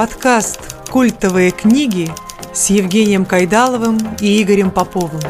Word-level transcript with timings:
Подкаст 0.00 0.88
«Культовые 0.88 1.50
книги» 1.50 2.08
с 2.54 2.70
Евгением 2.70 3.26
Кайдаловым 3.26 3.98
и 4.18 4.42
Игорем 4.42 4.70
Поповым. 4.70 5.20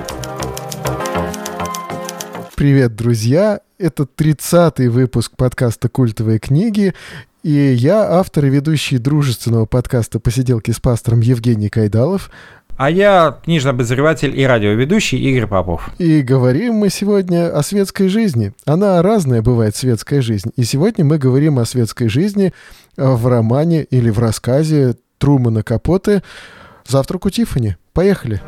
Привет, 2.54 2.94
друзья! 2.94 3.58
Это 3.78 4.04
30-й 4.04 4.86
выпуск 4.86 5.32
подкаста 5.36 5.88
«Культовые 5.88 6.38
книги», 6.38 6.94
и 7.42 7.50
я 7.50 8.12
автор 8.12 8.44
и 8.44 8.48
ведущий 8.48 8.98
дружественного 8.98 9.66
подкаста 9.66 10.20
«Посиделки 10.20 10.70
с 10.70 10.78
пастором» 10.78 11.18
Евгений 11.18 11.68
Кайдалов. 11.68 12.30
А 12.76 12.88
я 12.88 13.40
книжный 13.44 13.72
обозреватель 13.72 14.38
и 14.38 14.44
радиоведущий 14.44 15.18
Игорь 15.18 15.48
Попов. 15.48 15.90
И 15.98 16.22
говорим 16.22 16.76
мы 16.76 16.90
сегодня 16.90 17.54
о 17.54 17.62
светской 17.62 18.08
жизни. 18.08 18.52
Она 18.64 19.02
разная 19.02 19.42
бывает, 19.42 19.76
светская 19.76 20.22
жизнь. 20.22 20.50
И 20.56 20.62
сегодня 20.62 21.04
мы 21.04 21.18
говорим 21.18 21.58
о 21.58 21.66
светской 21.66 22.08
жизни 22.08 22.54
в 23.00 23.26
романе 23.26 23.82
или 23.82 24.10
в 24.10 24.18
рассказе 24.18 24.94
Трумана 25.16 25.62
Капоте 25.62 26.22
«Завтрак 26.86 27.26
у 27.26 27.30
Тиффани». 27.30 27.76
Поехали! 27.94 28.42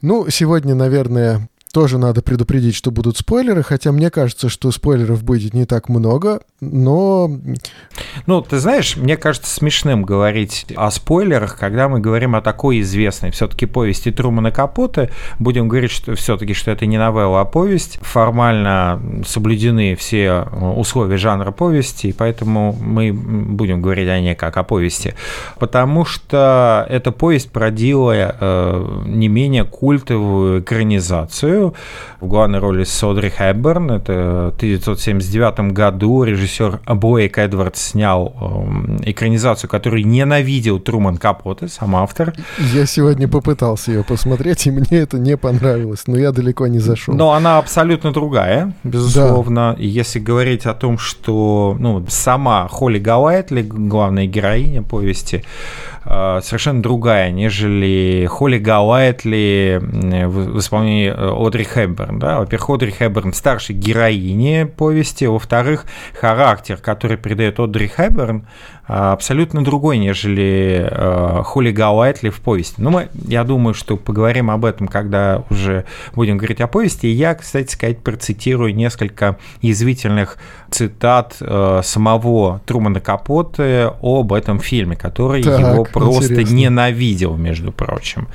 Ну, 0.00 0.28
сегодня, 0.30 0.74
наверное, 0.74 1.48
тоже 1.72 1.98
надо 1.98 2.22
предупредить, 2.22 2.74
что 2.74 2.90
будут 2.90 3.16
спойлеры, 3.16 3.62
хотя 3.62 3.92
мне 3.92 4.10
кажется, 4.10 4.48
что 4.48 4.70
спойлеров 4.70 5.24
будет 5.24 5.54
не 5.54 5.64
так 5.64 5.88
много, 5.88 6.42
но... 6.60 7.30
Ну, 8.26 8.42
ты 8.42 8.58
знаешь, 8.58 8.96
мне 8.96 9.16
кажется 9.16 9.52
смешным 9.52 10.04
говорить 10.04 10.66
о 10.76 10.90
спойлерах, 10.90 11.58
когда 11.58 11.88
мы 11.88 11.98
говорим 11.98 12.36
о 12.36 12.42
такой 12.42 12.80
известной 12.80 13.30
все-таки 13.30 13.66
повести 13.66 14.12
Трумана 14.12 14.50
Капота. 14.50 15.10
Будем 15.38 15.66
говорить, 15.66 15.90
что 15.90 16.14
все-таки, 16.14 16.52
что 16.52 16.70
это 16.70 16.84
не 16.86 16.98
новелла, 16.98 17.40
а 17.40 17.44
повесть. 17.44 17.98
Формально 18.02 19.00
соблюдены 19.26 19.96
все 19.96 20.46
условия 20.76 21.16
жанра 21.16 21.52
повести, 21.52 22.08
и 22.08 22.12
поэтому 22.12 22.76
мы 22.78 23.12
будем 23.12 23.80
говорить 23.80 24.08
о 24.08 24.20
ней 24.20 24.34
как 24.34 24.56
о 24.58 24.62
повести. 24.62 25.14
Потому 25.58 26.04
что 26.04 26.86
эта 26.88 27.12
повесть 27.12 27.50
продила 27.50 28.12
э, 28.14 29.02
не 29.06 29.28
менее 29.28 29.64
культовую 29.64 30.60
экранизацию, 30.60 31.61
историю. 31.62 31.74
В 32.20 32.26
главной 32.26 32.58
роли 32.58 32.84
Содри 32.84 33.30
Хэбберн. 33.30 33.90
Это 33.92 34.52
в 34.52 34.56
1979 34.56 35.72
году 35.72 36.22
режиссер 36.24 36.80
Блейк 36.86 37.38
Эдвардс 37.38 37.90
снял 37.90 38.34
эм, 38.40 38.98
экранизацию, 39.04 39.68
которую 39.68 40.06
ненавидел 40.06 40.78
Труман 40.78 41.16
Капоте, 41.16 41.68
сам 41.68 41.96
автор. 41.96 42.32
Я 42.72 42.86
сегодня 42.86 43.28
попытался 43.28 43.92
ее 43.92 44.04
посмотреть, 44.04 44.66
и 44.66 44.70
мне 44.70 44.86
это 44.90 45.18
не 45.18 45.36
понравилось, 45.36 46.04
но 46.06 46.18
я 46.18 46.32
далеко 46.32 46.66
не 46.66 46.78
зашел. 46.78 47.14
Но 47.14 47.32
она 47.32 47.58
абсолютно 47.58 48.12
другая, 48.12 48.74
безусловно. 48.84 49.74
Да. 49.76 49.82
И 49.82 49.86
если 49.86 50.18
говорить 50.18 50.66
о 50.66 50.74
том, 50.74 50.98
что 50.98 51.76
ну, 51.78 52.04
сама 52.08 52.68
Холли 52.68 52.98
Галайтли, 52.98 53.62
главная 53.62 54.26
героиня 54.26 54.82
повести, 54.82 55.44
совершенно 56.04 56.82
другая, 56.82 57.30
нежели 57.30 58.26
Холли 58.26 58.58
Галайтли 58.58 59.78
в 59.80 60.58
исполнении 60.58 61.08
э, 61.08 61.46
Одри 61.46 61.64
Хэбберн. 61.64 62.18
Да? 62.18 62.40
Во-первых, 62.40 62.70
Одри 62.70 62.90
Хэбберн 62.90 63.32
старшей 63.32 63.76
героини 63.76 64.64
повести, 64.64 65.24
во-вторых, 65.26 65.84
характер, 66.18 66.78
который 66.78 67.18
придает 67.18 67.60
Одри 67.60 67.86
Хэбберн, 67.86 68.46
абсолютно 68.92 69.64
другой, 69.64 69.96
нежели 69.96 70.86
э, 70.90 71.42
Холли 71.44 71.70
Галайтли 71.70 72.28
в 72.28 72.40
повести. 72.40 72.80
Но 72.80 72.90
мы, 72.90 73.08
я 73.26 73.42
думаю, 73.42 73.72
что 73.72 73.96
поговорим 73.96 74.50
об 74.50 74.64
этом, 74.66 74.86
когда 74.86 75.44
уже 75.48 75.86
будем 76.14 76.36
говорить 76.36 76.60
о 76.60 76.66
повести. 76.66 77.06
И 77.06 77.10
я, 77.10 77.34
кстати 77.34 77.72
сказать, 77.72 77.98
процитирую 77.98 78.74
несколько 78.74 79.38
язвительных 79.62 80.36
цитат 80.70 81.36
э, 81.40 81.80
самого 81.82 82.60
Трумана 82.66 83.00
Капоте 83.00 83.92
об 84.02 84.32
этом 84.32 84.58
фильме, 84.58 84.96
который 84.96 85.42
так, 85.42 85.58
его 85.58 85.84
просто 85.84 86.32
интересно. 86.34 86.54
ненавидел, 86.54 87.36
между 87.36 87.72
прочим. 87.72 88.28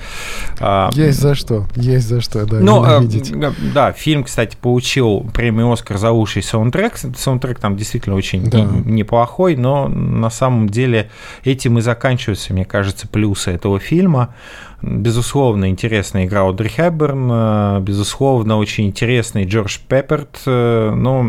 А, 0.60 0.90
есть 0.94 1.20
за 1.20 1.36
что, 1.36 1.66
есть 1.76 2.08
за 2.08 2.22
что, 2.22 2.46
да, 2.46 2.60
ну, 2.60 2.84
ненавидеть. 2.84 3.34
Да, 3.74 3.92
фильм, 3.92 4.24
кстати, 4.24 4.58
получил 4.60 5.22
премию 5.34 5.72
«Оскар» 5.72 5.98
за 5.98 6.12
лучший 6.12 6.42
саундтрек. 6.42 6.94
Саундтрек 7.16 7.60
там 7.60 7.76
действительно 7.76 8.16
очень 8.16 8.50
да. 8.50 8.62
неплохой, 8.86 9.56
но 9.56 9.88
на 9.88 10.30
самом 10.30 10.47
деле 10.70 11.10
этим 11.44 11.78
и 11.78 11.82
заканчиваются, 11.82 12.54
мне 12.54 12.66
кажется, 12.66 13.08
плюсы 13.08 13.52
этого 13.52 13.80
фильма. 13.80 14.36
Безусловно, 14.82 15.70
интересная 15.70 16.26
игра 16.26 16.48
Одри 16.48 16.70
Хэбберн, 16.70 17.30
э, 17.32 17.80
безусловно, 17.82 18.58
очень 18.58 18.88
интересный 18.88 19.46
Джордж 19.46 19.80
Пепперт, 19.88 20.42
э, 20.46 20.92
но 20.96 21.26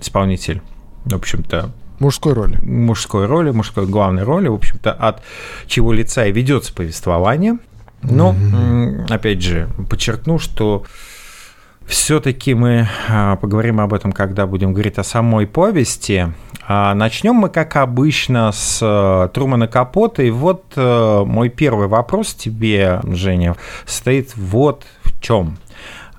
исполнитель, 0.00 0.62
в 1.04 1.14
общем-то, 1.14 1.70
Мужской 2.00 2.32
роли. 2.32 2.58
Мужской 2.62 3.26
роли, 3.26 3.50
мужской 3.50 3.86
главной 3.86 4.22
роли, 4.22 4.48
в 4.48 4.54
общем-то, 4.54 4.90
от 4.90 5.22
чего 5.66 5.92
лица 5.92 6.24
и 6.24 6.32
ведется 6.32 6.72
повествование. 6.72 7.58
Но, 8.02 8.32
mm-hmm. 8.32 9.12
опять 9.12 9.42
же, 9.42 9.68
подчеркну, 9.90 10.38
что 10.38 10.84
все-таки 11.90 12.54
мы 12.54 12.88
а, 13.08 13.36
поговорим 13.36 13.80
об 13.80 13.92
этом, 13.92 14.12
когда 14.12 14.46
будем 14.46 14.72
говорить 14.72 14.96
о 14.98 15.04
самой 15.04 15.46
повести. 15.46 16.32
А, 16.66 16.94
начнем 16.94 17.34
мы, 17.34 17.48
как 17.48 17.76
обычно, 17.76 18.52
с 18.52 18.78
э, 18.80 19.28
Трумана 19.34 19.66
Капота. 19.66 20.22
И 20.22 20.30
вот 20.30 20.64
э, 20.76 21.24
мой 21.26 21.48
первый 21.48 21.88
вопрос 21.88 22.34
тебе, 22.34 23.00
Женя, 23.04 23.56
стоит 23.86 24.36
вот 24.36 24.86
в 25.02 25.20
чем. 25.20 25.58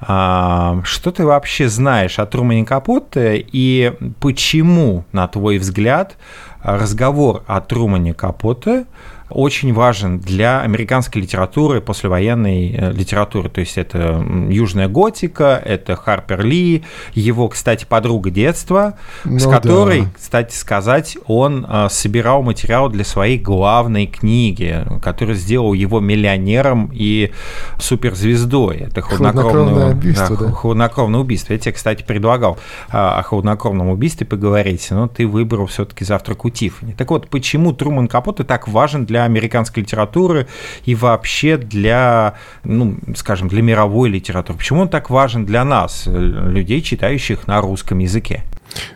А, 0.02 0.82
что 0.84 1.12
ты 1.12 1.26
вообще 1.26 1.70
знаешь 1.70 2.20
о 2.20 2.26
Трумане 2.26 2.66
Капоте 2.66 3.38
и 3.38 3.94
почему, 4.20 5.06
на 5.14 5.28
твой 5.30 5.58
взгляд, 5.58 6.18
разговор 6.62 7.44
о 7.48 7.62
Трумане 7.62 8.14
Капоте– 8.14 8.86
очень 9.34 9.74
важен 9.74 10.20
для 10.20 10.62
американской 10.62 11.22
литературы, 11.22 11.82
послевоенной 11.82 12.76
э, 12.76 12.92
литературы. 12.92 13.50
То 13.50 13.62
есть 13.62 13.78
это 13.78 14.24
Южная 14.50 14.88
готика, 14.88 15.62
это 15.64 15.96
Харпер 15.96 16.44
Ли, 16.44 16.84
его, 17.14 17.48
кстати, 17.50 17.86
подруга 17.86 18.30
детства, 18.30 18.98
ну, 19.24 19.40
с 19.40 19.48
которой, 19.48 20.02
да. 20.02 20.08
кстати 20.16 20.56
сказать, 20.56 21.18
он 21.28 21.66
э, 21.68 21.88
собирал 21.90 22.44
материал 22.44 22.90
для 22.90 23.04
своей 23.04 23.38
главной 23.38 24.08
книги, 24.08 24.86
которая 25.02 25.36
сделал 25.36 25.74
его 25.74 26.00
миллионером 26.00 26.90
и 26.94 27.32
суперзвездой. 27.80 28.78
Это 28.78 29.02
хладнокровное 29.02 29.92
убийство. 29.92 30.38
Да, 30.38 30.46
да. 30.46 30.52
Хладнокровное 30.52 31.20
убийство. 31.20 31.54
Я 31.54 31.60
тебе, 31.60 31.74
кстати, 31.74 32.04
предлагал 32.04 32.58
э, 32.90 32.98
о 32.98 33.22
хладнокровном 33.24 33.90
убийстве 33.90 34.26
поговорить, 34.28 34.88
но 34.92 35.08
ты 35.08 35.28
выбрал 35.28 35.68
все-таки 35.68 36.06
завтрак 36.06 36.46
у 36.46 36.50
Тиффани. 36.50 36.94
Так 36.94 37.10
вот, 37.12 37.30
почему 37.30 37.74
Труман 37.74 38.08
Капоте 38.08 38.44
так 38.44 38.68
важен 38.68 39.06
для 39.06 39.21
американской 39.26 39.84
литературы 39.84 40.48
и 40.86 40.96
вообще 40.96 41.58
для, 41.58 42.36
ну, 42.64 42.98
скажем, 43.16 43.48
для 43.48 43.62
мировой 43.62 44.10
литературы? 44.10 44.58
Почему 44.58 44.82
он 44.82 44.90
так 44.90 45.10
важен 45.10 45.46
для 45.46 45.64
нас, 45.64 46.04
людей, 46.06 46.82
читающих 46.82 47.48
на 47.48 47.62
русском 47.62 48.00
языке? 48.00 48.44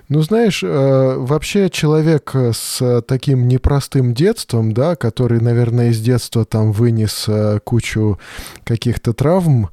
Ну, 0.07 0.21
знаешь, 0.21 0.63
э, 0.63 1.15
вообще 1.17 1.69
человек 1.69 2.33
с 2.33 3.01
таким 3.07 3.47
непростым 3.47 4.13
детством, 4.13 4.71
да, 4.73 4.95
который, 4.95 5.41
наверное, 5.41 5.89
из 5.89 5.99
детства 5.99 6.45
там 6.45 6.71
вынес 6.71 7.25
э, 7.27 7.59
кучу 7.63 8.19
каких-то 8.63 9.13
травм, 9.13 9.69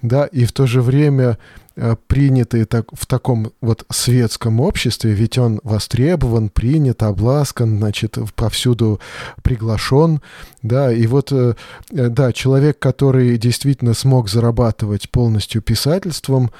да, 0.00 0.26
и 0.26 0.44
в 0.44 0.52
то 0.52 0.66
же 0.66 0.82
время 0.82 1.38
Э, 1.74 1.96
принятый 2.06 2.66
так, 2.66 2.86
в 2.92 3.06
таком 3.06 3.52
вот 3.62 3.86
светском 3.90 4.60
обществе, 4.60 5.12
ведь 5.12 5.38
он 5.38 5.58
востребован, 5.62 6.50
принят, 6.50 7.02
обласкан, 7.02 7.78
значит, 7.78 8.18
повсюду 8.36 9.00
приглашен, 9.42 10.20
да, 10.62 10.92
и 10.92 11.06
вот, 11.06 11.32
э, 11.32 11.54
э, 11.90 12.08
да, 12.08 12.34
человек, 12.34 12.78
который 12.78 13.38
действительно 13.38 13.94
смог 13.94 14.28
зарабатывать 14.28 15.08
полностью 15.08 15.62
писательством, 15.62 16.50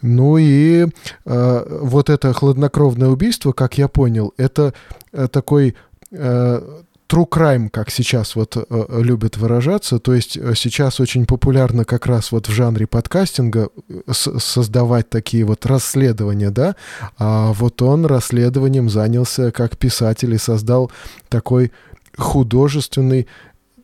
ну 0.00 0.38
и 0.38 0.86
э, 1.24 1.78
вот 1.82 2.08
это 2.08 2.32
хладнокровное 2.32 3.08
убийство, 3.08 3.50
как 3.50 3.78
я 3.78 3.88
понял, 3.88 4.32
это 4.36 4.74
такой 5.32 5.74
э, 6.12 6.82
true 7.12 7.28
crime, 7.28 7.68
как 7.68 7.90
сейчас 7.90 8.36
вот 8.36 8.56
э, 8.56 8.64
э, 8.68 9.02
любят 9.02 9.36
выражаться, 9.36 9.98
то 9.98 10.14
есть 10.14 10.36
э, 10.36 10.54
сейчас 10.56 10.98
очень 11.00 11.26
популярно 11.26 11.84
как 11.84 12.06
раз 12.06 12.32
вот 12.32 12.48
в 12.48 12.52
жанре 12.52 12.86
подкастинга 12.86 13.68
создавать 14.10 15.10
такие 15.10 15.44
вот 15.44 15.66
расследования, 15.66 16.50
да, 16.50 16.74
а 17.18 17.52
вот 17.52 17.82
он 17.82 18.06
расследованием 18.06 18.88
занялся 18.88 19.52
как 19.52 19.76
писатель 19.76 20.32
и 20.32 20.38
создал 20.38 20.90
такой 21.28 21.72
художественный 22.16 23.26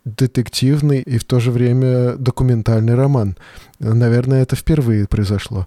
детективный 0.05 1.03
и 1.03 1.19
в 1.19 1.25
то 1.25 1.39
же 1.39 1.51
время 1.51 2.17
документальный 2.17 2.95
роман. 2.95 3.37
Наверное, 3.79 4.43
это 4.43 4.57
впервые 4.57 5.07
произошло. 5.07 5.67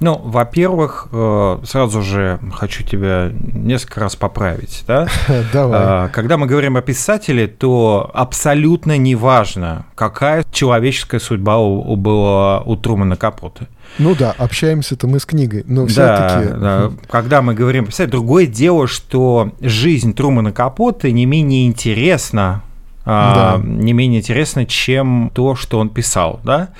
Ну, 0.00 0.18
во-первых, 0.24 1.08
э, 1.12 1.58
сразу 1.64 2.00
же 2.02 2.40
хочу 2.54 2.82
тебя 2.82 3.30
несколько 3.32 4.00
раз 4.00 4.16
поправить. 4.16 4.82
Да? 4.86 5.06
Давай. 5.52 6.06
Э, 6.06 6.08
когда 6.08 6.38
мы 6.38 6.46
говорим 6.46 6.76
о 6.76 6.82
писателе, 6.82 7.46
то 7.46 8.10
абсолютно 8.14 8.96
неважно, 8.96 9.84
какая 9.94 10.44
человеческая 10.50 11.20
судьба 11.20 11.58
была 11.58 12.60
у 12.62 12.76
Трумана 12.76 13.16
Капота. 13.16 13.68
Ну 13.98 14.14
да, 14.14 14.34
общаемся-то 14.38 15.06
мы 15.06 15.20
с 15.20 15.26
книгой, 15.26 15.64
но 15.66 15.86
все-таки... 15.86 16.48
Да, 16.48 16.58
да. 16.58 16.90
Когда 17.08 17.42
мы 17.42 17.54
говорим 17.54 17.86
писать, 17.86 18.08
другое 18.08 18.46
дело, 18.46 18.86
что 18.86 19.52
жизнь 19.60 20.14
Трумана 20.14 20.52
Капота 20.52 21.10
не 21.10 21.26
менее 21.26 21.66
интересна, 21.66 22.62
а, 23.04 23.58
да. 23.58 23.64
не 23.64 23.92
менее 23.92 24.20
интересна, 24.20 24.64
чем 24.64 25.30
то, 25.34 25.54
что 25.56 25.78
он 25.78 25.88
писал, 25.88 26.40
да? 26.44 26.70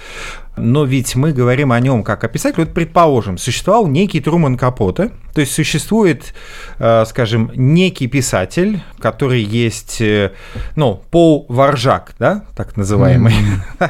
Но 0.61 0.85
ведь 0.85 1.17
мы 1.17 1.33
говорим 1.33 1.73
о 1.73 1.81
нем 1.81 2.03
как 2.05 2.25
о 2.25 2.29
писателе. 2.29 2.65
Вот, 2.65 2.75
предположим, 2.75 3.39
существовал 3.39 3.87
некий 3.87 4.21
Труман 4.21 4.57
Капоте, 4.57 5.11
то 5.35 5.41
есть 5.41 5.53
существует, 5.53 6.35
э, 6.79 7.05
скажем, 7.07 7.51
некий 7.55 8.07
писатель, 8.07 8.83
который 8.99 9.43
есть, 9.43 10.01
э, 10.01 10.33
ну, 10.77 11.03
Пол 11.11 11.47
Варжак, 11.49 12.15
да, 12.19 12.45
так 12.57 12.77
называемый, 12.77 13.35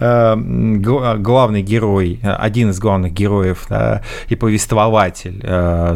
э, 0.00 0.36
главный 1.18 1.62
герой, 1.62 2.20
один 2.22 2.70
из 2.70 2.78
главных 2.78 3.12
героев 3.12 3.68
и 4.28 4.36
повествователь 4.36 5.40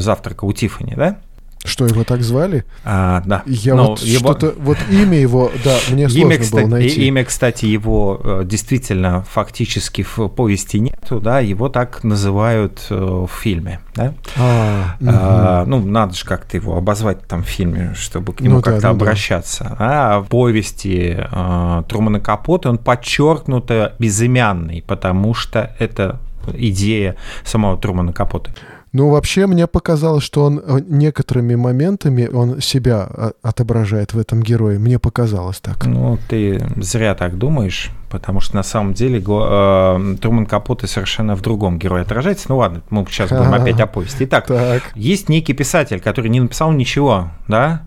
«Завтрака 0.01 0.45
у 0.45 0.53
Тиффани», 0.53 0.95
да? 0.95 1.19
Что 1.65 1.87
его 1.87 2.05
так 2.05 2.23
звали? 2.23 2.65
А, 2.85 3.23
да. 3.27 3.43
Я 3.47 3.75
Но 3.75 3.89
вот 3.89 4.01
его... 4.01 4.21
что-то, 4.21 4.55
вот 4.59 4.79
имя 4.91 5.19
его, 5.19 5.51
да, 5.65 5.77
мне 5.91 6.09
сложно 6.09 6.33
имя, 6.33 6.39
кстати, 6.39 6.63
было 6.63 6.71
найти. 6.71 7.07
Имя, 7.07 7.25
кстати, 7.25 7.67
его 7.67 8.21
э, 8.23 8.43
действительно 8.45 9.23
фактически 9.23 10.03
в 10.03 10.29
повести 10.29 10.79
нету, 10.79 11.21
да, 11.21 11.41
его 11.41 11.69
так 11.69 12.05
называют 12.05 12.87
э, 12.91 12.95
в 12.95 13.29
фильме, 13.29 13.81
да. 13.95 14.15
А, 14.37 14.97
а, 15.05 15.63
угу. 15.63 15.71
Ну, 15.71 15.85
надо 15.85 16.15
же 16.15 16.25
как-то 16.25 16.57
его 16.57 16.77
обозвать 16.77 17.27
там 17.27 17.43
в 17.43 17.49
фильме, 17.49 17.95
чтобы 17.97 18.33
к 18.33 18.41
нему 18.41 18.57
ну, 18.57 18.63
как-то 18.63 18.81
да, 18.81 18.89
ну, 18.89 18.95
обращаться. 18.95 19.65
Да. 19.65 19.77
А 19.79 20.21
в 20.21 20.29
повести 20.29 21.17
э, 21.19 21.83
Трумана 21.89 22.21
Капота 22.21 22.71
он 22.71 22.79
подчеркнуто 22.79 23.95
безымянный, 23.99 24.83
потому 24.87 25.35
что 25.35 25.75
это 25.79 26.21
идея 26.55 27.17
самого 27.45 27.77
Трумана 27.79 28.13
Капота. 28.13 28.53
Ну, 28.93 29.11
вообще, 29.11 29.47
мне 29.47 29.67
показалось, 29.67 30.25
что 30.25 30.45
он 30.45 30.61
э, 30.65 30.81
некоторыми 30.87 31.55
моментами 31.55 32.27
он 32.27 32.61
себя 32.61 33.09
э, 33.11 33.31
отображает 33.43 34.15
в 34.15 34.19
этом 34.19 34.43
герое. 34.43 34.79
Мне 34.79 34.99
показалось 34.99 35.61
так. 35.61 35.85
Ну, 35.87 36.19
ты 36.29 36.65
зря 36.77 37.15
так 37.15 37.37
думаешь, 37.37 37.91
потому 38.09 38.41
что 38.41 38.57
на 38.57 38.63
самом 38.63 38.95
деле 38.95 39.19
э, 39.19 40.17
Труман 40.21 40.47
Капоте 40.47 40.87
совершенно 40.87 41.37
в 41.37 41.43
другом 41.43 41.79
герое 41.79 42.03
отражается. 42.03 42.47
Ну 42.49 42.59
ладно, 42.59 42.83
мы 42.91 43.05
сейчас 43.11 43.31
будем 43.31 43.53
опять 43.55 43.81
о 43.81 43.87
повести. 43.87 44.25
Итак, 44.25 44.47
так. 44.47 44.83
есть 44.95 45.29
некий 45.29 45.53
писатель, 45.53 46.01
который 46.01 46.29
не 46.29 46.41
написал 46.41 46.73
ничего, 46.73 47.31
да, 47.47 47.83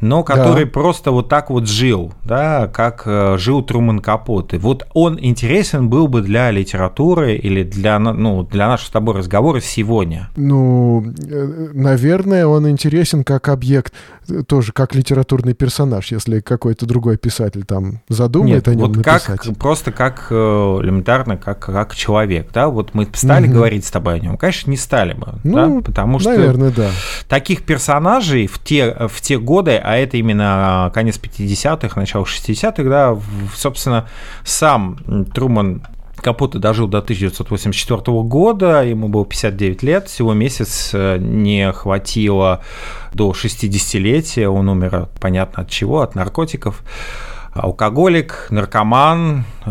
но 0.00 0.22
который 0.22 0.64
да. 0.64 0.70
просто 0.70 1.10
вот 1.10 1.28
так 1.28 1.50
вот 1.50 1.68
жил, 1.68 2.12
да, 2.24 2.68
как 2.68 3.02
э, 3.06 3.36
жил 3.38 3.62
Труман 3.62 4.00
Капоте. 4.00 4.58
Вот 4.58 4.86
он 4.94 5.18
интересен 5.20 5.88
был 5.88 6.08
бы 6.08 6.22
для 6.22 6.50
литературы 6.50 7.36
или 7.36 7.62
для, 7.62 7.98
ну, 7.98 8.42
для 8.42 8.68
нашего 8.68 8.88
с 8.88 8.90
тобой 8.90 9.14
разговора 9.16 9.60
сегодня? 9.60 10.28
Ну, 10.36 11.04
э, 11.06 11.70
наверное, 11.72 12.46
он 12.46 12.68
интересен 12.68 13.24
как 13.24 13.48
объект, 13.48 13.94
э, 14.28 14.42
тоже 14.46 14.72
как 14.72 14.94
литературный 14.94 15.54
персонаж, 15.54 16.10
если 16.12 16.40
какой-то 16.40 16.86
другой 16.86 17.16
писатель 17.16 17.64
там 17.64 18.00
задумает 18.08 18.66
Нет, 18.66 18.68
о 18.68 18.74
нем 18.74 18.88
вот 18.88 18.96
написать. 18.96 19.40
Как, 19.40 19.56
просто 19.56 19.92
как 19.92 20.30
элементарно, 20.30 21.36
как, 21.36 21.60
как 21.60 21.94
человек, 21.94 22.48
да, 22.52 22.68
вот 22.68 22.94
мы 22.94 23.08
стали 23.14 23.46
угу. 23.46 23.54
говорить 23.54 23.84
с 23.84 23.90
тобой 23.90 24.16
о 24.16 24.18
нем, 24.18 24.36
конечно, 24.36 24.70
не 24.70 24.76
стали 24.76 25.14
бы, 25.14 25.34
ну, 25.44 25.80
да, 25.80 25.84
потому 25.84 26.18
что 26.18 26.30
наверное, 26.30 26.70
да. 26.70 26.90
таких 27.28 27.62
персонажей 27.62 28.46
в 28.46 28.58
те, 28.58 29.08
в 29.08 29.20
те 29.20 29.38
годы 29.38 29.72
а 29.84 29.96
это 29.96 30.16
именно 30.16 30.90
конец 30.94 31.18
50-х, 31.20 32.00
начало 32.00 32.24
60-х, 32.24 32.82
да, 32.84 33.18
собственно, 33.54 34.08
сам 34.44 34.98
Труман 35.34 35.82
Капота 36.16 36.58
дожил 36.58 36.88
до 36.88 36.98
1984 36.98 38.00
года, 38.22 38.82
ему 38.82 39.08
было 39.08 39.26
59 39.26 39.82
лет, 39.82 40.08
всего 40.08 40.32
месяц 40.32 40.90
э, 40.94 41.18
не 41.18 41.70
хватило 41.72 42.62
до 43.12 43.32
60-летия, 43.32 44.46
он 44.46 44.68
умер, 44.68 45.08
понятно 45.20 45.64
от 45.64 45.70
чего, 45.70 46.00
от 46.00 46.14
наркотиков 46.14 46.82
алкоголик, 47.54 48.48
наркоман, 48.50 49.44
э, 49.64 49.70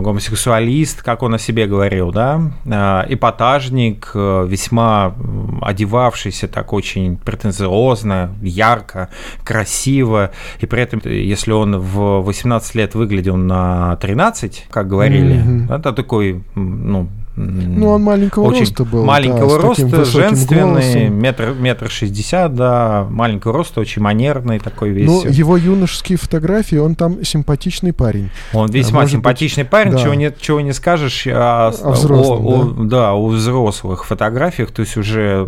гомосексуалист, 0.00 1.02
как 1.02 1.22
он 1.22 1.34
о 1.34 1.38
себе 1.38 1.66
говорил, 1.66 2.10
да, 2.12 2.40
э, 2.64 3.04
эпатажник, 3.14 4.10
э, 4.14 4.46
весьма 4.48 5.14
одевавшийся 5.62 6.48
так 6.48 6.72
очень 6.72 7.16
претенциозно, 7.18 8.34
ярко, 8.42 9.10
красиво, 9.44 10.30
и 10.60 10.66
при 10.66 10.82
этом, 10.82 11.00
если 11.04 11.52
он 11.52 11.78
в 11.78 12.20
18 12.22 12.74
лет 12.74 12.94
выглядел 12.94 13.36
на 13.36 13.96
13, 13.96 14.66
как 14.70 14.88
говорили, 14.88 15.36
mm-hmm. 15.36 15.74
это 15.74 15.92
такой, 15.92 16.42
ну, 16.54 17.08
ну, 17.38 17.90
он 17.90 18.02
маленького 18.02 18.44
очень 18.44 18.60
роста 18.60 18.84
был. 18.84 19.04
Маленького 19.04 19.56
да, 19.56 19.62
роста, 19.62 20.04
женственный, 20.04 21.08
метр, 21.08 21.54
метр 21.58 21.88
шестьдесят, 21.88 22.54
да, 22.54 23.06
маленького 23.08 23.54
роста, 23.54 23.80
очень 23.80 24.02
манерный 24.02 24.58
такой 24.58 24.90
весь. 24.90 25.06
Ну, 25.06 25.24
его 25.24 25.56
юношеские 25.56 26.18
фотографии, 26.18 26.76
он 26.76 26.96
там 26.96 27.24
симпатичный 27.24 27.92
парень. 27.92 28.30
Он 28.52 28.68
весьма 28.68 29.02
а, 29.02 29.08
симпатичный 29.08 29.62
быть, 29.62 29.70
парень, 29.70 29.92
да. 29.92 29.98
чего, 29.98 30.14
не, 30.14 30.32
чего 30.40 30.60
не 30.60 30.72
скажешь 30.72 31.26
о, 31.28 31.68
о, 31.68 31.92
взрослом, 31.92 32.46
о, 32.46 32.50
да? 32.50 32.58
О, 32.58 32.84
да, 32.84 33.12
о 33.12 33.28
взрослых 33.28 34.04
фотографиях, 34.04 34.72
то 34.72 34.80
есть 34.80 34.96
уже, 34.96 35.46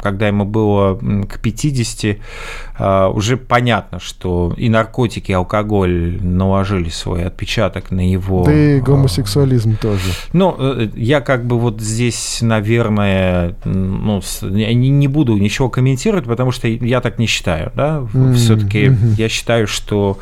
когда 0.00 0.28
ему 0.28 0.44
было 0.44 0.96
к 0.96 1.40
50, 1.40 2.18
а, 2.78 3.08
уже 3.08 3.36
понятно, 3.36 3.98
что 3.98 4.54
и 4.56 4.68
наркотики, 4.68 5.32
и 5.32 5.34
алкоголь 5.34 6.22
наложили 6.22 6.88
свой 6.88 7.24
отпечаток 7.24 7.90
на 7.90 8.08
его... 8.08 8.44
Да 8.44 8.52
и 8.52 8.80
гомосексуализм 8.80 9.76
тоже. 9.76 10.12
Ну, 10.32 10.54
э, 10.58 10.88
я 10.94 11.20
как 11.20 11.31
бы 11.46 11.58
вот 11.58 11.80
здесь, 11.80 12.38
наверное, 12.42 13.56
ну, 13.64 14.20
не, 14.42 14.74
не 14.74 15.08
буду 15.08 15.36
ничего 15.36 15.68
комментировать, 15.68 16.24
потому 16.24 16.50
что 16.50 16.68
я 16.68 17.00
так 17.00 17.18
не 17.18 17.26
считаю, 17.26 17.72
да. 17.74 18.06
Mm-hmm. 18.12 18.34
Все-таки 18.34 18.84
mm-hmm. 18.86 19.14
я 19.16 19.28
считаю, 19.28 19.66
что 19.66 20.18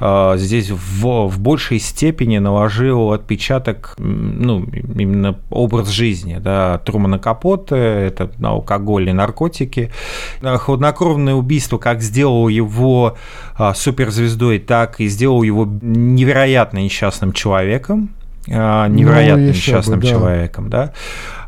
э, 0.00 0.34
здесь 0.36 0.70
в, 0.70 1.28
в 1.28 1.40
большей 1.40 1.78
степени 1.78 2.38
наложил 2.38 3.12
отпечаток, 3.12 3.94
ну, 3.98 4.64
именно 4.64 5.38
образ 5.50 5.88
жизни, 5.88 6.38
да, 6.40 6.78
Трумана 6.78 7.18
Капота, 7.18 7.76
это 7.76 8.30
алкоголь 8.42 9.08
и 9.08 9.12
наркотики. 9.12 9.90
Хладнокровное 10.40 11.34
убийство, 11.34 11.78
как 11.78 12.02
сделал 12.02 12.48
его 12.48 13.16
э, 13.58 13.72
суперзвездой, 13.74 14.58
так 14.58 15.00
и 15.00 15.08
сделал 15.08 15.42
его 15.42 15.68
невероятно 15.82 16.78
несчастным 16.78 17.32
человеком. 17.32 18.10
А, 18.50 18.88
невероятно 18.88 19.42
ну, 19.42 19.48
несчастным 19.48 20.00
бы, 20.00 20.06
да. 20.06 20.10
человеком, 20.10 20.70
да. 20.70 20.92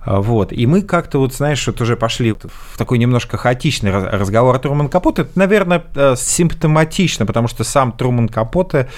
А, 0.06 0.20
вот. 0.20 0.52
И 0.52 0.66
мы 0.66 0.82
как-то, 0.82 1.18
вот, 1.18 1.34
знаешь, 1.34 1.66
вот 1.66 1.80
уже 1.80 1.96
пошли 1.96 2.32
в 2.32 2.78
такой 2.78 2.98
немножко 2.98 3.36
хаотичный 3.36 3.90
разговор 3.90 4.54
о 4.54 4.58
Труман 4.58 4.88
Капоте. 4.88 5.22
Это, 5.22 5.32
наверное, 5.34 5.84
э, 5.94 6.14
симптоматично, 6.16 7.26
потому 7.26 7.48
что 7.48 7.64
сам 7.64 7.90
Труман 7.92 8.28
Капоте 8.28 8.88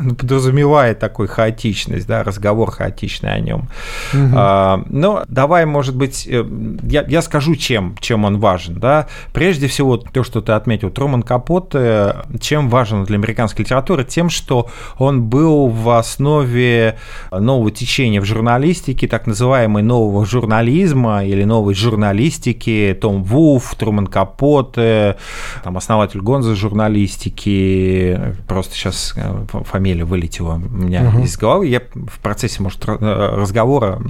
ну, 0.00 0.16
подразумевает 0.16 0.98
такой 0.98 1.28
хаотичность, 1.28 2.06
да, 2.06 2.24
разговор 2.24 2.72
хаотичный 2.72 3.32
о 3.32 3.38
нем. 3.38 3.68
Угу. 4.12 4.32
А, 4.34 4.82
но 4.88 5.24
давай, 5.28 5.66
может 5.66 5.94
быть, 5.94 6.26
э, 6.26 6.44
я, 6.82 7.04
я 7.06 7.22
скажу, 7.22 7.54
чем, 7.54 7.96
чем 8.00 8.24
он 8.24 8.40
важен. 8.40 8.74
Да? 8.74 9.06
Прежде 9.32 9.68
всего, 9.68 9.96
то, 9.96 10.24
что 10.24 10.40
ты 10.40 10.52
отметил, 10.52 10.90
Труман 10.90 11.22
Капоте, 11.22 12.16
чем 12.40 12.68
важен 12.68 13.04
для 13.04 13.16
американской 13.16 13.64
литературы? 13.64 14.04
Тем, 14.04 14.30
что 14.30 14.68
он 14.98 15.22
был 15.22 15.68
в 15.68 15.96
основе 15.96 16.98
нового 17.30 17.70
течения 17.70 18.20
в 18.20 18.24
журналистике, 18.24 19.06
так 19.06 19.28
называемой 19.28 19.84
нового 19.84 20.26
журналистики 20.26 20.55
журнализма 20.56 21.24
или 21.24 21.44
новой 21.44 21.74
журналистики, 21.74 22.96
Том 22.98 23.22
Вуф, 23.22 23.74
Труман 23.74 24.06
Капоте, 24.06 25.16
там, 25.62 25.76
основатель 25.76 26.20
Гонза 26.20 26.54
журналистики, 26.54 28.18
просто 28.48 28.74
сейчас 28.74 29.12
э, 29.16 29.44
фамилия 29.64 30.04
вылетела 30.04 30.54
у 30.54 30.58
меня 30.58 31.08
угу. 31.08 31.24
из 31.24 31.36
головы, 31.36 31.66
я 31.66 31.82
в 31.94 32.20
процессе, 32.20 32.62
может, 32.62 32.86
разговора 32.86 34.00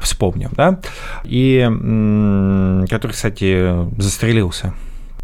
вспомню, 0.00 0.50
да, 0.52 0.80
и 1.24 1.60
который, 2.88 3.12
кстати, 3.12 4.00
застрелился 4.00 4.74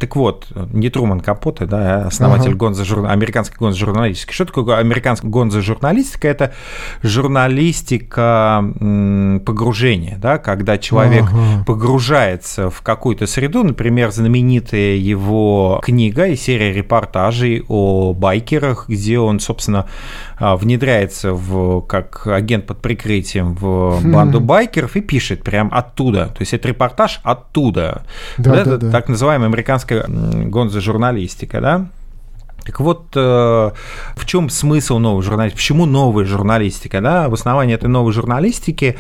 Так 0.01 0.17
вот, 0.17 0.47
не 0.73 0.89
Труман 0.89 1.21
Капоте, 1.21 1.67
да, 1.67 2.05
а 2.05 2.07
основатель 2.07 2.55
гонза, 2.55 2.87
жур... 2.87 3.05
американской 3.05 3.59
гонза 3.59 3.79
журналистики. 3.79 4.33
Что 4.33 4.47
такое 4.47 4.79
американская 4.79 5.31
гонза 5.31 5.61
журналистика? 5.61 6.27
Это 6.27 6.55
журналистика 7.03 8.65
погружения, 9.45 10.17
да, 10.17 10.39
когда 10.39 10.79
человек 10.79 11.25
ага. 11.25 11.65
погружается 11.67 12.71
в 12.71 12.81
какую-то 12.81 13.27
среду, 13.27 13.63
например, 13.63 14.11
знаменитая 14.11 14.97
его 14.97 15.81
книга 15.85 16.29
и 16.29 16.37
серия 16.37 16.73
репортажей 16.73 17.63
о 17.69 18.15
байкерах, 18.15 18.89
где 18.89 19.19
он, 19.19 19.39
собственно, 19.39 19.87
внедряется 20.41 21.33
в, 21.33 21.83
как 21.83 22.27
агент 22.27 22.67
под 22.67 22.81
прикрытием 22.81 23.55
в 23.55 24.01
банду 24.05 24.41
байкеров 24.41 24.97
и 24.97 25.01
пишет 25.01 25.43
прям 25.43 25.69
оттуда. 25.73 26.27
То 26.27 26.41
есть 26.41 26.55
это 26.55 26.69
репортаж 26.69 27.21
оттуда. 27.23 28.03
Да, 28.39 28.57
это 28.57 28.71
да, 28.71 28.77
да. 28.79 28.91
так 28.91 29.09
называемая 29.09 29.49
американская 29.49 30.05
гонзо-журналистика, 30.09 31.61
да? 31.61 31.87
Так 32.65 32.81
вот, 32.81 33.07
э, 33.17 33.71
в 34.17 34.27
чем 34.27 34.51
смысл 34.51 34.99
новой 34.99 35.23
журналистики? 35.23 35.59
Почему 35.59 35.87
новая 35.87 36.25
журналистика? 36.25 37.01
Да? 37.01 37.29
В 37.29 37.35
основании 37.35 37.75
этой 37.75 37.89
новой 37.89 38.13
журналистики 38.13 38.99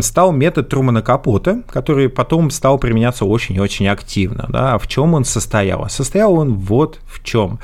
стал 0.00 0.32
метод 0.32 0.68
Трумана 0.68 1.02
Капота, 1.02 1.62
который 1.70 2.08
потом 2.08 2.50
стал 2.50 2.78
применяться 2.78 3.24
очень 3.24 3.56
и 3.56 3.60
очень 3.60 3.88
активно. 3.88 4.46
Да? 4.48 4.78
В 4.78 4.86
чем 4.88 5.14
он 5.14 5.24
состоял? 5.24 5.88
Состоял 5.88 6.34
он 6.34 6.54
вот 6.54 7.00
в 7.06 7.22
чем. 7.22 7.60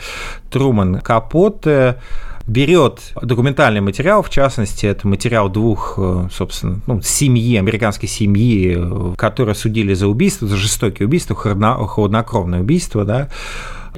Труман 0.51 1.01
Капоте 1.01 1.97
берет 2.47 3.13
документальный 3.21 3.81
материал, 3.81 4.23
в 4.23 4.31
частности, 4.31 4.87
это 4.87 5.09
материал 5.09 5.49
двух, 5.49 5.95
э, 5.97 6.29
собственно, 6.33 6.81
ну, 6.87 7.01
семьи, 7.03 7.57
американской 7.57 8.09
семьи, 8.09 8.77
э, 8.77 9.15
которые 9.17 9.55
судили 9.55 9.95
за 9.95 10.09
убийство, 10.09 10.47
за 10.47 10.57
жестокие 10.57 11.07
убийства, 11.07 11.35
хладнокровное 11.37 12.61
убийство, 12.61 13.05
да, 13.05 13.29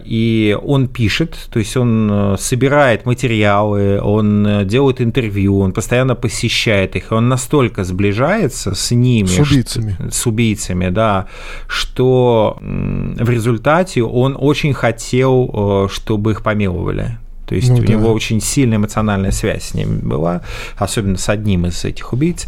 и 0.04 0.56
он 0.62 0.88
пишет, 0.88 1.48
то 1.50 1.58
есть 1.58 1.76
он 1.76 2.08
э, 2.12 2.36
собирает 2.38 3.04
материалы, 3.04 4.00
он 4.00 4.66
делает 4.66 5.00
интервью, 5.00 5.58
он 5.58 5.72
постоянно 5.72 6.14
посещает 6.14 6.94
их, 6.94 7.10
он 7.10 7.28
настолько 7.28 7.82
сближается 7.82 8.76
с 8.76 8.92
ними, 8.92 9.26
с 9.26 9.38
убийцами, 9.40 9.96
что, 9.98 10.10
с 10.10 10.26
убийцами, 10.26 10.88
да, 10.90 11.26
что 11.66 12.58
в 12.60 13.28
результате 13.28 14.04
он 14.04 14.36
очень 14.38 14.72
хотел, 14.72 15.88
чтобы 15.90 16.32
их 16.32 16.42
помиловали. 16.42 17.18
То 17.46 17.54
есть 17.54 17.68
ну, 17.68 17.76
у 17.76 17.80
да. 17.80 17.92
него 17.92 18.12
очень 18.12 18.40
сильная 18.40 18.78
эмоциональная 18.78 19.30
связь 19.30 19.70
с 19.70 19.74
ним 19.74 20.00
была, 20.00 20.42
особенно 20.76 21.16
с 21.16 21.28
одним 21.28 21.66
из 21.66 21.84
этих 21.84 22.12
убийц. 22.12 22.46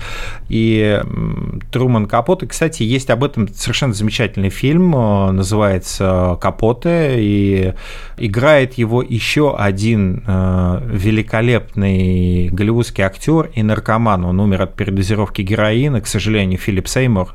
И 0.49 1.01
Труман 1.71 2.07
Капоте, 2.07 2.47
кстати, 2.47 2.83
есть 2.83 3.11
об 3.11 3.23
этом 3.23 3.49
совершенно 3.55 3.95
замечательный 3.95 4.51
фильм, 4.51 4.95
э, 4.95 5.31
называется 5.31 6.37
«Капоте», 6.41 7.15
и 7.19 7.75
играет 8.17 8.75
его 8.75 9.03
еще 9.03 9.57
один 9.57 10.25
э, 10.27 10.81
великолепный 10.93 12.49
голливудский 12.49 13.05
актер 13.05 13.51
и 13.55 13.63
наркоман. 13.63 14.25
Он 14.25 14.41
умер 14.41 14.63
от 14.63 14.75
передозировки 14.75 15.43
героина, 15.43 16.01
к 16.01 16.07
сожалению, 16.07 16.59
Филипп 16.59 16.89
Сеймур. 16.89 17.35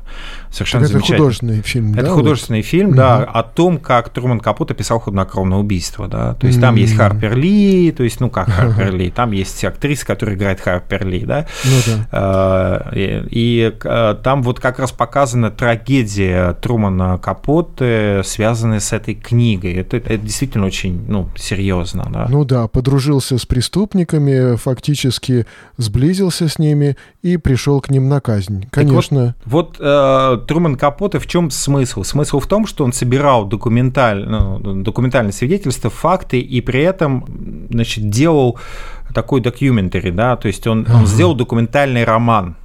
Совершенно 0.50 0.86
так 0.86 0.96
это 0.96 1.12
художественный 1.12 1.62
фильм, 1.62 1.92
Это 1.94 2.02
да, 2.02 2.10
художественный 2.10 2.60
вот? 2.60 2.66
фильм, 2.66 2.94
да, 2.94 3.18
угу. 3.18 3.38
о 3.38 3.42
том, 3.42 3.78
как 3.78 4.10
Труман 4.10 4.40
Капоте 4.40 4.74
писал 4.74 5.00
«Хладнокровное 5.00 5.58
убийство». 5.58 6.08
Да? 6.08 6.34
То 6.34 6.46
есть 6.46 6.60
там 6.60 6.76
есть 6.76 6.96
Харпер 6.96 7.36
Ли, 7.36 7.53
ли, 7.54 7.92
то 7.92 8.02
есть, 8.02 8.20
ну 8.20 8.30
как 8.30 8.48
Харпер 8.50 8.94
Ли, 8.94 9.10
там 9.10 9.32
есть 9.32 9.64
актриса, 9.64 10.06
которая 10.06 10.36
играет 10.36 10.60
Харпер 10.60 11.06
Ли, 11.06 11.24
да, 11.24 11.46
ну, 11.64 11.78
да. 11.86 12.08
А, 12.12 12.90
и, 12.94 13.72
а, 13.84 14.14
там 14.14 14.42
вот 14.42 14.60
как 14.60 14.78
раз 14.78 14.92
показана 14.92 15.50
трагедия 15.50 16.54
Трумана 16.54 17.18
Капоте, 17.18 18.22
связанная 18.24 18.80
с 18.80 18.92
этой 18.92 19.14
книгой. 19.14 19.74
Это, 19.74 19.96
это 19.96 20.18
действительно 20.18 20.66
очень, 20.66 21.04
ну, 21.08 21.28
серьезно, 21.36 22.08
да. 22.12 22.26
Ну 22.28 22.44
да, 22.44 22.68
подружился 22.68 23.38
с 23.38 23.46
преступниками, 23.46 24.56
фактически 24.56 25.46
сблизился 25.76 26.48
с 26.48 26.58
ними 26.58 26.96
и 27.24 27.38
пришел 27.38 27.80
к 27.80 27.88
ним 27.88 28.10
на 28.10 28.20
казнь. 28.20 28.66
Конечно. 28.70 29.34
Так 29.38 29.46
вот, 29.46 29.76
вот 29.78 29.80
э, 29.80 30.38
Труман 30.46 30.76
Капоте 30.76 31.18
в 31.18 31.26
чем 31.26 31.50
смысл? 31.50 32.02
Смысл 32.02 32.38
в 32.38 32.46
том, 32.46 32.66
что 32.66 32.84
он 32.84 32.92
собирал 32.92 33.46
документаль, 33.46 34.28
ну, 34.28 34.58
документальные 34.82 35.32
свидетельства, 35.32 35.88
факты, 35.88 36.38
и 36.38 36.60
при 36.60 36.82
этом 36.82 37.24
значит, 37.70 38.10
делал 38.10 38.58
такой 39.14 39.40
документари, 39.40 40.10
да, 40.10 40.36
то 40.36 40.48
есть 40.48 40.66
он, 40.66 40.84
ага. 40.86 40.98
он 40.98 41.06
сделал 41.06 41.34
документальный 41.34 42.04
роман. 42.04 42.56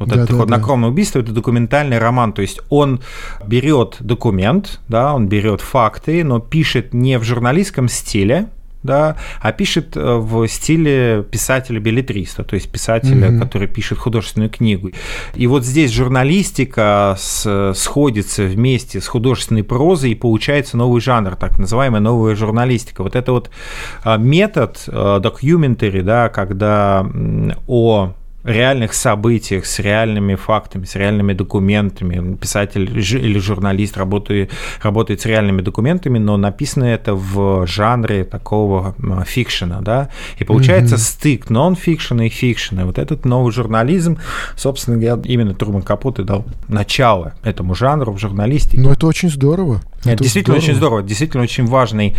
Вот 0.00 0.08
да, 0.08 0.16
это 0.16 0.32
да, 0.32 0.34
хладнокровное 0.34 0.88
да. 0.88 0.92
убийство 0.92 1.20
это 1.20 1.30
документальный 1.30 1.98
роман. 1.98 2.32
То 2.32 2.42
есть 2.42 2.60
он 2.70 3.00
берет 3.46 3.98
документ, 4.00 4.80
да, 4.88 5.14
он 5.14 5.28
берет 5.28 5.60
факты, 5.60 6.24
но 6.24 6.40
пишет 6.40 6.92
не 6.92 7.20
в 7.20 7.22
журналистском 7.22 7.88
стиле, 7.88 8.48
да, 8.82 9.16
а 9.40 9.52
пишет 9.52 9.96
э, 9.96 10.16
в 10.16 10.46
стиле 10.46 11.24
писателя-билетриста, 11.28 12.44
то 12.44 12.54
есть 12.54 12.70
писателя, 12.70 13.28
mm-hmm. 13.28 13.38
который 13.40 13.68
пишет 13.68 13.98
художественную 13.98 14.50
книгу. 14.50 14.90
И 15.34 15.46
вот 15.46 15.64
здесь 15.64 15.92
журналистика 15.92 17.16
с, 17.18 17.72
сходится 17.74 18.44
вместе 18.44 19.00
с 19.00 19.06
художественной 19.06 19.64
прозой, 19.64 20.12
и 20.12 20.14
получается 20.14 20.76
новый 20.76 21.00
жанр, 21.00 21.36
так 21.36 21.58
называемая 21.58 22.00
новая 22.00 22.34
журналистика. 22.36 23.02
Вот 23.02 23.16
это 23.16 23.32
вот 23.32 23.50
а, 24.04 24.16
метод 24.16 24.82
документари, 24.86 26.00
да, 26.00 26.28
когда 26.28 27.06
о 27.66 28.12
реальных 28.44 28.94
событиях, 28.94 29.66
с 29.66 29.78
реальными 29.78 30.34
фактами, 30.34 30.84
с 30.84 30.94
реальными 30.94 31.32
документами. 31.32 32.36
Писатель 32.36 32.88
или 32.98 33.38
журналист 33.38 33.96
работает, 33.96 34.52
работает 34.82 35.20
с 35.20 35.26
реальными 35.26 35.60
документами, 35.60 36.18
но 36.18 36.36
написано 36.36 36.84
это 36.84 37.14
в 37.14 37.66
жанре 37.66 38.24
такого 38.24 38.94
фикшена, 39.26 39.80
да, 39.80 40.08
и 40.38 40.44
получается 40.44 40.94
mm-hmm. 40.94 40.98
стык 40.98 41.50
нон-фикшена 41.50 42.26
и 42.26 42.28
фикшена. 42.28 42.86
Вот 42.86 42.98
этот 42.98 43.24
новый 43.24 43.52
журнализм, 43.52 44.18
собственно 44.56 44.96
говоря, 44.96 45.20
именно 45.24 45.54
Труман 45.54 45.82
Капот 45.82 46.18
и 46.20 46.24
дал 46.24 46.44
начало 46.68 47.34
этому 47.42 47.74
жанру 47.74 48.12
в 48.12 48.18
журналистике. 48.18 48.80
Ну, 48.80 48.92
это 48.92 49.06
очень 49.06 49.30
здорово. 49.30 49.80
Это 50.04 50.22
действительно 50.22 50.58
здорово. 50.58 50.64
очень 50.64 50.74
здорово, 50.76 51.02
действительно 51.02 51.42
очень 51.42 51.66
важный, 51.66 52.14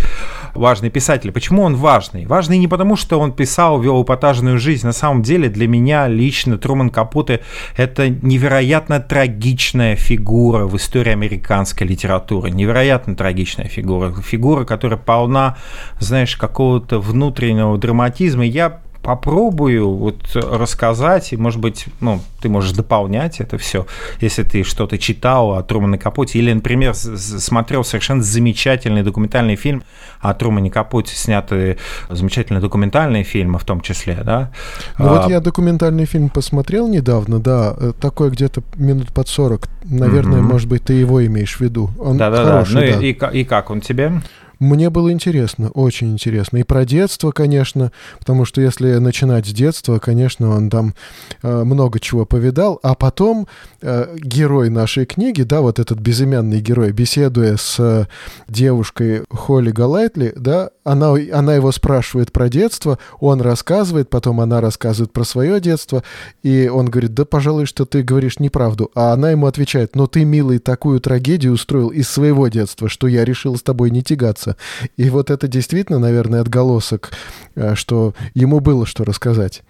важный 0.54 0.90
писатель. 0.90 1.32
Почему 1.32 1.64
он 1.64 1.76
важный? 1.76 2.26
Важный 2.26 2.58
не 2.58 2.68
потому, 2.68 2.98
что 2.98 3.20
он 3.20 3.32
писал, 3.32 3.80
вел 3.80 4.04
эпатажную 4.04 4.60
жизнь. 4.60 4.86
На 4.86 4.92
самом 4.92 5.22
деле 5.22 5.48
для 5.48 5.66
меня 5.68 6.09
лично 6.10 6.58
Труман 6.58 6.90
Капоте– 6.90 7.42
это 7.78 8.10
невероятно 8.10 9.00
трагичная 9.00 9.96
фигура 9.96 10.66
в 10.66 10.76
истории 10.76 11.12
американской 11.12 11.88
литературы. 11.88 12.52
Невероятно 12.52 13.16
трагичная 13.16 13.68
фигура. 13.68 14.14
Фигура, 14.22 14.66
которая 14.66 15.00
полна, 15.00 15.58
знаешь, 16.00 16.36
какого-то 16.36 17.00
внутреннего 17.00 17.78
драматизма. 17.78 18.46
Я 18.46 18.82
попробую 19.10 19.90
вот 19.90 20.36
рассказать, 20.36 21.34
и, 21.34 21.38
может 21.38 21.60
быть, 21.60 21.88
ну, 22.00 22.22
ты 22.44 22.48
можешь 22.48 22.74
дополнять 22.74 23.40
это 23.40 23.58
все, 23.58 23.88
если 24.22 24.44
ты 24.44 24.64
что-то 24.64 25.00
читал 25.00 25.56
о 25.56 25.64
Трумане 25.64 25.98
Капоте, 25.98 26.38
или, 26.38 26.54
например, 26.54 26.94
смотрел 26.94 27.84
совершенно 27.84 28.22
замечательный 28.22 29.02
документальный 29.02 29.56
фильм 29.56 29.82
о 30.22 30.36
Трумане 30.36 30.70
Капоте, 30.70 31.16
снятые 31.16 31.78
замечательные 32.08 32.62
документальные 32.62 33.24
фильмы 33.24 33.58
в 33.58 33.66
том 33.66 33.82
числе, 33.82 34.22
да? 34.24 34.52
Ну 35.00 35.08
а, 35.08 35.22
вот 35.22 35.32
я 35.32 35.40
документальный 35.40 36.06
фильм 36.06 36.30
посмотрел 36.30 36.88
недавно, 36.88 37.40
да, 37.40 37.74
э, 37.80 37.94
такой 38.00 38.30
где-то 38.30 38.62
минут 38.76 39.12
под 39.12 39.28
40, 39.28 39.68
наверное, 39.86 40.42
угу. 40.42 40.50
может 40.50 40.70
быть, 40.70 40.84
ты 40.84 40.94
его 40.94 41.26
имеешь 41.26 41.58
в 41.58 41.62
виду. 41.62 41.90
Он 41.98 42.16
Да-да-да, 42.18 42.64
ну 42.70 42.76
да. 42.76 42.86
И, 42.86 43.12
и, 43.12 43.40
и 43.40 43.44
как 43.44 43.72
он 43.72 43.82
тебе? 43.82 44.22
Мне 44.60 44.90
было 44.90 45.12
интересно, 45.12 45.70
очень 45.70 46.12
интересно. 46.12 46.58
И 46.58 46.64
про 46.64 46.84
детство, 46.84 47.32
конечно, 47.32 47.94
потому 48.20 48.44
что 48.44 48.60
если 48.60 48.96
начинать 48.96 49.48
с 49.48 49.52
детства, 49.52 50.00
конечно, 50.00 50.50
он 50.50 50.70
там 50.70 50.96
э, 51.42 51.64
много 51.64 52.00
чего 52.02 52.26
повидал. 52.26 52.78
А 52.84 52.94
потом 52.94 53.48
э, 53.82 54.18
герой 54.18 54.70
нашей 54.70 55.06
книги, 55.06 55.44
да, 55.44 55.62
вот 55.62 55.80
этот 55.80 56.00
безымянный 56.00 56.60
герой, 56.60 56.92
беседуя 56.92 57.56
с 57.56 57.80
э, 57.80 58.08
девушкой 58.50 59.24
Холли 59.30 59.72
Галайтли, 59.72 60.34
да, 60.36 60.72
она, 60.84 61.14
она 61.32 61.56
его 61.56 61.72
спрашивает 61.72 62.32
про 62.32 62.50
детство, 62.50 63.00
он 63.20 63.42
рассказывает, 63.42 64.10
потом 64.10 64.42
она 64.42 64.60
рассказывает 64.60 65.14
про 65.14 65.24
свое 65.24 65.62
детство, 65.62 66.04
и 66.44 66.68
он 66.68 66.88
говорит, 66.88 67.14
да, 67.14 67.26
пожалуй, 67.26 67.66
что 67.66 67.86
ты 67.86 68.02
говоришь 68.02 68.40
неправду. 68.40 68.92
А 68.96 69.14
она 69.14 69.32
ему 69.32 69.46
отвечает, 69.46 69.96
но 69.96 70.08
ты, 70.08 70.26
милый, 70.26 70.60
такую 70.60 71.00
трагедию 71.00 71.54
устроил 71.54 71.90
из 71.90 72.10
своего 72.10 72.48
детства, 72.48 72.90
что 72.90 73.08
я 73.08 73.24
решил 73.24 73.56
с 73.56 73.62
тобой 73.62 73.92
не 73.92 74.04
тягаться. 74.04 74.49
Рассказывается. 74.50 74.58
И 74.98 75.10
вот 75.10 75.30
это 75.30 75.48
действительно, 75.48 76.00
наверное, 76.00 76.42
отголосок, 76.42 77.12
э, 77.56 77.76
что 77.76 78.14
ему 78.34 78.60
было 78.60 78.86
что 78.86 79.04
рассказать 79.04 79.64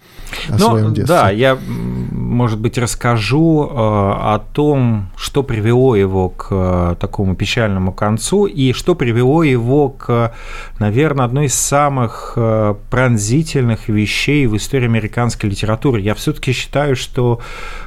о 0.48 0.52
ну, 0.52 0.58
своем 0.58 0.94
детстве. 0.94 1.16
Да, 1.16 1.30
я, 1.30 1.58
может 1.66 2.58
быть, 2.58 2.78
расскажу 2.78 3.68
э, 3.70 3.74
о 3.74 4.40
том, 4.52 5.10
что 5.16 5.42
привело 5.42 5.96
его 5.96 6.28
к 6.30 6.48
э, 6.50 6.96
такому 6.98 7.34
печальному 7.34 7.92
концу 7.92 8.46
и 8.46 8.72
что 8.72 8.94
привело 8.94 9.42
его 9.42 9.90
к, 9.90 10.32
наверное, 10.78 11.24
одной 11.24 11.46
из 11.46 11.54
самых 11.54 12.38
пронзительных 12.90 13.88
вещей 13.88 14.46
в 14.46 14.56
истории 14.56 14.86
американской 14.86 15.50
литературы. 15.50 16.00
Я 16.00 16.14
все-таки 16.14 16.52
считаю, 16.52 16.96
что 16.96 17.40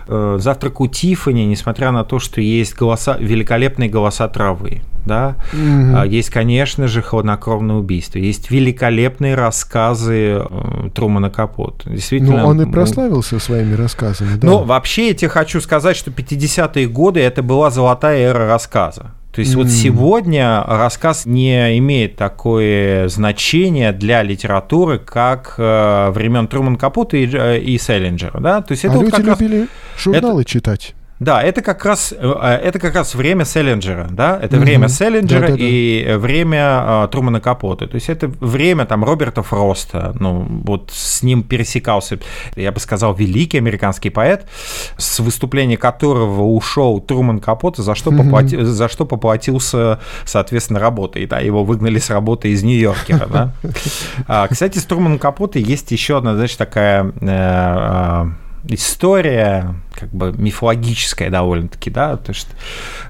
«Завтрак 0.08 0.82
у 0.82 0.88
Тиффани», 0.88 1.46
несмотря 1.46 1.92
на 1.92 2.04
то, 2.04 2.20
что 2.20 2.42
есть 2.42 2.76
голоса, 2.76 3.18
великолепные 3.20 3.90
голоса 3.90 4.28
травы, 4.28 4.82
да, 5.06 5.36
угу. 5.54 6.04
есть, 6.06 6.30
конечно 6.30 6.83
же, 6.88 7.02
«Хладнокровное 7.02 7.76
убийство», 7.76 8.20
есть 8.20 8.52
великолепные 8.52 9.36
рассказы 9.36 10.42
э, 10.44 10.90
Трумана 10.94 11.30
Капот. 11.30 11.84
Действительно, 11.86 12.44
ну, 12.44 12.48
он 12.48 12.62
и 12.62 12.72
прославился 12.72 13.40
своими 13.40 13.74
рассказами, 13.76 14.36
да. 14.38 14.48
Ну, 14.48 14.64
вообще, 14.64 15.10
я 15.10 15.14
тебе 15.14 15.30
хочу 15.30 15.62
сказать, 15.62 15.96
что 15.96 16.12
50-е 16.12 16.88
годы– 16.88 17.20
это 17.22 17.44
была 17.44 17.70
золотая 17.70 18.30
эра 18.30 18.48
рассказа. 18.48 19.12
То 19.34 19.40
есть 19.40 19.56
mm. 19.56 19.58
вот 19.58 19.70
сегодня 19.70 20.64
рассказ 20.68 21.26
не 21.26 21.80
имеет 21.80 22.16
такое 22.16 23.08
значение 23.08 23.92
для 23.92 24.22
литературы, 24.22 25.00
как 25.00 25.56
э, 25.58 26.12
времен 26.12 26.48
Труман 26.48 26.76
Капота 26.76 27.18
и, 27.18 27.28
э, 27.34 27.60
и 27.60 27.80
Селлинджера. 27.80 28.40
Да? 28.40 28.62
То 28.62 28.74
есть 28.74 28.86
это 28.86 28.94
а 28.94 28.98
вот 28.98 29.06
люди 29.06 29.22
любили 29.28 29.60
раз... 29.62 29.70
журналы 29.98 30.42
это... 30.42 30.50
читать. 30.52 30.94
Да, 31.24 31.42
это 31.42 31.62
как 31.62 31.86
раз 31.86 32.12
э, 32.12 32.18
э, 32.22 32.48
это 32.68 32.80
как 32.80 32.96
раз 32.96 33.16
время 33.16 33.46
Селлинджера, 33.46 34.08
да, 34.12 34.38
это 34.42 34.58
угу. 34.58 34.66
время 34.66 34.90
Селлинджера 34.90 35.48
да, 35.48 35.48
да, 35.48 35.56
и 35.58 36.06
да. 36.06 36.18
время 36.18 36.84
э, 36.86 37.08
Трумана 37.12 37.40
Капота. 37.40 37.88
То 37.88 37.96
есть 37.96 38.10
это 38.10 38.28
время 38.28 38.86
там 38.86 39.06
Роберта 39.06 39.42
Фроста, 39.42 40.14
ну 40.20 40.46
вот 40.66 40.92
с 40.92 41.24
ним 41.24 41.44
пересекался, 41.44 42.20
я 42.58 42.72
бы 42.74 42.80
сказал, 42.82 43.14
великий 43.14 43.58
американский 43.58 44.10
поэт, 44.10 44.46
с 44.98 45.20
выступления 45.20 45.78
которого 45.78 46.44
ушел 46.44 47.00
Труман 47.00 47.40
Капота, 47.40 47.84
за 47.84 47.96
что, 47.96 48.10
угу. 48.10 48.24
поплати, 48.24 48.62
за 48.62 48.90
что 48.90 49.06
поплатился, 49.06 50.00
соответственно, 50.26 50.80
работой, 50.80 51.26
да, 51.26 51.40
его 51.40 51.64
выгнали 51.64 52.00
с 52.00 52.10
работы 52.10 52.50
из 52.50 52.64
Нью-Йоркера, 52.64 53.28
да. 53.28 53.54
А, 54.28 54.48
кстати, 54.48 54.78
с 54.78 54.86
Труманом 54.86 55.20
Капота 55.20 55.60
есть 55.60 55.92
еще 55.92 56.18
одна, 56.18 56.36
значит, 56.36 56.58
такая 56.58 57.14
история, 58.68 59.76
как 59.94 60.10
бы 60.10 60.34
мифологическая 60.38 61.30
довольно-таки, 61.30 61.90
да, 61.90 62.18
то 62.18 62.32
есть 62.32 62.48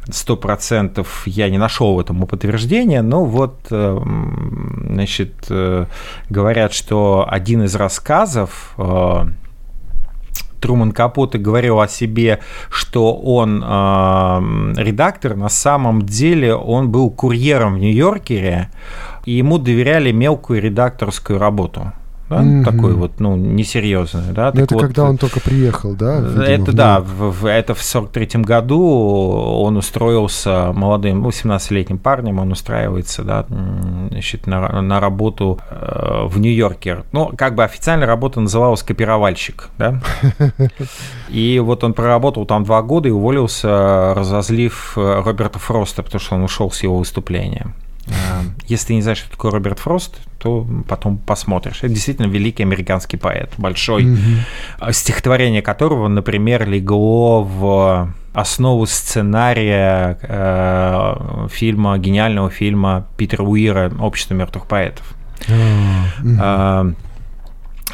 сто 0.10 0.36
процентов 0.36 1.24
я 1.26 1.50
не 1.50 1.58
нашел 1.58 2.00
этому 2.00 2.28
подтверждения, 2.28 3.02
но 3.02 3.26
вот, 3.26 3.68
э, 3.70 4.00
значит, 4.90 5.34
э, 5.50 5.86
говорят, 6.30 6.74
что 6.74 7.28
один 7.30 7.64
из 7.64 7.76
рассказов 7.76 8.74
э, 8.78 9.26
Труман 10.60 10.92
Капоте 10.92 11.38
говорил 11.38 11.82
о 11.82 11.88
себе, 11.88 12.40
что 12.70 13.14
он 13.14 13.62
э, 13.62 13.66
редактор, 14.78 15.36
на 15.36 15.50
самом 15.50 16.04
деле 16.04 16.56
он 16.56 16.90
был 16.90 17.12
курьером 17.12 17.76
в 17.76 17.80
Нью-Йоркере, 17.80 18.70
и 19.26 19.32
ему 19.34 19.58
доверяли 19.58 20.12
мелкую 20.12 20.62
редакторскую 20.62 21.38
работу 21.38 21.92
да, 22.34 22.42
mm-hmm. 22.42 22.64
такой 22.64 22.94
вот, 22.94 23.20
ну, 23.20 23.36
несерьезный, 23.36 24.34
да. 24.34 24.52
Но 24.54 24.62
это 24.62 24.74
вот, 24.74 24.84
когда 24.84 25.04
он 25.04 25.18
только 25.18 25.40
приехал, 25.40 25.94
да? 25.94 26.20
Видимо, 26.20 26.44
это, 26.44 26.72
в... 26.72 26.74
да, 26.74 27.00
в, 27.00 27.32
в, 27.32 27.46
это 27.46 27.76
в 27.76 27.80
43-м 27.80 28.44
году 28.44 28.82
он 28.82 29.78
устроился 29.78 30.72
молодым, 30.74 31.26
18-летним 31.26 31.98
парнем, 31.98 32.40
он 32.40 32.52
устраивается, 32.52 33.24
да, 33.24 33.46
значит, 34.10 34.48
на, 34.48 34.82
на 34.82 35.00
работу 35.00 35.60
э, 35.70 36.26
в 36.26 36.40
Нью-Йорке. 36.40 37.04
Ну, 37.12 37.32
как 37.38 37.56
бы 37.56 37.64
официально 37.64 38.06
работа 38.06 38.40
называлась 38.40 38.84
копировальщик, 38.84 39.70
да. 39.78 40.02
И 41.30 41.60
вот 41.60 41.84
он 41.84 41.94
проработал 41.94 42.46
там 42.46 42.64
два 42.64 42.82
года 42.82 43.10
и 43.10 43.12
уволился, 43.12 44.14
разозлив 44.16 44.94
э, 44.98 45.22
Роберта 45.26 45.60
Фроста, 45.60 46.04
потому 46.04 46.22
что 46.22 46.36
он 46.36 46.44
ушел 46.44 46.72
с 46.72 46.84
его 46.84 46.98
выступления. 46.98 47.74
Эм, 48.08 48.56
если 48.68 48.88
ты 48.88 48.96
не 48.96 49.02
знаешь, 49.02 49.20
что 49.20 49.32
такое 49.32 49.52
Роберт 49.52 49.80
Фрост, 49.80 50.20
то 50.38 50.68
потом 50.88 51.18
посмотришь. 51.18 51.80
Это 51.80 51.90
действительно 51.90 52.28
великий 52.28 52.64
американский 52.64 53.18
поэт, 53.18 53.52
большой, 53.58 54.04
mm-hmm. 54.04 54.92
стихотворение 54.92 55.62
которого, 55.62 56.08
например, 56.08 56.68
легло 56.68 57.44
в 57.44 58.14
основу 58.34 58.86
сценария 58.86 60.18
э, 60.22 61.48
фильма, 61.52 61.98
гениального 61.98 62.50
фильма 62.50 63.08
Питера 63.16 63.44
Уира 63.44 63.92
«Общество 64.00 64.34
мертвых 64.34 64.66
поэтов». 64.66 65.14
Mm-hmm. 65.48 66.40
Э, 66.42 66.94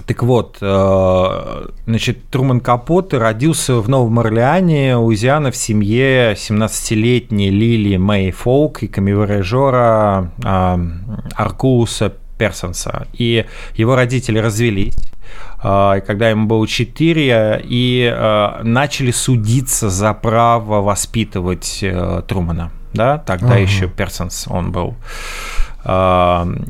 так 0.06 0.24
вот, 0.24 0.58
э, 0.62 1.68
значит, 1.86 2.29
Труман 2.29 2.60
Капот 2.60 3.13
родился 3.13 3.75
в 3.75 3.89
Новом 3.89 4.20
Орлеане, 4.20 4.96
Луизиана, 4.96 5.51
в 5.51 5.56
семье 5.56 6.34
17-летней 6.34 7.50
Лили 7.50 7.98
Мэй 7.98 8.32
Фолк 8.32 8.84
и 8.84 8.88
камевояжера 8.88 10.32
э, 10.44 10.77
Аркуса 11.36 12.13
Персонса. 12.38 13.08
И 13.13 13.46
его 13.75 13.96
родители 13.96 14.39
развелись 14.39 14.96
э, 15.63 16.01
когда 16.06 16.29
ему 16.29 16.48
было 16.48 16.68
4, 16.68 17.62
и 17.63 18.60
начали 18.63 19.12
судиться 19.12 19.89
за 19.89 20.13
право 20.13 20.82
воспитывать 20.82 21.84
Трумана. 22.27 22.72
Да, 22.94 23.20
тогда 23.20 23.50
ага. 23.50 23.60
еще 23.60 23.88
Персонс 23.88 24.48
он 24.48 24.72
был. 24.72 24.96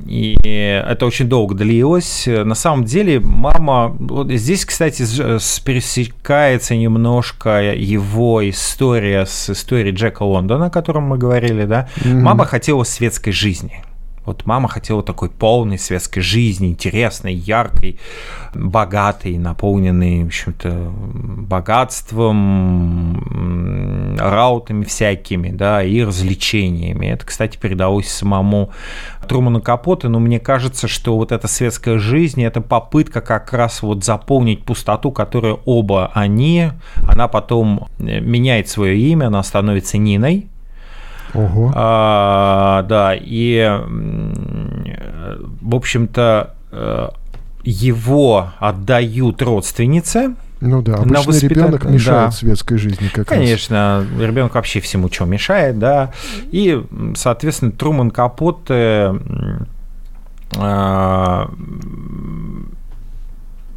И 0.07 0.37
это 0.43 1.05
очень 1.05 1.27
долго 1.27 1.55
длилось. 1.55 2.27
На 2.27 2.55
самом 2.55 2.85
деле, 2.85 3.19
мама... 3.19 3.95
Вот 3.99 4.31
здесь, 4.31 4.65
кстати, 4.65 5.03
пересекается 5.63 6.75
немножко 6.75 7.73
его 7.73 8.47
история 8.49 9.25
с 9.25 9.49
историей 9.49 9.93
Джека 9.93 10.23
Лондона, 10.23 10.67
о 10.67 10.69
котором 10.69 11.03
мы 11.03 11.17
говорили, 11.17 11.65
да. 11.65 11.89
Mm-hmm. 11.97 12.19
Мама 12.19 12.45
хотела 12.45 12.83
светской 12.83 13.31
жизни. 13.31 13.83
Вот 14.29 14.45
мама 14.45 14.69
хотела 14.69 15.01
такой 15.01 15.31
полной 15.31 15.79
светской 15.79 16.21
жизни, 16.21 16.67
интересной, 16.67 17.33
яркой, 17.33 17.99
богатой, 18.53 19.39
наполненной, 19.39 20.23
в 20.23 20.27
общем-то, 20.27 20.93
богатством, 21.49 22.45
раутами 24.19 24.83
всякими, 24.83 25.49
да, 25.49 25.81
и 25.83 26.03
развлечениями. 26.03 27.07
Это, 27.07 27.25
кстати, 27.25 27.57
передалось 27.57 28.07
самому 28.07 28.69
Труману 29.27 29.61
Капоте, 29.63 30.09
но 30.09 30.19
мне 30.19 30.39
кажется, 30.39 30.87
что 30.87 31.15
вот 31.15 31.31
эта 31.31 31.47
светская 31.47 31.97
жизнь, 31.97 32.43
это 32.43 32.61
попытка 32.61 33.21
как 33.21 33.51
раз 33.51 33.81
вот 33.81 34.03
заполнить 34.03 34.63
пустоту, 34.63 35.11
которую 35.11 35.59
оба 35.65 36.11
они, 36.13 36.69
она 37.01 37.27
потом 37.27 37.87
меняет 37.97 38.69
свое 38.69 38.95
имя, 38.95 39.25
она 39.25 39.41
становится 39.41 39.97
Ниной, 39.97 40.49
Ого. 41.33 41.71
А, 41.75 42.83
да, 42.83 43.13
и, 43.15 43.67
в 45.61 45.75
общем-то, 45.75 46.55
э, 46.71 47.09
его 47.63 48.51
отдают 48.59 49.41
родственнице. 49.41 50.35
Ну 50.61 50.81
да, 50.81 50.95
обычно 50.95 51.21
воспитать... 51.21 51.57
ребенок 51.57 51.85
мешает 51.85 52.29
да. 52.29 52.31
светской 52.31 52.77
жизни 52.77 53.07
как 53.07 53.27
Конечно, 53.27 54.05
раз. 54.11 54.21
ребенок 54.21 54.55
вообще 54.55 54.81
всему, 54.81 55.09
что 55.09 55.25
мешает, 55.25 55.79
да. 55.79 56.11
И, 56.51 56.83
соответственно, 57.15 57.71
Труман 57.71 58.11
Капот 58.11 58.65
э, 58.69 59.17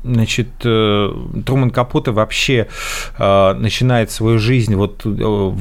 Значит, 0.05 0.49
э, 0.65 1.11
Труман 1.47 1.71
Капоте 1.71 2.11
вообще 2.11 2.67
э, 3.19 3.53
начинает 3.55 4.11
свою 4.11 4.39
жизнь 4.39 4.75
вот 4.75 5.03
э, 5.05 5.53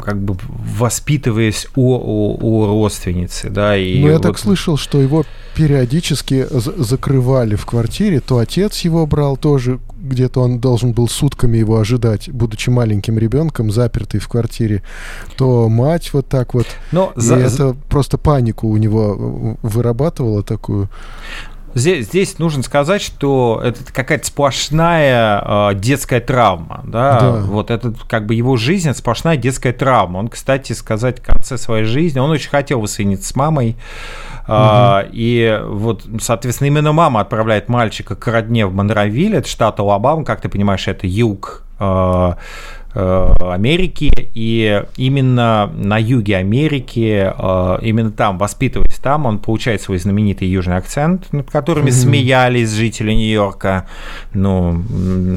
как 0.00 0.18
бы 0.18 0.36
воспитываясь 0.78 1.66
у, 1.76 1.94
у, 1.94 2.38
у 2.40 2.66
родственницы, 2.66 3.50
да. 3.50 3.76
И 3.76 4.00
ну, 4.00 4.08
я 4.08 4.14
вот... 4.14 4.22
так 4.22 4.38
слышал, 4.38 4.78
что 4.78 4.98
его 4.98 5.24
периодически 5.54 6.46
закрывали 6.50 7.54
в 7.54 7.66
квартире, 7.66 8.20
то 8.20 8.38
отец 8.38 8.80
его 8.80 9.06
брал 9.06 9.36
тоже, 9.36 9.78
где-то 9.94 10.40
он 10.40 10.58
должен 10.58 10.92
был 10.92 11.06
сутками 11.08 11.58
его 11.58 11.78
ожидать, 11.78 12.30
будучи 12.30 12.70
маленьким 12.70 13.18
ребенком, 13.18 13.70
запертый 13.70 14.20
в 14.20 14.28
квартире, 14.28 14.82
то 15.36 15.68
мать 15.68 16.14
вот 16.14 16.28
так 16.28 16.54
вот. 16.54 16.66
Но 16.92 17.12
за... 17.16 17.36
это 17.36 17.76
просто 17.90 18.16
панику 18.16 18.68
у 18.68 18.76
него 18.78 19.58
вырабатывала 19.62 20.42
такую. 20.42 20.88
Здесь, 21.74 22.06
здесь 22.06 22.38
нужно 22.38 22.62
сказать, 22.62 23.00
что 23.00 23.60
это 23.64 23.80
какая-то 23.92 24.26
сплошная 24.26 25.70
э, 25.70 25.74
детская 25.74 26.20
травма, 26.20 26.82
да? 26.84 27.20
да, 27.20 27.30
вот 27.40 27.70
это 27.70 27.94
как 28.08 28.26
бы 28.26 28.34
его 28.34 28.56
жизнь, 28.56 28.88
это 28.90 28.98
сплошная 28.98 29.36
детская 29.36 29.72
травма. 29.72 30.18
Он, 30.18 30.28
кстати, 30.28 30.72
сказать 30.72 31.20
в 31.20 31.22
конце 31.22 31.56
своей 31.56 31.84
жизни, 31.84 32.18
он 32.18 32.30
очень 32.30 32.50
хотел 32.50 32.80
воссоединиться 32.80 33.28
с 33.28 33.36
мамой, 33.36 33.76
угу. 34.46 34.54
и 35.12 35.60
вот, 35.64 36.04
соответственно, 36.20 36.68
именно 36.68 36.92
мама 36.92 37.20
отправляет 37.20 37.68
мальчика 37.68 38.16
к 38.16 38.26
родне 38.26 38.66
в 38.66 38.74
Монровиль, 38.74 39.36
это 39.36 39.48
штат 39.48 39.80
Алабама, 39.80 40.24
как 40.24 40.40
ты 40.40 40.48
понимаешь, 40.48 40.86
это 40.88 41.06
юг, 41.06 41.62
э, 41.78 41.84
э, 41.84 42.34
Америки, 42.94 44.12
и 44.34 44.82
именно 44.96 45.72
на 45.74 45.98
юге 45.98 46.36
Америки, 46.36 47.32
э, 47.36 47.78
именно 47.82 48.10
там, 48.10 48.38
воспитываясь 48.38 48.98
там, 48.98 49.26
он 49.26 49.38
получает 49.38 49.82
свой 49.82 49.98
знаменитый 49.98 50.48
южный 50.48 50.76
акцент, 50.76 51.32
над 51.32 51.50
которыми 51.50 51.88
mm-hmm. 51.88 52.02
смеялись 52.02 52.70
жители 52.70 53.12
Нью-Йорка, 53.12 53.86
ну, 54.34 54.82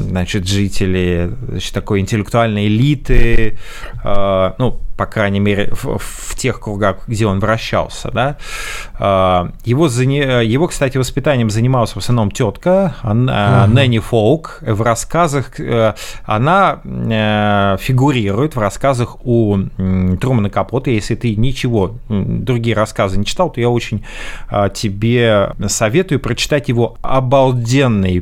значит, 0.10 0.48
жители 0.48 1.32
значит, 1.50 1.74
такой 1.74 2.00
интеллектуальной 2.00 2.68
элиты, 2.68 3.58
ну, 4.04 4.80
по 4.98 5.06
крайней 5.06 5.40
мере, 5.40 5.70
в, 5.72 5.98
в 5.98 6.36
тех 6.36 6.60
кругах, 6.60 7.08
где 7.08 7.26
он 7.26 7.40
вращался, 7.40 8.12
да. 8.12 8.38
А, 8.94 9.52
его, 9.66 9.88
его, 9.88 10.68
кстати, 10.68 10.98
воспитанием 10.98 11.50
занималась 11.50 11.92
в 11.92 11.98
основном 11.98 12.32
тетка 12.32 12.96
uh-huh. 13.04 13.68
Нэнни 13.68 14.00
Фолк. 14.00 14.60
В 14.62 14.82
рассказах 14.82 15.60
э, 15.60 15.94
она 16.24 16.80
э, 16.84 17.78
фигурирует 17.80 18.56
в 18.56 18.60
рассказах 18.60 19.18
у 19.26 19.58
Трумана 20.20 20.50
Капота. 20.50 20.92
Если 20.92 21.16
ты 21.16 21.36
ничего, 21.36 21.96
другие 22.10 22.76
рассказы 22.76 23.18
не 23.18 23.26
читал, 23.26 23.52
то 23.52 23.60
я 23.60 23.70
очень 23.70 24.06
а, 24.50 24.70
тебе 24.70 25.54
советую 25.68 26.20
прочитать 26.20 26.70
его 26.70 26.98
обалденный, 27.02 28.22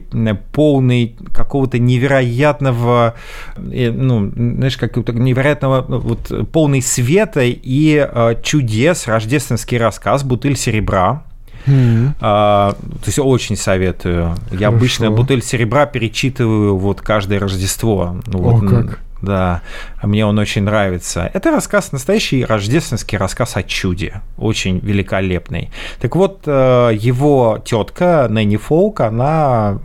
полный 0.54 1.16
какого-то 1.34 1.80
невероятного, 1.80 3.14
э, 3.58 3.92
ну, 3.92 4.32
знаешь, 4.36 4.78
какого-то 4.78 5.14
невероятного 5.14 5.82
вот, 5.82 6.32
полный 6.64 6.82
света 6.82 7.42
и 7.44 8.08
э, 8.10 8.36
чудес 8.42 9.06
рождественский 9.08 9.78
рассказ 9.78 10.24
«Бутыль 10.24 10.56
серебра». 10.56 11.24
Mm-hmm. 11.66 12.12
А, 12.22 12.72
то 12.72 13.06
есть 13.06 13.20
очень 13.20 13.58
советую. 13.58 14.36
Хорошо. 14.46 14.56
Я 14.58 14.70
обычно 14.70 15.12
бутыль 15.12 15.44
серебра 15.44 15.86
перечитываю 15.86 16.78
вот 16.78 17.02
каждое 17.02 17.40
Рождество. 17.40 18.16
Ну, 18.28 18.40
вот, 18.40 18.64
О, 18.64 18.66
как. 18.66 19.00
Да, 19.24 19.62
мне 20.04 20.26
он 20.26 20.38
очень 20.38 20.64
нравится. 20.64 21.32
Это 21.34 21.50
рассказ, 21.50 21.94
настоящий 21.94 22.44
рождественский 22.44 23.18
рассказ 23.18 23.56
о 23.56 23.64
чуде, 23.64 24.22
очень 24.38 24.80
великолепный. 24.80 25.72
Так 26.02 26.18
вот, 26.18 26.42
э, 26.46 26.92
его 26.94 27.62
тетка 27.64 28.28
Нэнни 28.30 28.58
Фолк, 28.58 29.00
она 29.00 29.80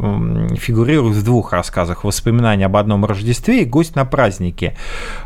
фигурирует 0.56 1.14
в 1.14 1.24
двух 1.24 1.52
рассказах 1.52 2.02
«Воспоминания 2.02 2.66
об 2.66 2.76
одном 2.76 3.04
Рождестве» 3.04 3.62
и 3.62 3.64
«Гость 3.64 3.94
на 3.94 4.04
празднике». 4.04 4.74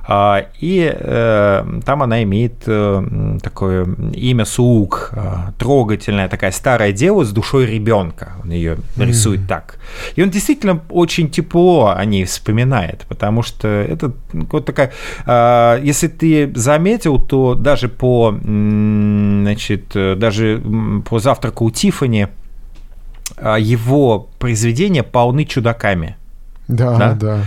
А, 0.07 0.45
и 0.61 0.95
э, 0.95 1.65
там 1.87 2.03
она 2.03 2.23
имеет 2.23 2.65
э, 2.67 3.39
такое 3.43 3.87
имя 4.13 4.45
Суук, 4.45 5.13
трогательная 5.59 6.29
такая 6.29 6.51
старая 6.51 6.93
дева 6.93 7.25
с 7.25 7.33
душой 7.33 7.65
ребенка. 7.65 8.33
Он 8.45 8.51
ее 8.51 8.77
рисует 8.99 9.41
mm-hmm. 9.41 9.47
так. 9.47 9.79
И 10.17 10.23
он 10.23 10.29
действительно 10.29 10.83
очень 10.91 11.31
тепло 11.31 11.95
о 11.97 12.05
ней 12.05 12.27
вспоминает, 12.27 13.07
потому 13.09 13.43
что 13.43 13.69
это 13.69 14.02
это 14.03 14.15
вот 14.33 14.65
такая... 14.65 14.93
А, 15.27 15.79
если 15.83 16.09
ты 16.09 16.53
заметил, 16.55 17.19
то 17.19 17.55
даже 17.55 17.89
по, 17.89 18.35
значит, 18.43 19.93
даже 19.93 20.63
по 21.09 21.19
завтраку 21.19 21.65
у 21.67 21.71
Тифани 21.71 22.29
а, 23.37 23.59
его 23.59 24.29
произведения 24.39 25.03
полны 25.03 25.45
чудаками. 25.45 26.17
Да, 26.69 26.97
да. 26.97 27.15
да. 27.15 27.45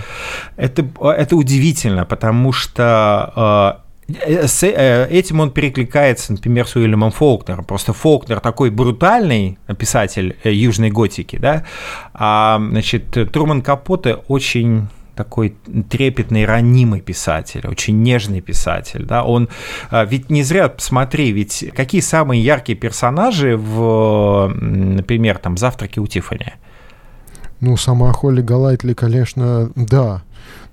Это, 0.58 0.86
это 1.02 1.36
удивительно, 1.36 2.06
потому 2.06 2.52
что 2.52 3.32
а, 3.36 3.82
с 4.08 4.64
э, 4.64 5.08
этим 5.10 5.40
он 5.40 5.52
перекликается, 5.52 6.34
например, 6.34 6.68
с 6.68 6.76
Уильямом 6.76 7.12
Фолкнером. 7.12 7.66
Просто 7.66 7.94
Фолкнер 7.94 8.40
такой 8.40 8.70
брутальный 8.70 9.58
писатель 9.78 10.38
э, 10.44 10.52
южной 10.52 10.92
готики, 10.92 11.38
да, 11.38 11.64
а, 12.14 12.60
значит, 12.70 13.10
Труман 13.32 13.62
Капоте 13.62 14.16
очень 14.28 14.88
такой 15.16 15.56
трепетный, 15.90 16.46
ранимый 16.46 17.02
писатель, 17.02 17.66
очень 17.68 18.02
нежный 18.02 18.42
писатель. 18.42 19.06
Да? 19.06 19.24
Он 19.24 19.50
а, 19.90 20.06
ведь 20.06 20.30
не 20.30 20.44
зря, 20.44 20.70
посмотри, 20.70 21.32
ведь 21.32 21.66
какие 21.76 22.02
самые 22.02 22.44
яркие 22.44 22.78
персонажи 22.78 23.58
в, 23.58 24.54
например, 24.56 25.38
там 25.38 25.58
«Завтраке 25.58 26.02
у 26.02 26.08
Тиффани»? 26.08 26.54
Ну, 27.62 27.78
сама 27.78 28.12
Холли 28.12 28.42
Галайтли, 28.42 28.94
конечно, 28.94 29.72
да. 29.76 30.22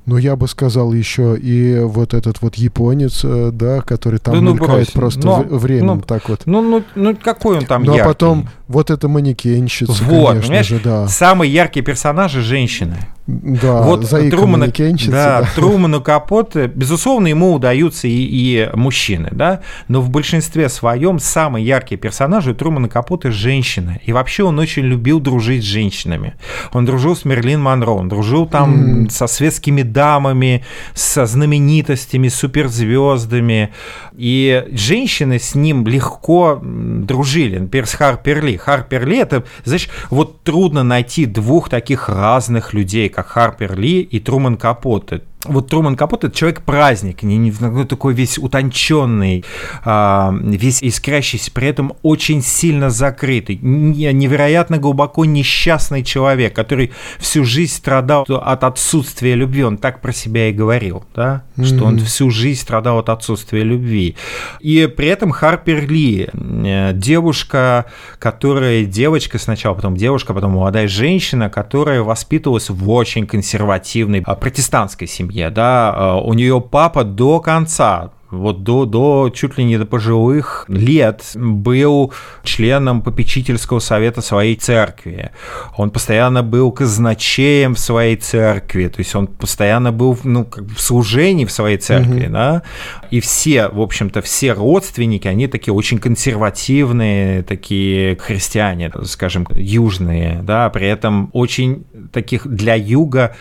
Но 0.05 0.19
я 0.19 0.35
бы 0.35 0.49
сказал 0.49 0.93
еще 0.93 1.39
и 1.39 1.79
вот 1.79 2.13
этот 2.13 2.43
вот 2.43 2.57
японец, 2.57 3.21
э, 3.23 3.51
да, 3.53 3.83
который 3.83 4.19
там 4.19 4.35
да, 4.35 4.41
ну, 4.41 4.55
мелькает 4.55 4.73
брось. 4.73 4.91
просто 4.91 5.21
но, 5.21 5.43
временем 5.43 5.99
ну, 5.99 6.01
так 6.01 6.29
вот. 6.29 6.43
Ну, 6.45 6.61
ну, 6.61 6.83
ну, 6.97 7.17
какой 7.17 7.59
он 7.59 7.67
там 7.67 7.85
Ну, 7.85 7.93
яркий? 7.93 8.03
а 8.03 8.09
потом 8.09 8.49
вот 8.67 8.91
эта 8.91 9.07
манекенщица, 9.07 10.03
вот, 10.05 10.41
конечно 10.41 10.65
же, 10.65 10.81
да. 10.81 11.07
Самые 11.07 11.53
яркие 11.53 11.85
персонажи– 11.85 12.41
женщины. 12.43 12.97
Да, 13.27 13.83
вот 13.83 14.09
Трумана, 14.09 14.67
да, 14.67 15.43
да. 15.43 15.49
Труману 15.55 16.01
Капоте, 16.01 16.67
безусловно, 16.67 17.29
ему 17.29 17.55
удаются 17.55 18.09
и, 18.09 18.11
и 18.11 18.69
мужчины, 18.75 19.29
да, 19.31 19.61
но 19.87 20.01
в 20.01 20.11
большинстве 20.11 20.69
своем 20.69 21.21
самые 21.21 21.65
яркие 21.65 22.01
персонажи 22.01 22.51
у 22.51 22.55
Трумана 22.55 22.89
Капоте– 22.89 23.31
женщины. 23.31 24.01
И 24.05 24.13
вообще 24.13 24.43
он 24.43 24.59
очень 24.59 24.83
любил 24.83 25.21
дружить 25.21 25.63
с 25.63 25.67
женщинами. 25.67 26.35
Он 26.73 26.85
дружил 26.85 27.15
с 27.15 27.25
Мерлин 27.25 27.63
Монро, 27.63 27.93
он 27.93 28.09
дружил 28.09 28.47
там 28.47 29.05
mm. 29.05 29.11
со 29.11 29.29
светскими 29.29 29.83
дамами, 29.83 30.65
со 30.95 31.25
знаменитостями, 31.25 32.27
суперзвездами. 32.27 33.73
И 34.17 34.67
женщины 34.73 35.39
с 35.39 35.55
ним 35.55 35.87
легко 35.87 36.61
дружили. 36.61 37.59
Например, 37.59 37.87
с 37.87 37.95
Харпер 37.95 38.45
Ли. 38.45 38.57
Харпер 38.57 39.07
Ли– 39.07 39.19
это, 39.19 39.45
знаешь, 39.65 39.89
вот 40.11 40.43
трудно 40.43 40.83
найти 40.83 41.27
двух 41.27 41.69
таких 41.69 42.09
разных 42.09 42.75
людей, 42.75 43.09
как 43.13 43.22
Харпер 43.23 43.79
Ли 43.79 44.01
и 44.01 44.21
Труман 44.21 44.57
Капоте 44.57 45.23
вот 45.45 45.69
Труман 45.69 45.97
Капот 45.97 46.25
это 46.25 46.37
человек-праздник, 46.37 47.23
не, 47.23 47.37
не, 47.37 47.53
ну, 47.59 47.85
такой 47.85 48.15
весь 48.15 48.39
утонченный, 48.39 49.45
а, 49.85 50.33
весь 50.41 50.83
искрящийся, 50.83 51.51
при 51.51 51.69
этом 51.69 51.95
очень 52.03 52.43
сильно 52.43 52.91
закрытый, 52.91 53.57
невероятно 53.57 54.79
глубоко 54.79 55.25
несчастный 55.25 56.05
человек, 56.05 56.55
который 56.55 56.93
всю 57.19 57.45
жизнь 57.45 57.73
страдал 57.73 58.25
от 58.29 58.65
отсутствия 58.65 59.35
любви. 59.35 59.65
Он 59.65 59.79
так 59.79 60.01
про 60.01 60.13
себя 60.13 60.49
и 60.49 60.53
говорил, 60.53 61.05
да, 61.15 61.43
mm-hmm. 61.57 61.65
что 61.65 61.85
он 61.85 61.99
всю 61.99 62.31
жизнь 62.31 62.61
страдал 62.61 62.99
от 62.99 63.09
отсутствия 63.09 63.65
любви. 63.65 64.17
И 64.61 64.87
при 64.87 65.09
этом 65.09 65.33
Харпер 65.33 65.89
Ли, 65.89 66.29
э, 66.33 66.93
девушка, 66.95 67.87
которая, 68.19 68.85
девочка 68.85 69.39
сначала, 69.39 69.75
потом 69.75 69.97
девушка, 69.97 70.35
потом 70.35 70.53
молодая 70.53 70.87
женщина, 70.87 71.51
которая 71.51 72.03
воспитывалась 72.03 72.71
в 72.71 72.91
очень 72.91 73.27
консервативной 73.27 74.23
а, 74.25 74.37
протестантской 74.37 75.09
семье 75.09 75.32
семье, 75.33 75.51
да, 75.51 75.95
э, 75.95 76.27
у 76.27 76.35
нее 76.35 76.61
папа 76.61 77.05
до 77.05 77.41
конца 77.41 78.11
вот 78.33 78.63
до, 78.63 78.87
до 78.87 79.31
чуть 79.33 79.59
ли 79.59 79.65
не 79.65 79.77
до 79.77 79.85
пожилых 79.85 80.65
лет 80.69 81.23
был 81.35 82.13
членом 82.43 83.03
попечительского 83.03 83.79
совета 83.79 84.23
своей 84.23 84.57
церкви. 84.57 85.31
Он 85.77 85.91
постоянно 85.91 86.43
был 86.43 86.73
казначеем 86.73 87.75
в 87.75 87.79
своей 87.79 88.17
церкви, 88.17 88.89
то 88.89 89.01
есть 89.01 89.15
он 89.15 89.27
постоянно 89.27 89.93
был 89.93 90.19
ну, 90.25 90.47
как 90.47 90.65
в 90.65 90.81
служении 90.81 91.45
в 91.45 91.53
своей 91.53 91.77
церкви, 91.77 92.25
угу. 92.25 92.33
да, 92.33 92.63
и 93.11 93.21
все, 93.21 93.69
в 93.69 93.81
общем-то, 93.83 94.23
все 94.23 94.55
родственники, 94.55 95.29
они 95.29 95.47
такие 95.47 95.75
очень 95.75 95.99
консервативные, 95.99 97.43
такие 97.43 98.17
христиане, 98.17 98.91
скажем, 99.05 99.47
южные, 99.51 100.41
да, 100.43 100.71
при 100.71 100.89
этом 100.89 101.29
очень 101.35 101.85
таких 102.13 102.47
для 102.47 102.75
юга 102.77 103.37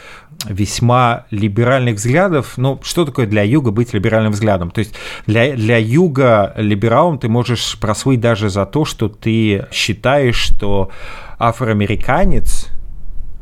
весьма 0.45 1.25
либеральных 1.31 1.95
взглядов. 1.95 2.53
Ну, 2.57 2.79
что 2.83 3.05
такое 3.05 3.27
для 3.27 3.43
Юга 3.43 3.71
быть 3.71 3.93
либеральным 3.93 4.31
взглядом? 4.31 4.71
То 4.71 4.79
есть 4.79 4.93
для, 5.27 5.53
для 5.53 5.77
Юга 5.77 6.53
либералом 6.55 7.19
ты 7.19 7.29
можешь 7.29 7.77
прослыть 7.79 8.19
даже 8.19 8.49
за 8.49 8.65
то, 8.65 8.85
что 8.85 9.09
ты 9.09 9.67
считаешь, 9.71 10.35
что 10.35 10.91
афроамериканец 11.37 12.67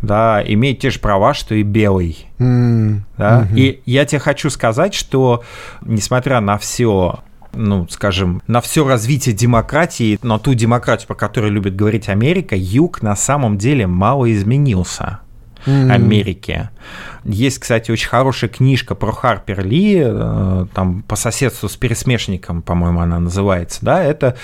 да, 0.01 0.41
имеет 0.45 0.79
те 0.79 0.89
же 0.89 0.99
права, 0.99 1.33
что 1.33 1.55
и 1.55 1.63
белый. 1.63 2.27
Mm. 2.37 3.01
Да? 3.17 3.41
Mm-hmm. 3.41 3.59
И 3.59 3.81
я 3.85 4.05
тебе 4.05 4.19
хочу 4.19 4.49
сказать, 4.49 4.93
что 4.93 5.43
несмотря 5.81 6.39
на 6.39 6.57
все 6.57 7.19
ну, 7.51 7.87
скажем, 7.89 8.43
на 8.45 8.61
все 8.61 8.87
развитие 8.87 9.33
демократии, 9.33 10.19
на 10.21 10.37
ту 10.37 10.53
демократию, 10.53 11.07
по 11.07 11.15
которой 11.15 11.49
любит 11.49 11.75
говорить 11.75 12.07
Америка, 12.07 12.55
Юг 12.55 13.01
на 13.01 13.15
самом 13.15 13.57
деле 13.57 13.87
мало 13.87 14.31
изменился 14.31 15.19
mm. 15.69 15.91
Америки. 15.91 16.69
Есть, 17.23 17.59
кстати, 17.59 17.91
очень 17.91 18.07
хорошая 18.07 18.49
книжка 18.49 18.95
про 18.95 19.11
Харпер 19.11 19.65
Ли, 19.65 20.01
э, 20.03 20.65
там 20.73 21.03
по 21.03 21.15
соседству 21.15 21.67
с 21.67 21.75
пересмешником, 21.75 22.61
по-моему, 22.61 23.01
она 23.01 23.19
называется, 23.19 23.79
да, 23.81 24.03
это 24.03 24.37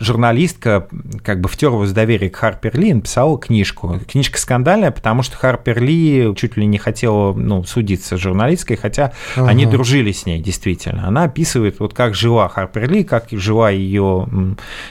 журналистка, 0.00 0.88
как 1.22 1.40
бы 1.40 1.48
втерлась 1.48 1.92
доверие 1.92 2.30
к 2.30 2.36
Харпер 2.36 2.78
Ли, 2.78 2.94
написала 2.94 3.38
книжку. 3.38 4.00
Книжка 4.10 4.38
скандальная, 4.38 4.90
потому 4.90 5.22
что 5.22 5.36
Харпер 5.36 5.82
Ли 5.82 6.32
чуть 6.36 6.56
ли 6.56 6.66
не 6.66 6.78
хотела, 6.78 7.32
ну, 7.32 7.64
судиться 7.64 8.16
с 8.16 8.20
журналисткой, 8.20 8.76
хотя 8.76 9.12
ага. 9.36 9.48
они 9.48 9.66
дружили 9.66 10.12
с 10.12 10.26
ней, 10.26 10.40
действительно. 10.40 11.06
Она 11.06 11.24
описывает, 11.24 11.80
вот 11.80 11.94
как 11.94 12.14
жила 12.14 12.48
Харпер 12.48 12.90
Ли, 12.90 13.04
как 13.04 13.26
жила 13.30 13.70
ее 13.70 14.26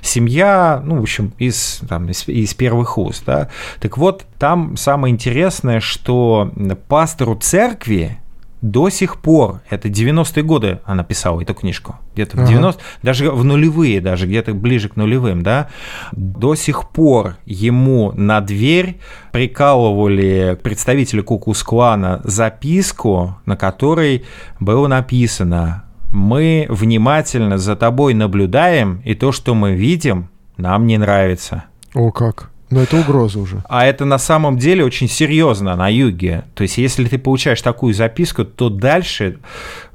семья, 0.01 0.81
ну, 0.83 0.97
в 0.97 1.01
общем, 1.01 1.33
из, 1.37 1.81
там, 1.87 2.09
из, 2.09 2.27
из 2.27 2.53
первых 2.53 2.97
уст, 2.97 3.23
да. 3.25 3.49
Так 3.79 3.97
вот, 3.97 4.25
там 4.37 4.77
самое 4.77 5.13
интересное, 5.13 5.79
что 5.79 6.51
пастору 6.87 7.40
церкви 7.41 8.17
до 8.61 8.89
сих 8.89 9.17
пор, 9.17 9.61
это 9.69 9.87
90-е 9.87 10.43
годы 10.43 10.79
она 10.85 11.03
писала 11.03 11.41
эту 11.41 11.53
книжку, 11.55 11.95
где-то 12.13 12.37
в 12.37 12.41
Ага. 12.41 12.49
90 12.49 12.81
даже 13.01 13.31
в 13.31 13.43
нулевые, 13.43 14.01
даже 14.01 14.27
где-то 14.27 14.53
ближе 14.53 14.87
к 14.87 14.95
нулевым, 14.95 15.41
да, 15.41 15.69
до 16.11 16.53
сих 16.55 16.89
пор 16.89 17.37
ему 17.45 18.11
на 18.15 18.39
дверь 18.39 18.99
прикалывали 19.31 20.59
представители 20.61 21.21
Кукус-клана 21.21 22.21
записку, 22.23 23.37
на 23.45 23.57
которой 23.57 24.25
было 24.59 24.87
написано 24.87 25.85
«Мы 26.11 26.67
внимательно 26.69 27.57
за 27.57 27.75
тобой 27.75 28.13
наблюдаем, 28.13 29.01
и 29.03 29.15
то, 29.15 29.31
что 29.31 29.55
мы 29.55 29.73
видим, 29.73 30.29
нам 30.57 30.85
не 30.85 30.99
нравится». 30.99 31.63
О, 31.95 32.11
как. 32.11 32.51
Но 32.71 32.81
это 32.81 32.97
угроза 32.97 33.39
уже. 33.39 33.63
А 33.67 33.85
это 33.85 34.05
на 34.05 34.17
самом 34.17 34.57
деле 34.57 34.83
очень 34.83 35.09
серьезно 35.09 35.75
на 35.75 35.89
юге. 35.89 36.45
То 36.55 36.63
есть, 36.63 36.77
если 36.77 37.05
ты 37.05 37.17
получаешь 37.19 37.61
такую 37.61 37.93
записку, 37.93 38.45
то 38.45 38.69
дальше 38.69 39.39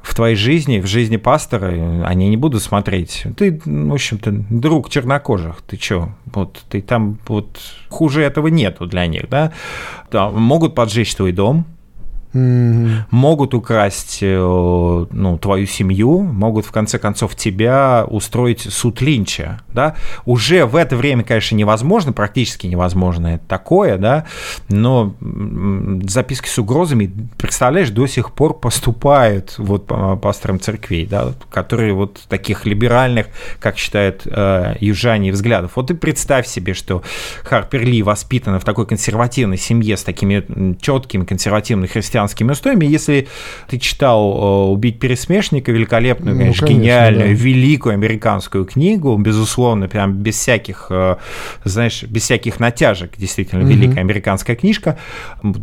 в 0.03 0.15
твоей 0.15 0.37
жизни, 0.37 0.79
в 0.79 0.87
жизни 0.87 1.17
пастора, 1.17 2.05
они 2.05 2.29
не 2.29 2.37
будут 2.37 2.63
смотреть. 2.63 3.25
Ты, 3.37 3.61
в 3.65 3.93
общем-то, 3.93 4.31
друг 4.51 4.91
чернокожих. 4.91 5.63
Ты 5.67 5.79
чё? 5.79 6.11
Вот 6.27 6.63
ты 6.69 6.83
там 6.83 7.19
вот 7.27 7.59
хуже 7.89 8.23
этого 8.23 8.49
нету 8.49 8.87
для 8.87 9.07
них, 9.07 9.29
да? 9.31 9.53
Да, 10.13 10.29
могут 10.31 10.75
поджечь 10.75 11.15
твой 11.15 11.33
дом, 11.33 11.65
Мгм. 12.37 13.07
могут 13.11 13.55
украсть 13.55 14.19
э, 14.21 14.37
ну, 14.37 15.39
твою 15.39 15.67
семью, 15.67 16.21
могут 16.21 16.67
в 16.67 16.71
конце 16.71 16.99
концов 16.99 17.35
тебя 17.35 18.05
устроить 18.09 18.61
суд 18.61 19.01
линча, 19.01 19.61
да, 19.73 19.97
уже 20.27 20.67
в 20.67 20.77
это 20.77 20.97
время, 20.97 21.25
конечно, 21.25 21.57
невозможно, 21.57 22.13
практически 22.13 22.67
невозможно 22.67 23.37
это 23.37 23.45
такое, 23.49 23.97
да, 23.97 24.27
но 24.69 25.15
записки 26.03 26.49
с 26.49 26.59
угрозами, 26.59 27.11
представляешь, 27.39 27.91
до 27.91 28.07
сих 28.07 28.33
пор 28.33 28.53
поступают 28.59 29.55
вот 29.57 29.87
пасторам 30.21 30.61
церквей, 30.61 31.07
да, 31.07 31.33
которые 31.51 31.95
вот 31.95 32.21
таких 32.29 32.67
либеральных, 32.67 33.29
как 33.61 33.79
считают 33.79 34.23
э, 34.27 34.77
южане, 34.81 35.33
взглядов. 35.33 35.73
Вот 35.77 35.87
ты 35.87 35.95
представь 35.95 36.47
себе, 36.47 36.75
что 36.75 37.03
Харпер 37.45 37.83
Ли 37.83 38.03
воспитана 38.03 38.61
в 38.61 38.65
такой 38.65 38.87
консервативной 38.87 39.57
семье 39.57 39.97
с 39.97 40.03
такими 40.03 40.77
четкими 40.81 41.25
консервативными 41.25 41.87
христианскими 41.87 42.26
устоями. 42.53 42.87
Если 42.87 43.29
ты 43.69 43.79
читал 43.79 44.33
э, 44.69 44.71
«Убить 44.73 44.99
пересмешника», 44.99 45.73
великолепную, 45.73 46.35
Ну, 46.35 46.41
конечно, 46.43 46.67
конечно, 46.67 46.83
гениальную, 46.85 47.37
да. 47.37 47.43
великую 47.43 47.93
американскую 47.95 48.65
книгу, 48.65 49.17
безусловно, 49.17 49.89
прям 49.89 50.15
без 50.15 50.37
всяких, 50.37 50.87
э, 50.91 51.17
знаешь, 51.65 52.03
без 52.05 52.23
всяких 52.23 52.61
натяжек, 52.61 53.17
действительно, 53.17 53.61
Мгм. 53.63 53.71
великая 53.71 54.01
американская 54.01 54.57
книжка, 54.57 54.99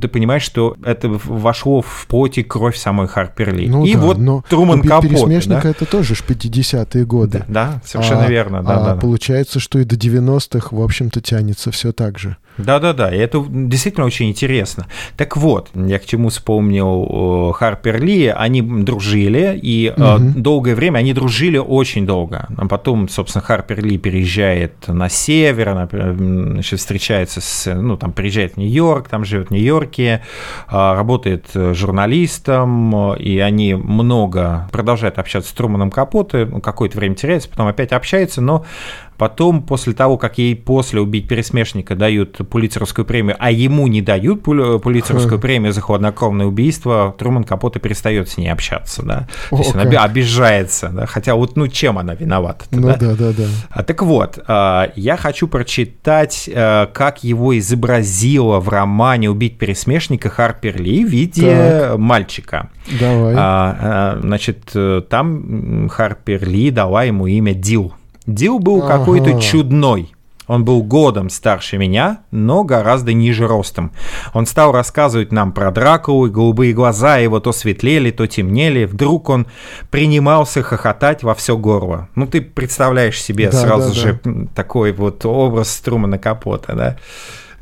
ты 0.02 0.08
понимаешь, 0.08 0.44
что 0.44 0.76
это 0.84 1.10
вошло 1.26 1.82
в 1.82 2.06
плоть 2.08 2.38
и 2.38 2.44
кровь 2.44 2.78
самой 2.78 3.08
Харпер 3.08 3.54
Ли. 3.54 3.68
Ну 3.68 3.86
и 3.86 3.94
да, 3.94 4.00
вот 4.00 4.18
но 4.18 4.44
Труман 4.50 4.80
«Убить 4.80 4.90
Капоте, 4.92 5.10
пересмешника» 5.10 5.62
да? 5.64 5.70
это 5.70 5.86
тоже 5.86 6.16
ж 6.16 6.24
50-е 6.28 7.06
годы. 7.06 7.44
Да, 7.48 7.64
да, 7.74 7.82
совершенно 7.86 8.26
А- 8.26 8.30
верно, 8.30 8.64
да, 8.64 8.76
а 8.78 8.80
да, 8.84 8.94
да. 8.96 9.02
получается, 9.02 9.60
что 9.60 9.80
и 9.80 9.84
до 9.84 9.96
90-х, 9.96 10.70
в 10.76 10.82
общем-то, 10.82 11.22
тянется 11.22 11.72
все 11.72 11.92
так 11.92 12.20
же. 12.20 12.38
Да-да-да, 12.58 13.14
и 13.14 13.18
это 13.18 13.44
действительно 13.50 14.06
очень 14.06 14.30
интересно. 14.30 14.88
Так 15.18 15.38
вот, 15.38 15.70
я 15.74 16.00
к 16.00 16.06
чему 16.06 16.30
вспомнил 16.30 17.50
э, 17.50 17.54
Харпер 17.54 18.02
Ли, 18.02 18.28
они 18.28 18.62
дружили, 18.62 19.60
и 19.62 19.94
Мгм. 19.96 20.42
долгое 20.42 20.76
время 20.76 21.00
они 21.00 21.14
дружили 21.14 21.58
очень 21.58 22.06
долго. 22.06 22.48
А 22.56 22.68
потом, 22.68 23.10
собственно, 23.10 23.44
Харпер 23.44 23.84
Ли 23.84 23.98
переезжает 23.98 24.88
на 24.88 25.10
север, 25.10 25.70
она 25.70 25.88
э, 25.92 26.16
значит, 26.18 26.80
встречается 26.80 27.42
с, 27.42 27.74
ну, 27.74 27.98
там, 27.98 28.12
приезжает 28.12 28.54
в 28.54 28.58
Нью-Йорк, 28.58 29.10
там 29.10 29.26
живет 29.26 29.50
в 29.50 29.52
Нью-Йорке, 29.52 30.22
а, 30.68 30.96
работает 30.96 31.46
журналистом, 31.54 33.14
и 33.16 33.40
они 33.40 33.74
много 33.76 34.70
продолжают 34.72 35.18
общаться 35.18 35.50
с 35.50 35.54
Труманом 35.54 35.92
Капоте, 35.92 36.46
какое-то 36.46 36.98
время 36.98 37.16
теряется, 37.16 37.50
потом 37.50 37.68
опять 37.68 37.92
общаются, 37.92 38.42
но 38.42 38.66
Потом, 39.18 39.62
после 39.62 39.94
того, 39.94 40.18
как 40.18 40.38
ей 40.38 40.56
после 40.56 41.00
«Убить 41.00 41.28
пересмешника» 41.28 41.96
дают 41.96 42.42
Пулитцеровскую 42.44 43.06
премию, 43.06 43.36
а 43.40 43.52
ему 43.52 43.88
не 43.88 44.02
дают 44.02 44.42
Пул- 44.44 44.80
Пулитцеровскую 44.80 45.38
Хм. 45.38 45.42
премию 45.42 45.74
за 45.74 45.82
хладнокровное 45.82 46.46
убийство, 46.46 47.16
Труман 47.18 47.44
Капоте 47.44 47.80
перестает 47.80 48.30
с 48.30 48.38
ней 48.38 48.50
общаться, 48.50 49.04
да. 49.04 49.28
То 49.50 49.56
О, 49.56 49.60
есть 49.60 49.74
она 49.74 49.84
как. 49.84 49.90
оби- 49.92 49.98
обижается, 49.98 50.90
да. 50.90 51.06
Хотя 51.06 51.36
вот, 51.36 51.56
ну, 51.56 51.68
чем 51.68 51.98
она 51.98 52.16
виновата 52.16 52.66
Ну 52.72 52.88
да, 52.88 52.96
да, 52.98 53.32
да. 53.32 53.44
а, 53.70 53.84
Так 53.84 54.02
вот, 54.04 54.40
а, 54.48 54.92
я 54.96 55.18
хочу 55.18 55.48
прочитать, 55.48 56.50
а, 56.54 56.88
как 56.88 57.24
его 57.24 57.58
изобразила 57.58 58.60
в 58.60 58.70
романе 58.70 59.30
«Убить 59.30 59.58
пересмешника» 59.58 60.30
Харпер 60.30 60.82
Ли 60.82 61.04
в 61.06 61.10
виде 61.10 61.92
мальчика. 61.98 62.70
Давай. 63.00 63.34
А, 63.38 63.78
а, 64.18 64.20
значит, 64.22 64.72
э, 64.76 65.02
там 65.10 65.88
Харпер 65.90 66.48
Ли 66.48 66.72
дала 66.72 67.04
ему 67.04 67.28
имя 67.28 67.54
Дил. 67.54 67.94
Дил 68.26 68.60
был 68.60 68.84
Ага. 68.84 69.00
какой-то 69.00 69.40
чудной. 69.42 70.14
Он 70.48 70.66
был 70.66 70.84
годом 70.84 71.30
старше 71.30 71.78
меня, 71.78 72.20
но 72.32 72.64
гораздо 72.64 73.14
ниже 73.14 73.48
ростом. 73.48 73.92
Он 74.34 74.46
стал 74.46 74.72
рассказывать 74.72 75.32
нам 75.32 75.54
про 75.54 75.72
Дракулу, 75.72 76.28
и 76.28 76.30
голубые 76.30 76.74
глаза 76.74 77.18
его 77.18 77.40
то 77.40 77.52
светлели, 77.52 78.12
то 78.12 78.28
темнели. 78.28 78.86
Вдруг 78.86 79.30
он 79.30 79.48
принимался 79.90 80.62
хохотать 80.62 81.24
во 81.24 81.34
все 81.34 81.58
горло. 81.58 82.10
Ну, 82.16 82.28
ты 82.28 82.42
представляешь 82.42 83.22
себе 83.22 83.50
Да, 83.50 83.58
сразу 83.58 83.90
да, 83.90 83.94
же 83.94 84.20
м, 84.26 84.48
такой 84.48 84.92
вот 84.92 85.26
образ 85.26 85.80
Трумана 85.80 86.18
Капота, 86.18 86.76
да? 86.76 86.98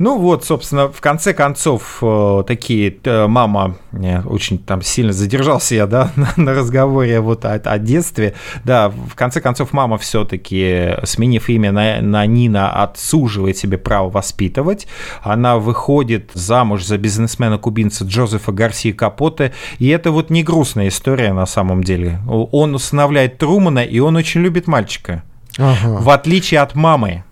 Ну 0.02 0.18
вот, 0.18 0.44
собственно, 0.44 0.92
в 0.92 1.00
конце 1.00 1.32
концов, 1.32 2.00
э, 2.02 2.44
такие, 2.48 2.98
э, 3.04 3.28
мама, 3.28 3.76
э, 3.92 4.24
очень 4.24 4.58
там 4.58 4.82
сильно 4.82 5.14
задержался 5.14 5.76
я, 5.76 5.86
да, 5.86 6.12
на, 6.16 6.34
на 6.38 6.54
разговоре 6.56 7.20
вот 7.20 7.46
о, 7.46 7.54
о 7.54 7.78
детстве, 7.78 8.34
да, 8.64 8.90
в 8.90 9.14
конце 9.14 9.42
концов, 9.42 9.74
мама 9.74 10.00
все-таки, 10.00 10.96
сменив 11.04 11.48
имя 11.50 11.72
на, 11.72 12.02
на 12.02 12.26
Нина, 12.26 12.82
отсуживает 12.82 13.58
себе 13.58 13.78
право 13.78 14.10
воспитывать, 14.10 14.88
она 15.22 15.60
выходит 15.60 16.32
замуж 16.34 16.84
за 16.84 16.98
бизнесмена-кубинца 16.98 18.04
Джозефа 18.04 18.52
Гарсии 18.52 18.94
Капоте, 18.94 19.54
и 19.78 19.88
это 19.90 20.10
вот 20.10 20.32
не 20.32 20.42
грустная 20.42 20.88
история 20.88 21.32
на 21.32 21.46
самом 21.46 21.84
деле. 21.84 22.22
Он 22.28 22.74
усыновляет 22.74 23.38
Трумана, 23.38 23.84
и 23.84 24.00
он 24.00 24.16
очень 24.16 24.42
любит 24.42 24.66
мальчика, 24.66 25.22
Ага. 25.60 26.00
в 26.02 26.10
отличие 26.10 26.60
от 26.62 26.74
мамы. 26.74 27.24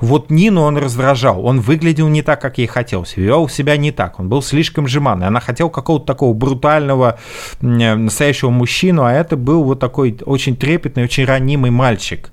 Вот 0.00 0.30
Нину 0.30 0.62
он 0.62 0.76
раздражал, 0.78 1.44
он 1.44 1.60
выглядел 1.60 2.08
не 2.08 2.22
так, 2.22 2.40
как 2.40 2.58
ей 2.58 2.66
хотелось, 2.66 3.16
вел 3.16 3.48
себя 3.48 3.76
не 3.76 3.92
так, 3.92 4.20
он 4.20 4.28
был 4.28 4.42
слишком 4.42 4.86
жеманный. 4.86 5.26
Она 5.26 5.40
хотела 5.40 5.68
какого-то 5.68 6.06
такого 6.06 6.34
брутального, 6.34 7.18
э, 7.60 7.94
настоящего 7.94 8.50
мужчину, 8.50 9.04
а 9.04 9.12
это 9.12 9.36
был 9.36 9.64
вот 9.64 9.80
такой 9.80 10.16
очень 10.24 10.56
трепетный, 10.56 11.04
очень 11.04 11.24
ранимый 11.24 11.70
мальчик. 11.70 12.30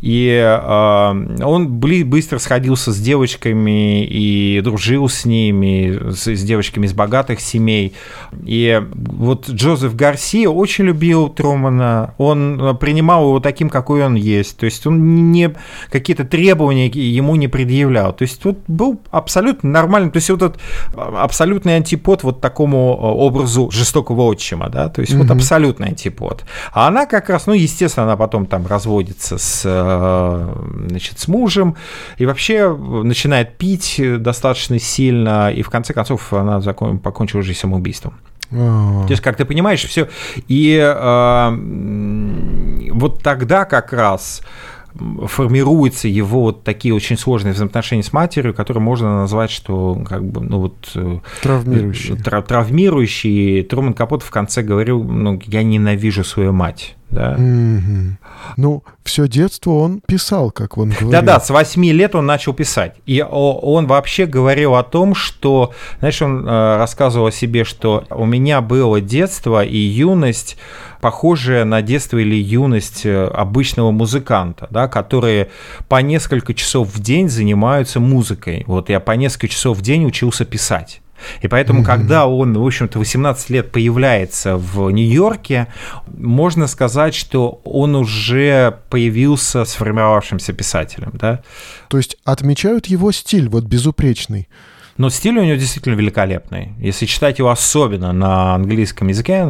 И 0.00 0.28
э, 0.28 1.42
он 1.42 1.68
быстро 1.68 2.38
сходился 2.38 2.92
с 2.92 2.98
девочками 2.98 4.04
и 4.04 4.60
дружил 4.62 5.08
с 5.08 5.24
ними, 5.24 6.12
с, 6.12 6.26
с 6.26 6.42
девочками 6.42 6.86
из 6.86 6.92
богатых 6.92 7.40
семей. 7.40 7.94
И 8.44 8.82
вот 8.92 9.48
Джозеф 9.48 9.94
Гарсия 9.94 10.48
очень 10.48 10.84
любил 10.84 11.28
Трумана, 11.28 12.14
он 12.18 12.76
принимал 12.78 13.28
его 13.28 13.40
таким, 13.40 13.68
какой 13.68 14.04
он 14.04 14.14
есть. 14.14 14.56
То 14.58 14.66
есть 14.66 14.86
он 14.86 15.32
не 15.32 15.54
какие-то 15.90 16.24
требования 16.24 16.85
ему 16.86 17.36
не 17.36 17.48
предъявлял. 17.48 18.12
То 18.12 18.22
есть 18.22 18.44
вот 18.44 18.58
был 18.66 19.00
абсолютно 19.10 19.70
нормальный, 19.70 20.10
то 20.10 20.16
есть 20.16 20.30
вот 20.30 20.42
этот 20.42 20.60
абсолютный 20.94 21.76
антипод 21.76 22.22
вот 22.22 22.40
такому 22.40 22.96
э, 22.98 23.04
образу 23.04 23.70
жестокого 23.70 24.22
отчима, 24.22 24.68
да, 24.68 24.88
то 24.88 25.00
есть 25.00 25.14
вот 25.14 25.24
Мгм. 25.24 25.38
абсолютный 25.38 25.88
антипод. 25.88 26.44
А 26.72 26.88
она 26.88 27.06
как 27.06 27.30
раз, 27.30 27.46
ну, 27.46 27.52
естественно, 27.52 28.04
она 28.04 28.16
потом 28.16 28.46
там 28.46 28.66
разводится 28.66 29.38
с, 29.38 29.62
э, 29.64 30.54
значит, 30.88 31.18
с 31.18 31.28
мужем 31.28 31.76
и 32.18 32.26
вообще 32.26 32.74
начинает 32.74 33.56
пить 33.56 34.00
достаточно 34.18 34.78
сильно, 34.78 35.50
и 35.50 35.62
в 35.62 35.70
конце 35.70 35.92
концов 35.92 36.32
она 36.32 36.60
закон, 36.60 36.98
покончила 36.98 37.42
жизнь 37.42 37.58
самоубийством. 37.58 38.14
А. 38.52 39.04
То 39.06 39.10
есть, 39.10 39.22
как 39.22 39.36
ты 39.36 39.44
понимаешь, 39.44 39.84
все. 39.84 40.08
И 40.48 40.78
э, 40.80 42.90
вот 42.92 43.22
тогда 43.22 43.64
как 43.64 43.92
раз 43.92 44.42
формируются 45.26 46.08
его 46.08 46.42
вот 46.42 46.64
такие 46.64 46.94
очень 46.94 47.16
сложные 47.16 47.52
взаимоотношения 47.54 48.02
с 48.02 48.12
матерью, 48.12 48.54
которые 48.54 48.82
можно 48.82 49.20
назвать, 49.20 49.50
что 49.50 49.94
как 50.08 50.24
бы, 50.24 50.40
ну 50.40 50.60
вот... 50.60 50.90
э, 50.94 51.18
Травмирующий. 51.42 52.16
тра- 52.16 52.42
травмирующий. 52.42 53.62
Труман 53.64 53.94
Капот 53.94 54.22
в 54.22 54.30
конце 54.30 54.62
говорил, 54.62 55.02
ну, 55.02 55.40
я 55.46 55.62
ненавижу 55.62 56.24
свою 56.24 56.52
мать. 56.52 56.96
Да? 57.10 57.36
Мгм. 57.38 58.18
Ну, 58.56 58.82
все 59.04 59.28
детство 59.28 59.70
он 59.72 60.00
писал, 60.06 60.50
как 60.50 60.76
он 60.76 60.90
говорил. 60.90 61.10
Да-да, 61.10 61.40
с 61.40 61.50
8 61.50 61.84
лет 61.92 62.14
он 62.14 62.26
начал 62.26 62.52
писать. 62.52 62.96
И 63.06 63.22
он 63.22 63.86
вообще 63.86 64.26
говорил 64.26 64.74
о 64.74 64.82
том, 64.82 65.14
что, 65.14 65.72
знаешь, 66.00 66.20
он 66.20 66.46
э, 66.46 66.76
рассказывал 66.76 67.26
о 67.26 67.32
себе, 67.32 67.64
что 67.64 68.04
у 68.10 68.26
меня 68.26 68.60
было 68.60 69.00
детство 69.00 69.64
и 69.64 69.78
юность, 69.78 70.56
похожая 71.00 71.64
на 71.64 71.82
детство 71.82 72.18
или 72.18 72.34
юность 72.34 73.06
э, 73.06 73.26
обычного 73.28 73.92
музыканта, 73.92 74.66
да, 74.70 74.88
которые 74.88 75.50
по 75.88 76.02
несколько 76.02 76.54
часов 76.54 76.94
в 76.94 77.00
день 77.00 77.28
занимаются 77.28 78.00
музыкой. 78.00 78.64
Вот 78.66 78.88
я 78.88 79.00
по 79.00 79.12
несколько 79.12 79.48
часов 79.48 79.78
в 79.78 79.82
день 79.82 80.04
учился 80.04 80.44
писать. 80.44 81.00
И 81.40 81.48
поэтому, 81.48 81.82
mm-hmm. 81.82 81.86
когда 81.86 82.26
он, 82.26 82.56
в 82.58 82.64
общем-то, 82.64 82.98
18 82.98 83.50
лет 83.50 83.72
появляется 83.72 84.56
в 84.56 84.90
Нью-Йорке, 84.90 85.68
можно 86.06 86.66
сказать, 86.66 87.14
что 87.14 87.60
он 87.64 87.94
уже 87.94 88.78
появился 88.90 89.64
сформировавшимся 89.64 90.52
писателем, 90.52 91.12
да. 91.14 91.42
То 91.88 91.96
есть 91.96 92.16
отмечают 92.24 92.86
его 92.86 93.12
стиль, 93.12 93.48
вот 93.48 93.64
безупречный. 93.64 94.48
Но 94.98 95.10
стиль 95.10 95.38
у 95.38 95.44
него 95.44 95.56
действительно 95.56 95.94
великолепный. 95.94 96.72
Если 96.78 97.06
читать 97.06 97.38
его 97.38 97.50
особенно 97.50 98.12
на 98.12 98.54
английском 98.54 99.08
языке, 99.08 99.46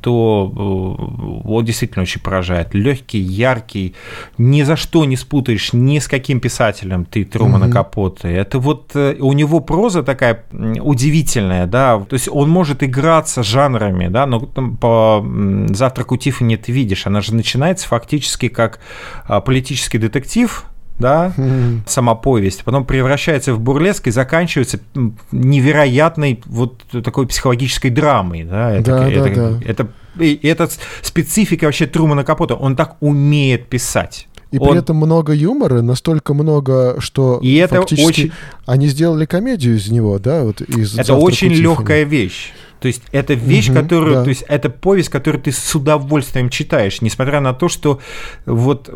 то 0.00 0.52
э, 0.54 1.48
он 1.48 1.64
действительно 1.64 2.02
очень 2.02 2.20
поражает. 2.20 2.74
Легкий, 2.74 3.18
яркий, 3.18 3.94
ни 4.38 4.62
за 4.62 4.76
что 4.76 5.04
не 5.04 5.16
спутаешь 5.16 5.72
ни 5.72 5.98
с 5.98 6.08
каким 6.08 6.40
писателем 6.40 7.04
ты 7.04 7.24
Трумана 7.24 7.64
mm-hmm. 7.64 7.72
Капоты. 7.72 8.28
Это 8.28 8.58
вот 8.58 8.92
э, 8.94 9.16
у 9.20 9.32
него 9.32 9.60
проза 9.60 10.02
такая 10.02 10.44
удивительная, 10.52 11.66
да, 11.66 11.98
то 11.98 12.14
есть 12.14 12.28
он 12.30 12.50
может 12.50 12.82
играться 12.82 13.42
жанрами, 13.42 14.08
да, 14.08 14.26
но 14.26 14.40
по 14.40 15.24
«Завтраку 15.70 16.16
Тиффани» 16.16 16.56
ты 16.56 16.72
видишь, 16.72 17.06
она 17.06 17.20
же 17.20 17.34
начинается 17.34 17.88
фактически 17.88 18.48
как 18.48 18.80
а, 19.26 19.40
политический 19.40 19.98
детектив, 19.98 20.66
да, 20.98 21.32
mm-hmm. 21.36 21.80
сама 21.86 22.14
повесть, 22.14 22.64
потом 22.64 22.84
превращается 22.84 23.54
в 23.54 23.60
бурлеск 23.60 24.06
и 24.06 24.10
заканчивается 24.10 24.80
невероятной 25.32 26.42
вот 26.46 26.82
такой 27.02 27.26
психологической 27.26 27.90
драмой, 27.90 28.44
да, 28.44 28.70
это, 28.72 28.90
да, 28.90 29.08
это, 29.08 29.34
да, 29.34 29.50
да. 29.50 29.60
это, 29.64 29.88
и 30.18 30.38
это 30.42 30.68
специфика 31.02 31.64
вообще 31.64 31.86
Трумана 31.86 32.24
Капота, 32.24 32.54
он 32.54 32.76
так 32.76 32.96
умеет 33.00 33.68
писать. 33.68 34.28
И 34.54 34.58
он... 34.58 34.68
при 34.68 34.78
этом 34.78 34.98
много 34.98 35.32
юмора, 35.32 35.82
настолько 35.82 36.32
много, 36.32 36.96
что 37.00 37.40
и 37.42 37.56
это 37.56 37.80
очень... 37.80 38.30
они 38.66 38.86
сделали 38.86 39.26
комедию 39.26 39.74
из 39.74 39.90
него, 39.90 40.20
да, 40.20 40.44
вот 40.44 40.60
из. 40.60 40.96
Это 40.96 41.14
очень 41.14 41.52
легкая 41.52 42.04
вещь. 42.04 42.52
То 42.84 42.88
есть 42.88 43.00
это 43.12 43.32
вещь, 43.32 43.70
угу, 43.70 43.80
которую, 43.80 44.14
да. 44.16 44.24
то 44.24 44.28
есть 44.28 44.44
это 44.46 44.68
повесть, 44.68 45.08
которую 45.08 45.42
ты 45.42 45.52
с 45.52 45.74
удовольствием 45.74 46.50
читаешь, 46.50 47.00
несмотря 47.00 47.40
на 47.40 47.54
то, 47.54 47.70
что 47.70 47.98
вот 48.44 48.90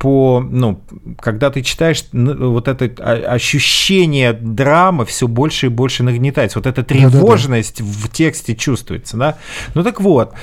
по, 0.00 0.40
ну, 0.40 0.80
когда 1.20 1.52
ты 1.52 1.62
читаешь, 1.62 2.02
вот 2.12 2.66
это 2.66 2.86
ощущение 3.32 4.32
драмы 4.32 5.06
все 5.06 5.28
больше 5.28 5.66
и 5.66 5.68
больше 5.68 6.02
нагнетается, 6.02 6.58
вот 6.58 6.66
эта 6.66 6.82
тревожность 6.82 7.78
да, 7.78 7.84
да, 7.84 7.92
да. 7.92 8.08
в 8.08 8.10
тексте 8.10 8.56
чувствуется, 8.56 9.16
да. 9.16 9.38
Ну 9.74 9.84
так 9.84 10.00
вот. 10.00 10.34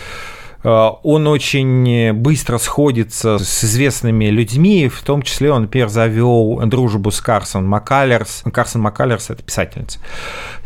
Э, 0.64 0.90
он 1.04 1.28
очень 1.28 2.14
быстро 2.14 2.58
сходится 2.58 3.38
с 3.38 3.64
известными 3.64 4.26
людьми, 4.26 4.88
в 4.88 5.02
том 5.04 5.22
числе 5.22 5.52
он, 5.52 5.64
например, 5.64 5.90
завел 5.90 6.62
дружбу 6.66 7.12
с 7.12 7.22
Карсон 7.22 7.68
Маккалерс. 7.68 8.44
Карсон 8.52 8.82
Маккалерс– 8.82 9.30
это 9.30 9.44
писательница. 9.44 10.00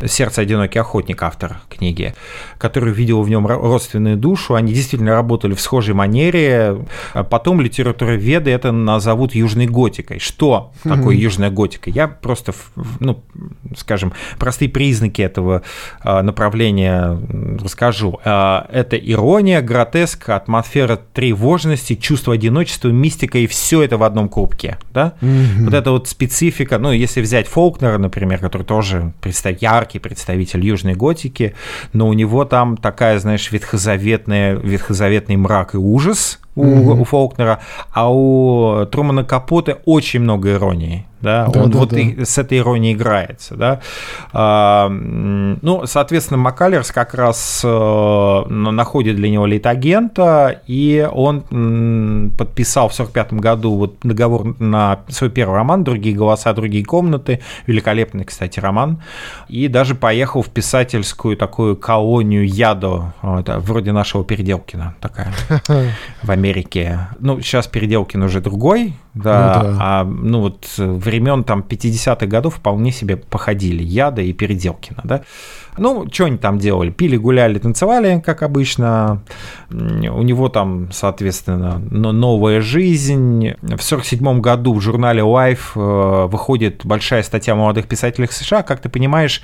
«Сердце 0.06 0.42
одинокий 0.42 0.78
охотник», 0.78 1.22
автор 1.22 1.60
книги, 1.68 2.14
который 2.58 2.92
видел 2.92 3.22
в 3.22 3.28
нем 3.28 3.46
родственную 3.46 4.16
душу. 4.16 4.54
Они 4.54 4.72
действительно 4.72 5.12
работали 5.12 5.54
в 5.54 5.60
схожей 5.60 5.94
манере. 5.94 6.86
Потом 7.30 7.60
литературоведы 7.60 8.50
это 8.50 8.72
назовут 8.72 9.34
южной 9.34 9.66
готикой. 9.66 10.18
Что 10.18 10.72
mm-hmm. 10.84 10.96
такое 10.96 11.16
южная 11.16 11.50
готика? 11.50 11.90
Я 11.90 12.08
просто, 12.08 12.52
ну, 13.00 13.22
скажем, 13.76 14.12
простые 14.38 14.68
признаки 14.68 15.22
этого 15.22 15.62
э, 16.04 16.22
направления 16.22 17.18
расскажу. 17.62 18.20
Э, 18.24 18.62
это 18.70 18.96
ирония, 18.96 19.60
гротеск, 19.82 20.28
атмосфера 20.28 20.98
тревожности, 21.12 21.94
чувство 21.94 22.34
одиночества, 22.34 22.88
мистика 22.88 23.38
и 23.38 23.46
все 23.46 23.82
это 23.82 23.96
в 23.96 24.02
одном 24.02 24.28
кубке. 24.28 24.78
Да? 24.92 25.14
Mm-hmm. 25.20 25.64
Вот 25.64 25.74
это 25.74 25.90
вот 25.90 26.08
специфика, 26.08 26.78
ну, 26.78 26.92
если 26.92 27.20
взять 27.20 27.48
Фолкнера, 27.48 27.98
например, 27.98 28.38
который 28.38 28.62
тоже 28.62 29.12
представ... 29.20 29.60
яркий 29.60 29.98
представитель 29.98 30.64
южной 30.64 30.94
готики, 30.94 31.54
но 31.92 32.08
у 32.08 32.12
него 32.12 32.44
там 32.44 32.76
такая, 32.76 33.18
знаешь, 33.18 33.50
ветхозаветная, 33.50 34.56
ветхозаветный 34.56 35.36
мрак 35.36 35.74
и 35.74 35.78
ужас 35.78 36.38
у, 36.54 36.64
mm-hmm. 36.64 37.00
у 37.00 37.04
Фолкнера, 37.04 37.60
а 37.92 38.12
у 38.12 38.84
Трумана 38.86 39.24
Капоте 39.24 39.78
очень 39.84 40.20
много 40.20 40.52
иронии 40.52 41.06
да, 41.22 41.46
да 41.46 41.62
он 41.62 41.70
да, 41.70 41.78
вот 41.78 41.90
да. 41.90 42.00
И 42.00 42.24
с 42.24 42.36
этой 42.36 42.58
иронией 42.58 42.94
играется, 42.94 43.54
да. 43.54 43.80
А, 44.32 44.88
ну, 44.88 45.86
соответственно, 45.86 46.38
Маккалерс 46.38 46.90
как 46.90 47.14
раз 47.14 47.62
а, 47.64 48.44
находит 48.48 49.16
для 49.16 49.30
него 49.30 49.46
лейтагента, 49.46 50.60
и 50.66 51.08
он 51.10 52.32
подписал 52.36 52.88
в 52.88 52.94
45 52.94 53.34
году 53.34 53.76
вот 53.76 53.96
договор 54.02 54.60
на 54.60 55.00
свой 55.08 55.30
первый 55.30 55.54
роман 55.54 55.84
«Другие 55.84 56.16
голоса, 56.16 56.52
другие 56.52 56.84
комнаты», 56.84 57.40
великолепный, 57.66 58.24
кстати, 58.24 58.58
роман, 58.58 59.00
и 59.48 59.68
даже 59.68 59.94
поехал 59.94 60.42
в 60.42 60.48
писательскую 60.48 61.36
такую 61.36 61.76
колонию 61.76 62.46
Ядо, 62.46 63.12
это 63.22 63.60
вроде 63.60 63.92
нашего 63.92 64.24
Переделкина 64.24 64.96
такая, 65.00 65.32
в 66.22 66.30
Америке. 66.30 66.41
Ну, 67.20 67.40
сейчас 67.40 67.66
Переделкин 67.66 68.22
уже 68.22 68.40
другой, 68.40 68.94
да, 69.14 69.62
ну, 69.62 69.70
да. 69.70 69.76
а 69.80 70.04
ну 70.04 70.40
вот 70.40 70.66
времен 70.76 71.44
там 71.44 71.64
50-х 71.68 72.26
годов 72.26 72.56
вполне 72.56 72.92
себе 72.92 73.16
походили 73.16 73.82
Яда 73.82 74.22
и 74.22 74.32
Переделкина, 74.32 75.02
да. 75.04 75.22
Ну, 75.78 76.06
что 76.12 76.26
они 76.26 76.36
там 76.36 76.58
делали? 76.58 76.90
Пили, 76.90 77.16
гуляли, 77.16 77.58
танцевали, 77.58 78.20
как 78.24 78.42
обычно. 78.42 79.22
У 79.70 80.22
него 80.22 80.48
там, 80.50 80.90
соответственно, 80.92 81.78
новая 81.78 82.60
жизнь. 82.60 83.52
В 83.62 83.80
1947 83.80 84.40
году 84.40 84.74
в 84.74 84.80
журнале 84.80 85.22
Life 85.22 85.72
э, 85.74 86.26
выходит 86.26 86.84
большая 86.84 87.22
статья 87.22 87.54
о 87.54 87.56
молодых 87.56 87.88
писателях 87.88 88.32
США. 88.32 88.62
Как 88.62 88.80
ты 88.80 88.90
понимаешь, 88.90 89.42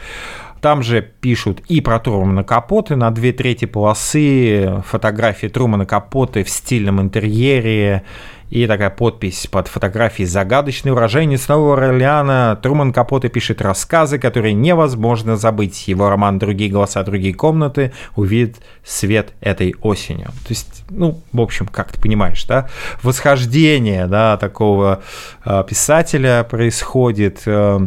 там 0.61 0.83
же 0.83 1.03
пишут 1.03 1.61
и 1.69 1.81
про 1.81 1.99
Трумана 1.99 2.45
Капоты 2.45 2.97
на 2.97 3.11
две 3.11 3.33
трети 3.33 3.65
полосы, 3.65 4.83
фотографии 4.87 5.47
Трумана 5.47 5.87
Капоты 5.87 6.45
в 6.45 6.51
стильном 6.51 7.01
интерьере, 7.01 8.05
и 8.51 8.67
такая 8.67 8.91
подпись 8.91 9.47
под 9.47 9.69
фотографией 9.69 10.27
«Загадочный 10.27 10.93
уроженец 10.93 11.49
Нового 11.49 11.77
Орлеана». 11.77 12.59
Труман 12.63 12.93
Капоте 12.93 13.29
пишет 13.29 13.61
рассказы, 13.61 14.19
которые 14.19 14.55
невозможно 14.55 15.37
забыть. 15.37 15.87
Его 15.87 16.09
роман 16.09 16.39
«Другие 16.39 16.71
голоса, 16.71 17.03
другие 17.05 17.35
комнаты» 17.35 17.93
увидит 18.17 18.57
свет 18.85 19.35
этой 19.41 19.75
осенью. 19.83 20.29
То 20.29 20.49
есть, 20.49 20.85
ну, 20.89 21.21
в 21.33 21.41
общем, 21.41 21.67
как 21.67 21.93
ты 21.93 22.01
понимаешь, 22.01 22.45
да, 22.45 22.69
восхождение, 23.03 24.07
да, 24.07 24.39
такого 24.39 25.03
э, 25.45 25.65
писателя 25.69 26.43
происходит. 26.45 27.43
Э, 27.45 27.81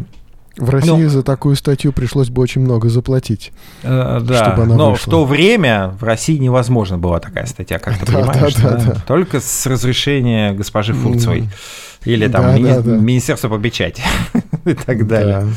в 0.58 0.70
России 0.70 0.90
ну, 1.04 1.10
за 1.10 1.24
такую 1.24 1.56
статью 1.56 1.94
пришлось 1.94 2.30
бы 2.30 2.42
очень 2.42 2.62
много 2.62 2.90
заплатить, 2.90 3.52
э, 3.84 4.20
да, 4.22 4.46
чтобы 4.46 4.64
она 4.64 4.76
но 4.76 4.92
вышла. 4.92 5.08
в 5.08 5.10
то 5.10 5.26
время 5.26 5.96
в 6.00 6.04
России 6.04 6.38
невозможно 6.38 6.98
была 6.98 7.20
такая 7.20 7.46
статья, 7.46 7.80
как 7.80 7.98
ты 7.98 8.06
да, 8.12 8.20
понимаешь, 8.20 8.56
да, 8.56 8.70
да, 8.72 8.84
да. 8.94 9.04
только 9.08 9.40
с 9.40 9.66
разрешения 9.66 10.52
госпожи 10.54 10.94
Фурцевой. 10.94 11.48
Или 12.06 12.28
там 12.28 12.44
да, 12.44 12.58
ми- 12.58 12.64
да, 12.64 12.82
да. 12.82 12.92
Министерство 12.98 13.50
по 13.50 13.60
печати 13.60 14.02
и 14.66 14.74
так 14.74 15.08
далее. 15.08 15.42
Да. 15.42 15.48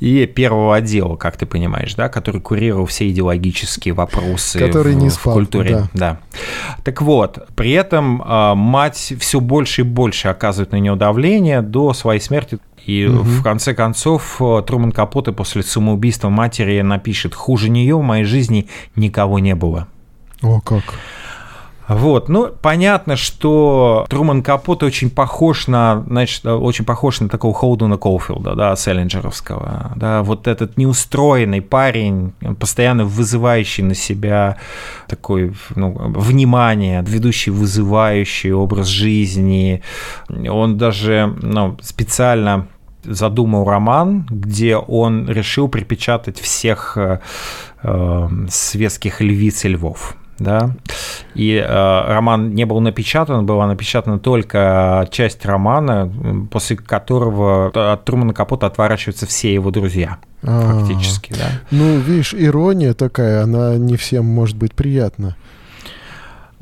И 0.00 0.26
первого 0.26 0.76
отдела, 0.76 1.16
как 1.16 1.36
ты 1.36 1.46
понимаешь, 1.46 1.94
да, 1.94 2.08
который 2.08 2.40
курировал 2.40 2.86
все 2.86 3.08
идеологические 3.08 3.94
вопросы 3.94 4.58
который 4.58 4.94
в, 4.94 4.96
не 4.96 5.10
спал, 5.10 5.32
в 5.32 5.36
культуре. 5.36 5.88
Да. 5.94 6.18
да. 6.34 6.40
Так 6.82 7.02
вот, 7.02 7.48
при 7.54 7.70
этом 7.70 8.20
э, 8.20 8.54
мать 8.54 9.14
все 9.18 9.40
больше 9.40 9.82
и 9.82 9.84
больше 9.84 10.28
оказывает 10.28 10.72
на 10.72 10.76
нее 10.76 10.96
давление 10.96 11.62
до 11.62 11.92
своей 11.92 12.20
смерти 12.20 12.58
и 12.84 13.06
угу. 13.06 13.22
в 13.22 13.42
конце 13.42 13.74
концов 13.74 14.36
э, 14.40 14.62
Труман 14.66 14.90
Капоте 14.90 15.32
после 15.32 15.62
самоубийства 15.62 16.28
матери 16.28 16.80
напишет 16.80 17.34
«Хуже 17.34 17.70
нее 17.70 17.96
в 17.96 18.02
моей 18.02 18.24
жизни 18.24 18.68
никого 18.96 19.38
не 19.38 19.54
было». 19.54 19.86
О, 20.42 20.60
как. 20.60 20.82
Вот, 21.94 22.28
ну, 22.28 22.50
понятно, 22.60 23.16
что 23.16 24.06
Труман 24.08 24.42
Капоте 24.42 24.86
очень 24.86 25.10
похож 25.10 25.66
на, 25.66 26.04
значит, 26.08 26.44
очень 26.46 26.84
похож 26.84 27.20
на 27.20 27.28
такого 27.28 27.54
Холдена 27.54 27.96
Коуфилда, 27.96 28.54
да, 28.54 28.76
Селлинджеровского, 28.76 29.92
да, 29.96 30.22
вот 30.22 30.46
этот 30.46 30.76
неустроенный 30.76 31.60
парень, 31.60 32.32
постоянно 32.58 33.04
вызывающий 33.04 33.82
на 33.82 33.94
себя 33.94 34.56
такой, 35.08 35.54
ну, 35.74 35.92
внимание, 36.14 37.04
ведущий 37.06 37.50
вызывающий 37.50 38.52
образ 38.52 38.86
жизни, 38.86 39.82
он 40.28 40.78
даже, 40.78 41.34
ну, 41.42 41.76
специально 41.82 42.66
задумал 43.04 43.68
роман, 43.68 44.26
где 44.30 44.76
он 44.76 45.28
решил 45.28 45.68
припечатать 45.68 46.38
всех 46.38 46.96
э, 46.96 47.18
э 47.82 48.28
светских 48.48 49.20
львиц 49.20 49.64
и 49.64 49.68
львов 49.68 50.16
да, 50.38 50.74
и 51.34 51.54
э, 51.54 51.64
роман 51.66 52.54
не 52.54 52.64
был 52.64 52.80
напечатан, 52.80 53.46
была 53.46 53.66
напечатана 53.66 54.18
только 54.18 55.06
часть 55.10 55.44
романа, 55.46 56.12
после 56.50 56.76
которого 56.76 57.92
от 57.92 58.04
Трумана 58.04 58.34
Капота 58.34 58.66
отворачиваются 58.66 59.26
все 59.26 59.54
его 59.54 59.70
друзья, 59.70 60.18
А-а-а. 60.42 60.80
фактически, 60.80 61.32
да. 61.32 61.60
Ну, 61.70 61.98
видишь, 61.98 62.34
ирония 62.34 62.94
такая, 62.94 63.44
она 63.44 63.76
не 63.76 63.96
всем 63.96 64.26
может 64.26 64.56
быть 64.56 64.74
приятна. 64.74 65.36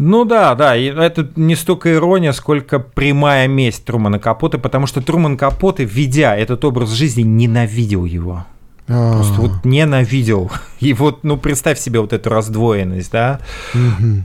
Ну 0.03 0.25
да, 0.25 0.55
да, 0.55 0.75
и 0.77 0.87
это 0.87 1.29
не 1.37 1.55
столько 1.55 1.93
ирония, 1.93 2.33
сколько 2.33 2.79
прямая 2.79 3.47
месть 3.49 3.85
Трумана 3.85 4.19
Капота, 4.19 4.57
потому 4.59 4.87
что 4.87 5.03
Труман 5.03 5.37
Капота, 5.37 5.83
введя 5.83 6.35
этот 6.35 6.65
образ 6.65 6.89
жизни, 6.91 7.21
ненавидел 7.21 8.07
его. 8.07 8.47
А. 8.93 9.15
Просто 9.15 9.41
вот 9.41 9.65
ненавидел. 9.65 10.51
И 10.81 10.93
вот, 10.93 11.23
ну, 11.23 11.37
представь 11.37 11.79
себе 11.79 12.01
вот 12.01 12.13
эту 12.13 12.29
раздвоенность, 12.29 13.13
да. 13.13 13.41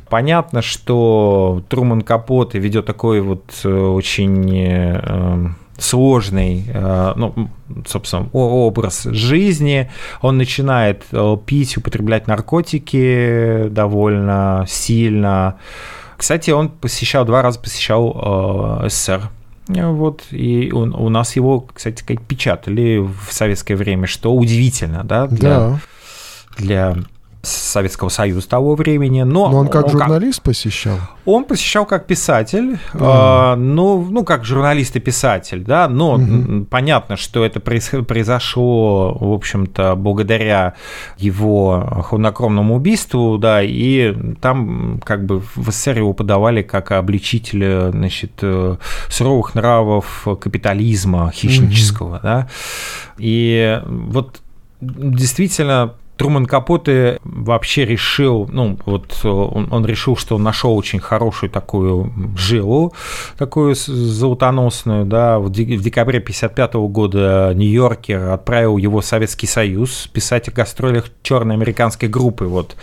Понятно, 0.10 0.62
что 0.62 1.64
Труман 1.70 2.02
Капоте 2.02 2.58
ведет 2.58 2.86
такой 2.86 3.22
вот 3.22 3.44
э, 3.64 3.70
очень 3.70 4.52
э, 4.52 5.50
сложный, 5.78 6.66
э, 6.68 7.14
ну, 7.16 7.50
собственно, 7.86 8.28
образ 8.34 9.04
жизни. 9.04 9.92
Он 10.22 10.38
начинает 10.38 11.04
пить, 11.46 11.78
употреблять 11.78 12.28
наркотики 12.28 13.68
довольно 13.70 14.66
сильно. 14.68 15.58
Кстати, 16.18 16.50
он 16.50 16.70
посещал, 16.70 17.26
два 17.26 17.44
раза 17.44 17.60
посещал 17.60 18.82
СССР. 18.88 19.30
Вот, 19.68 20.24
и 20.32 20.72
он- 20.72 20.94
у 20.94 21.10
нас 21.10 21.36
его, 21.36 21.62
кстати 21.62 22.02
сказать, 22.02 22.22
печатали 22.22 22.98
в 23.00 23.32
советское 23.34 23.76
время, 23.76 24.06
что 24.08 24.34
удивительно, 24.36 25.04
да, 25.04 25.28
для, 25.28 25.50
Да. 25.50 25.80
для 26.58 26.98
Советского 27.46 28.10
Союза 28.10 28.48
того 28.50 28.76
времени. 28.76 29.24
Но, 29.24 29.50
Но 29.50 29.58
он 29.60 29.68
как 29.68 29.86
он 29.86 29.92
журналист 29.92 30.42
посещал. 30.42 30.98
он 31.26 31.44
посещал 31.46 31.86
как 31.86 32.06
писатель, 32.08 32.78
А. 32.94 33.54
э, 33.54 33.56
ну, 33.60 34.06
ну, 34.10 34.24
как 34.24 34.46
журналист 34.46 34.96
и 34.96 35.00
писатель, 35.00 35.64
да, 35.64 35.88
но 35.88 36.16
м, 36.16 36.66
понятно, 36.70 37.16
что 37.18 37.44
это 37.46 37.60
произошло, 37.60 39.14
в 39.20 39.34
общем-то, 39.34 39.96
благодаря 39.96 40.74
его 41.18 42.04
хладнокровному 42.06 42.76
убийству, 42.76 43.38
да, 43.38 43.62
и 43.62 44.14
там 44.42 45.00
как 45.04 45.26
бы 45.26 45.42
в 45.56 45.70
СССР 45.72 45.98
его 46.00 46.14
подавали 46.14 46.62
как 46.62 46.92
обличителя, 46.92 47.92
значит, 47.92 48.32
э, 48.42 48.78
суровых 49.10 49.56
нравов 49.56 50.28
капитализма 50.42 51.32
хищнического, 51.32 52.20
да, 52.22 52.48
и 53.18 53.82
вот 53.86 54.42
действительно 54.82 55.94
Труман 56.18 56.46
Капоте 56.46 57.20
вообще 57.24 57.84
решил, 57.86 58.48
ну, 58.52 58.78
вот 58.86 59.20
э, 59.24 59.28
он, 59.28 59.68
он 59.72 59.86
решил, 59.86 60.16
что 60.16 60.36
он 60.36 60.44
нашел 60.44 60.76
очень 60.76 61.00
хорошую 61.00 61.50
такую 61.50 62.12
жилу, 62.38 62.94
такую 63.38 63.76
золотоносную, 63.76 65.06
да, 65.06 65.40
в, 65.40 65.52
де- 65.52 65.78
в 65.78 65.82
декабре 65.82 66.20
55 66.20 66.74
года 66.76 67.52
Нью-Йоркер 67.56 68.30
отправил 68.30 68.78
его 68.78 69.02
в 69.02 69.06
Советский 69.06 69.48
Союз 69.48 70.08
писать 70.14 70.48
о 70.48 70.52
гастролях 70.52 71.06
черной 71.22 71.56
американской 71.56 72.08
группы, 72.10 72.46
вот, 72.46 72.76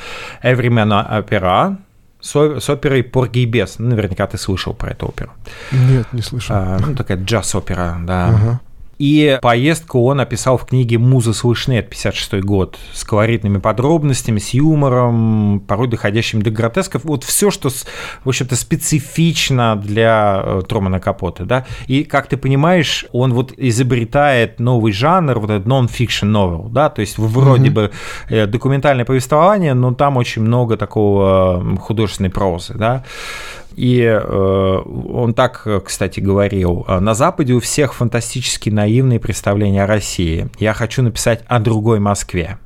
Everyman 0.43 0.91
Opera, 1.11 1.77
с 2.21 2.71
оперой 2.71 3.03
«Порги 3.03 3.41
и 3.41 3.47
бес». 3.47 3.77
Ну, 3.79 3.89
Наверняка 3.89 4.27
ты 4.29 4.39
слышал 4.39 4.75
про 4.75 4.91
эту 4.93 5.07
оперу. 5.09 5.33
Нет, 5.73 6.07
не 6.13 6.23
слышал. 6.23 6.55
А, 6.57 6.79
ну, 6.79 6.95
такая 6.95 7.17
джаз-опера, 7.19 7.97
да. 8.05 8.29
Ага. 8.29 8.61
И 9.03 9.37
поездку 9.43 10.05
он 10.05 10.21
описал 10.21 10.57
в 10.57 10.65
книге 10.65 10.97
«Музы 10.97 11.35
слышны» 11.35 11.73
это 11.73 11.89
56 11.89 12.35
год, 12.45 12.79
с 12.93 13.03
колоритными 13.03 13.59
подробностями, 13.59 14.39
с 14.39 14.51
юмором, 14.51 15.59
порой 15.67 15.89
доходящим 15.89 16.41
до 16.41 16.53
гротесков. 16.53 17.03
Вот 17.03 17.25
все, 17.25 17.51
что, 17.51 17.69
в 17.69 18.29
общем-то, 18.29 18.55
специфично 18.55 19.75
для 19.75 20.41
э, 20.45 20.63
Трумана 20.69 21.01
Капоте, 21.01 21.43
да. 21.43 21.67
И, 21.89 22.05
как 22.05 22.29
ты 22.29 22.37
понимаешь, 22.37 23.05
он 23.11 23.35
вот 23.35 23.53
изобретает 23.57 24.61
новый 24.61 24.93
жанр, 24.93 25.41
вот 25.41 25.51
этот 25.51 25.67
non-fiction 25.67 26.31
novel, 26.31 26.69
да, 26.71 26.89
то 26.89 27.01
есть 27.01 27.19
вроде 27.19 27.71
Мгм. 27.71 27.75
бы 27.75 27.91
э, 28.29 28.47
документальное 28.47 29.05
повествование, 29.05 29.75
но 29.75 29.93
там 29.95 30.17
очень 30.17 30.43
много 30.43 30.77
такого 30.77 31.77
художественной 31.81 32.31
прозы, 32.31 32.75
да. 32.75 33.03
И 33.77 34.01
э, 34.01 34.83
он 34.85 35.35
так, 35.35 35.67
кстати, 35.85 36.21
говорил, 36.21 36.85
«А 36.89 37.01
на 37.01 37.15
Западе 37.15 37.55
у 37.55 37.61
всех 37.61 37.95
фантастически 37.95 38.71
наивные 38.71 39.21
представления 39.21 39.85
о 39.85 39.87
России. 39.87 40.49
Я 40.59 40.73
хочу 40.75 41.03
написать 41.03 41.43
о 41.47 41.59
другой 41.59 42.01
Москве. 42.01 42.59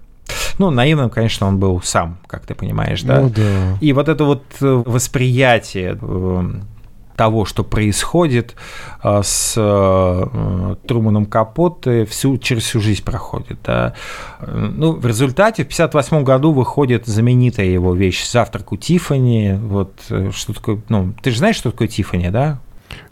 Ну, 0.58 0.70
наивным, 0.70 1.10
конечно, 1.10 1.46
он 1.46 1.58
был 1.58 1.80
сам, 1.82 2.18
как 2.26 2.46
ты 2.46 2.54
понимаешь, 2.54 3.02
да? 3.02 3.20
Ну 3.20 3.30
да. 3.30 3.78
И 3.80 3.92
вот 3.92 4.08
это 4.08 4.24
вот 4.24 4.42
э, 4.60 4.82
восприятие 4.86 5.98
э, 6.00 6.50
того, 7.16 7.44
что 7.44 7.64
происходит 7.64 8.54
э, 9.02 9.20
с 9.24 9.54
э, 9.56 10.76
Труманом 10.86 11.26
Капоте, 11.26 12.04
всю, 12.04 12.38
через 12.38 12.64
всю 12.64 12.80
жизнь 12.80 13.02
проходит. 13.04 13.58
да. 13.64 13.94
Ну, 14.40 14.92
в 14.92 15.06
результате 15.06 15.64
в 15.64 15.72
1958 15.72 16.24
году 16.24 16.52
выходит 16.52 17.06
знаменитая 17.06 17.66
его 17.66 17.94
вещь 17.94 18.28
«Завтрак 18.28 18.72
у 18.72 18.76
Тиффани». 18.76 19.58
Вот 19.60 19.92
э, 20.10 20.30
что 20.32 20.52
такое, 20.52 20.80
ну, 20.88 21.14
ты 21.22 21.30
же 21.30 21.38
знаешь, 21.38 21.56
что 21.56 21.70
такое 21.70 21.88
Тиффани, 21.88 22.28
да? 22.28 22.60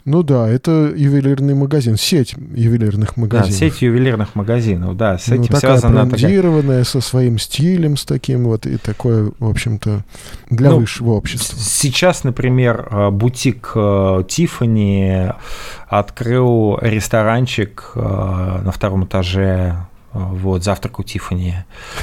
Ну 0.05 0.21
да, 0.21 0.47
это 0.47 0.93
ювелирный 0.95 1.55
магазин, 1.55 1.97
сеть 1.97 2.35
ювелирных 2.53 3.13
Да, 3.15 3.21
магазинов. 3.21 3.55
сеть 3.57 3.81
ювелирных 3.81 4.35
магазинов, 4.35 4.95
да, 4.95 5.17
с 5.17 5.27
Ну, 5.29 5.35
этим 5.35 5.45
такая 5.47 5.59
связана 5.79 6.01
такая 6.01 6.83
со 6.83 7.01
своим 7.01 7.39
стилем, 7.39 7.97
с 7.97 8.05
таким 8.05 8.43
вот, 8.43 8.67
и 8.67 8.77
такое, 8.77 9.31
в 9.39 9.49
общем-то, 9.49 10.03
для 10.51 10.69
Ну, 10.69 10.79
высшего 10.79 11.13
общества. 11.13 11.57
Сейчас, 11.59 12.23
например, 12.23 12.87
э, 12.91 13.09
бутик 13.09 13.71
Тифани 14.27 15.31
открыл 15.87 16.77
ресторанчик 16.81 17.91
э, 17.95 17.99
на 17.99 18.71
втором 18.71 19.05
этаже. 19.05 19.75
Вот, 20.15 20.63
завтрак 20.63 20.99
у 20.99 21.03
Тифани. 21.03 21.55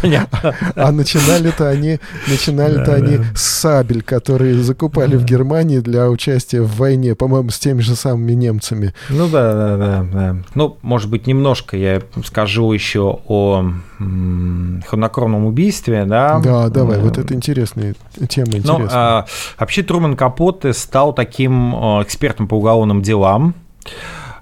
Понятно. 0.00 0.54
А 0.76 0.92
начинали-то 0.92 1.68
они, 1.68 1.98
начинали-то 2.26 2.94
они 2.94 3.20
с 3.34 3.42
сабель, 3.42 4.02
которые 4.02 4.54
закупали 4.62 5.16
в 5.16 5.24
Германии 5.24 5.78
для 5.78 6.10
участия 6.10 6.60
в 6.60 6.76
войне, 6.76 7.14
по-моему, 7.14 7.48
с 7.48 7.58
теми 7.58 7.80
же 7.80 7.96
самыми 7.96 8.32
немцами. 8.32 8.92
Ну 9.08 9.28
да, 9.28 9.54
да, 9.54 9.76
да, 9.76 10.06
да. 10.12 10.36
Ну, 10.54 10.76
может 10.82 11.08
быть, 11.08 11.26
немножко 11.26 11.76
я 11.76 12.02
скажу 12.24 12.70
еще 12.72 13.18
о 13.26 13.64
хладнокровном 14.86 15.46
убийстве, 15.46 16.04
да. 16.04 16.38
Да, 16.40 16.68
давай, 16.68 16.98
вот 16.98 17.16
это 17.16 17.32
интересная 17.32 17.94
тема, 18.28 18.52
Ну, 18.52 18.58
интересная. 18.58 18.88
а, 18.92 19.26
вообще 19.58 19.82
Труман 19.82 20.16
Капоте 20.16 20.72
стал 20.74 21.14
таким 21.14 21.74
э, 21.74 22.02
экспертом 22.02 22.46
по 22.46 22.54
уголовным 22.56 23.02
делам. 23.02 23.54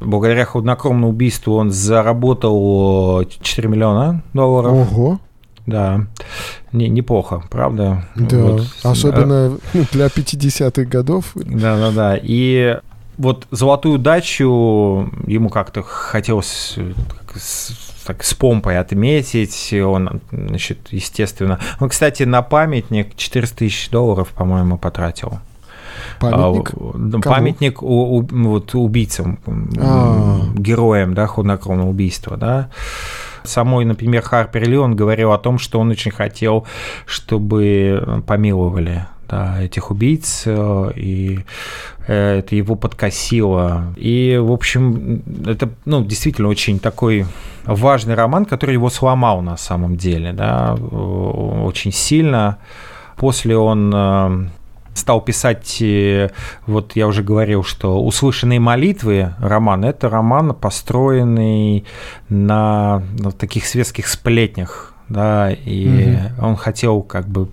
Благодаря 0.01 0.45
хладнокровному 0.45 1.09
убийству 1.09 1.55
он 1.57 1.71
заработал 1.71 3.23
э, 3.23 3.25
4 3.41 3.69
миллиона 3.69 4.23
долларов. 4.35 4.73
Ого, 4.93 5.21
Да, 5.67 6.07
Не- 6.73 6.89
неплохо, 6.89 7.43
правда? 7.51 8.05
да, 8.15 8.37
Вот. 8.39 8.67
особенно 8.83 9.59
для 9.93 10.07
50-х 10.07 10.85
годов. 10.85 11.33
Да, 11.35 11.77
да, 11.77 11.91
да. 11.91 12.19
И 12.23 12.79
вот 13.19 13.47
золотую 13.51 13.99
дачу 13.99 15.11
ему 15.27 15.49
как-то 15.49 15.83
хотелось 15.83 16.75
э, 16.77 16.93
так, 18.07 18.23
с 18.23 18.35
помпой 18.35 18.79
отметить. 18.79 19.73
Он, 19.75 20.21
значит, 20.31 20.79
естественно. 20.91 21.59
Он, 21.81 21.89
кстати, 21.89 22.23
на 22.23 22.43
памятник 22.43 23.17
400 23.17 23.57
тысяч 23.57 23.91
долларов, 23.91 24.29
по-моему, 24.29 24.79
потратил. 24.79 25.39
Памятник. 26.21 26.73
А, 26.75 26.97
ну, 26.97 27.21
памятник 27.21 27.83
у- 27.83 28.19
у- 28.19 28.29
вот, 28.31 28.75
убийцам, 28.75 29.39
м, 29.47 29.71
А. 29.79 30.41
героям, 30.57 31.15
да, 31.15 31.27
хладнокровного 31.27 31.89
убийства, 31.89 32.37
да. 32.37 32.69
Самой, 33.45 33.85
например, 33.85 34.23
Харпер 34.23 34.69
Ли, 34.69 34.77
он 34.77 34.97
говорил 34.97 35.33
о 35.33 35.39
том, 35.39 35.59
что 35.59 35.79
он 35.79 35.91
очень 35.91 36.11
хотел, 36.11 36.67
чтобы 37.07 38.23
помиловали 38.27 39.07
да, 39.29 39.61
этих 39.61 39.91
убийц, 39.91 40.45
э, 40.47 40.93
и 40.95 41.41
э, 42.07 42.39
это 42.39 42.55
его 42.55 42.77
подкосило. 42.77 43.93
И, 43.97 44.39
в 44.41 44.53
общем, 44.53 45.23
это, 45.45 45.69
ну, 45.85 46.05
действительно 46.05 46.47
очень 46.49 46.79
такой 46.79 47.27
важный 47.65 48.15
роман, 48.15 48.45
который 48.45 48.75
его 48.75 48.89
сломал 48.89 49.43
на 49.43 49.57
самом 49.57 49.97
деле, 49.97 50.33
да, 50.33 50.77
э, 50.79 50.81
очень 50.85 51.93
сильно. 51.93 52.59
После 53.17 53.57
он 53.57 54.51
стал 54.97 55.21
писать, 55.21 55.81
э, 55.81 56.31
вот 56.67 56.97
я 56.97 57.07
уже 57.07 57.23
говорил, 57.23 57.63
что 57.63 58.03
«Услышанные 58.03 58.61
молитвы» 58.61 59.35
роман, 59.39 59.85
это 59.85 60.09
роман, 60.09 60.55
построенный 60.55 61.85
на, 62.29 63.03
на 63.19 63.31
таких 63.31 63.67
светских 63.67 64.09
сплетнях, 64.09 64.95
да, 65.09 65.51
и 65.53 66.19
он 66.41 66.57
хотел 66.57 67.03
как 67.03 67.29
бы 67.29 67.49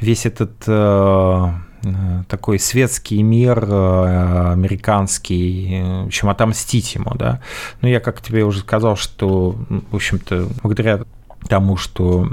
весь 0.00 0.26
этот 0.26 0.52
э, 0.66 1.48
э, 1.84 1.88
такой 2.28 2.58
светский 2.58 3.22
мир 3.22 3.64
э, 3.66 4.52
американский, 4.52 5.80
э, 5.80 6.02
в 6.04 6.06
общем, 6.06 6.28
отомстить 6.28 6.94
ему, 6.94 7.12
да. 7.14 7.40
Но 7.80 7.88
я, 7.88 8.00
как 8.00 8.20
тебе 8.20 8.44
уже 8.44 8.60
сказал, 8.60 8.96
что, 8.96 9.56
в 9.90 9.94
общем-то, 9.94 10.48
благодаря 10.62 11.00
тому, 11.48 11.76
что 11.76 12.28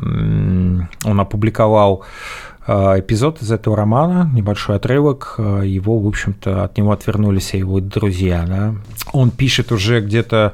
он 1.04 1.20
опубликовал 1.20 2.04
эпизод 2.68 3.42
из 3.42 3.52
этого 3.52 3.76
романа, 3.78 4.30
небольшой 4.34 4.78
отрывок, 4.78 5.36
э, 5.38 5.62
его, 5.66 6.00
в 6.00 6.08
общем-то, 6.08 6.64
от 6.64 6.78
него 6.78 6.92
отвернулись 6.92 7.54
его 7.54 7.80
друзья. 7.80 8.44
Да? 8.48 8.76
Он 9.14 9.30
пишет 9.30 9.72
уже 9.72 10.02
где-то 10.02 10.54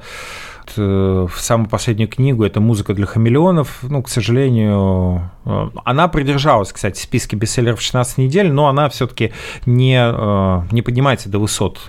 э, 0.76 1.28
в 1.30 1.39
самую 1.39 1.70
последнюю 1.70 2.09
книгу, 2.09 2.43
это 2.43 2.59
«Музыка 2.59 2.93
для 2.93 3.05
хамелеонов». 3.05 3.80
Ну, 3.84 4.03
к 4.03 4.09
сожалению, 4.09 5.32
э, 5.45 5.70
она 5.86 6.09
придержалась, 6.09 6.74
кстати, 6.74 6.99
в 6.99 7.03
списке 7.03 7.38
бестселлеров 7.38 7.82
16 7.82 8.18
недель, 8.18 8.51
но 8.51 8.68
она 8.68 8.89
все-таки 8.89 9.32
не, 9.66 9.97
э, 9.97 10.62
не 10.72 10.82
поднимается 10.82 11.30
до 11.30 11.39
высот 11.39 11.80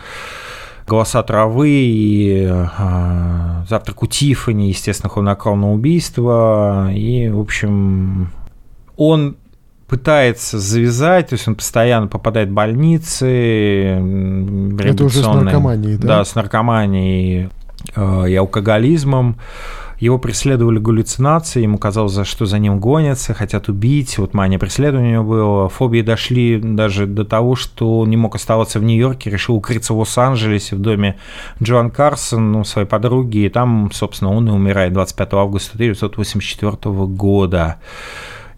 «Голоса 0.86 1.22
травы» 1.24 1.68
и 1.68 2.46
э, 2.48 3.64
«Завтрак 3.68 4.04
у 4.04 4.06
Тиффани», 4.06 4.68
естественно, 4.68 5.10
«Хладнокровное 5.10 5.70
убийство». 5.70 6.92
И, 6.92 7.28
в 7.28 7.40
общем, 7.40 8.30
он 8.96 9.36
пытается 9.92 10.58
завязать, 10.58 11.28
то 11.28 11.34
есть 11.34 11.46
он 11.46 11.54
постоянно 11.54 12.06
попадает 12.06 12.48
в 12.48 12.52
больницы. 12.52 13.26
Это 14.80 15.04
уже 15.04 15.22
с 15.22 15.26
наркоманией, 15.26 15.98
да? 15.98 16.08
Да, 16.08 16.24
с 16.24 16.34
наркоманией 16.34 17.50
э, 17.94 18.30
и 18.30 18.34
алкоголизмом. 18.34 19.36
Его 19.98 20.18
преследовали 20.18 20.78
галлюцинации, 20.78 21.60
ему 21.60 21.76
казалось, 21.76 22.12
за 22.12 22.24
что 22.24 22.46
за 22.46 22.58
ним 22.58 22.80
гонятся, 22.80 23.34
хотят 23.34 23.68
убить. 23.68 24.16
Вот 24.16 24.32
мания 24.32 24.58
преследования 24.58 25.20
было. 25.20 25.68
Фобии 25.68 26.00
дошли 26.00 26.58
даже 26.58 27.06
до 27.06 27.26
того, 27.26 27.54
что 27.54 27.98
он 27.98 28.08
не 28.08 28.16
мог 28.16 28.34
оставаться 28.34 28.78
в 28.80 28.84
Нью-Йорке, 28.84 29.28
решил 29.28 29.56
укрыться 29.56 29.92
в 29.92 29.98
Лос-Анджелесе 29.98 30.74
в 30.74 30.78
доме 30.78 31.18
Джоан 31.62 31.90
Карсон, 31.90 32.50
ну, 32.50 32.64
своей 32.64 32.88
подруги. 32.88 33.40
И 33.44 33.50
там, 33.50 33.90
собственно, 33.92 34.32
он 34.32 34.48
и 34.48 34.52
умирает 34.52 34.94
25 34.94 35.34
августа 35.34 35.72
1984 35.74 37.06
года. 37.08 37.76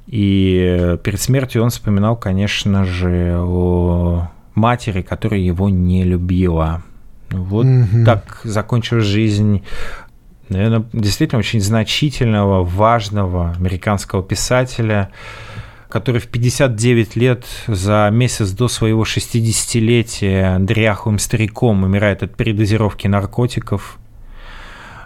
И 0.06 0.98
перед 1.02 1.20
смертью 1.20 1.62
он 1.62 1.70
вспоминал, 1.70 2.16
конечно 2.16 2.84
же, 2.84 3.36
о 3.38 4.28
матери, 4.54 5.02
которая 5.02 5.40
его 5.40 5.68
не 5.68 6.04
любила. 6.04 6.82
Вот 7.30 7.66
mm-hmm. 7.66 8.04
так 8.04 8.40
закончилась 8.44 9.04
жизнь 9.04 9.62
наверное, 10.48 10.84
действительно 10.92 11.38
очень 11.38 11.60
значительного, 11.60 12.64
важного 12.64 13.52
американского 13.52 14.22
писателя, 14.22 15.10
который 15.88 16.20
в 16.20 16.26
59 16.28 17.16
лет 17.16 17.44
за 17.66 18.08
месяц 18.12 18.50
до 18.50 18.68
своего 18.68 19.04
60-летия 19.04 20.58
дряхлым 20.58 21.18
стариком 21.18 21.84
умирает 21.84 22.22
от 22.22 22.36
передозировки 22.36 23.06
наркотиков. 23.06 23.98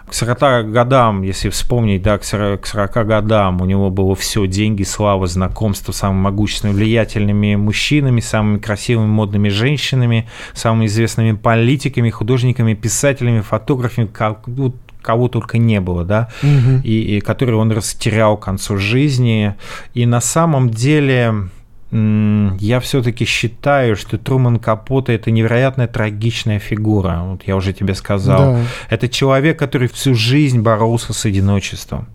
К 0.09 0.13
40 0.13 0.71
годам, 0.71 1.21
если 1.21 1.49
вспомнить, 1.49 2.01
да, 2.01 2.17
к 2.17 2.23
40, 2.23 2.61
к 2.61 2.65
40 2.65 3.07
годам 3.07 3.61
у 3.61 3.65
него 3.65 3.89
было 3.91 4.15
все, 4.15 4.47
деньги, 4.47 4.83
слава, 4.83 5.27
знакомство 5.27 5.91
с 5.91 5.97
самыми 5.97 6.21
могущественными, 6.21 6.77
влиятельными 6.77 7.55
мужчинами, 7.55 8.19
самыми 8.19 8.57
красивыми, 8.57 9.07
модными 9.07 9.49
женщинами, 9.49 10.27
самыми 10.53 10.87
известными 10.87 11.33
политиками, 11.33 12.09
художниками, 12.09 12.73
писателями, 12.73 13.41
фотографами, 13.41 14.07
как, 14.07 14.47
вот, 14.47 14.75
кого 15.01 15.27
только 15.27 15.57
не 15.57 15.79
было, 15.79 16.03
да, 16.03 16.29
угу. 16.41 16.81
и, 16.83 17.17
и 17.17 17.21
который 17.21 17.55
он 17.55 17.71
растерял 17.71 18.35
к 18.37 18.45
концу 18.45 18.77
жизни. 18.77 19.55
И 19.93 20.05
на 20.05 20.21
самом 20.21 20.69
деле 20.69 21.49
я 21.91 22.79
все-таки 22.79 23.25
считаю, 23.25 23.95
что 23.95 24.17
Труман 24.17 24.59
Капота 24.59 25.11
это 25.11 25.31
невероятно 25.31 25.87
трагичная 25.87 26.59
фигура. 26.59 27.21
Вот 27.25 27.43
я 27.47 27.55
уже 27.55 27.73
тебе 27.73 27.95
сказал. 27.95 28.53
Да. 28.53 28.59
Это 28.89 29.09
человек, 29.09 29.57
который 29.57 29.87
всю 29.87 30.13
жизнь 30.13 30.61
боролся 30.61 31.13
с 31.13 31.25
одиночеством. 31.25 32.07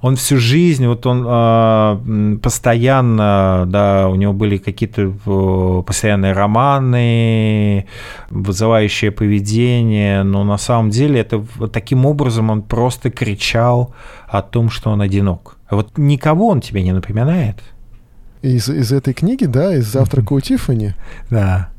Он 0.00 0.16
всю 0.16 0.38
жизнь, 0.38 0.86
вот 0.86 1.06
он 1.06 1.26
э, 1.26 2.38
постоянно, 2.42 3.64
да, 3.66 4.08
у 4.08 4.14
него 4.14 4.32
были 4.32 4.56
какие-то 4.56 5.12
э, 5.26 5.82
постоянные 5.86 6.32
романы, 6.32 7.86
вызывающее 8.30 9.10
поведение, 9.10 10.22
но 10.22 10.44
на 10.44 10.58
самом 10.58 10.90
деле 10.90 11.20
это 11.20 11.44
таким 11.72 12.06
образом 12.06 12.50
он 12.50 12.62
просто 12.62 13.10
кричал 13.10 13.94
о 14.26 14.42
том, 14.42 14.70
что 14.70 14.90
он 14.90 15.02
одинок. 15.02 15.58
Вот 15.70 15.98
никого 15.98 16.48
он 16.48 16.60
тебе 16.60 16.82
не 16.82 16.92
напоминает. 16.92 17.56
Из, 18.42 18.68
из 18.68 18.92
этой 18.92 19.14
книги, 19.14 19.44
да, 19.44 19.74
из 19.74 19.86
«Завтрака 19.86 20.32
у 20.32 20.40
Тиффани»? 20.40 20.94
Да. 21.30 21.71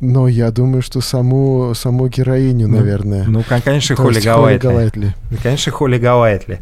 Но 0.00 0.28
я 0.28 0.50
думаю, 0.50 0.82
что 0.82 1.00
саму, 1.00 1.72
саму 1.74 2.08
героиню, 2.08 2.68
ну, 2.68 2.76
наверное. 2.76 3.24
Ну, 3.26 3.42
конечно, 3.64 3.96
Холли 3.96 4.20
Галайтли. 4.20 4.66
Галайтли. 4.68 5.14
Конечно, 5.42 5.72
Холли 5.72 5.98
Галайтли. 5.98 6.60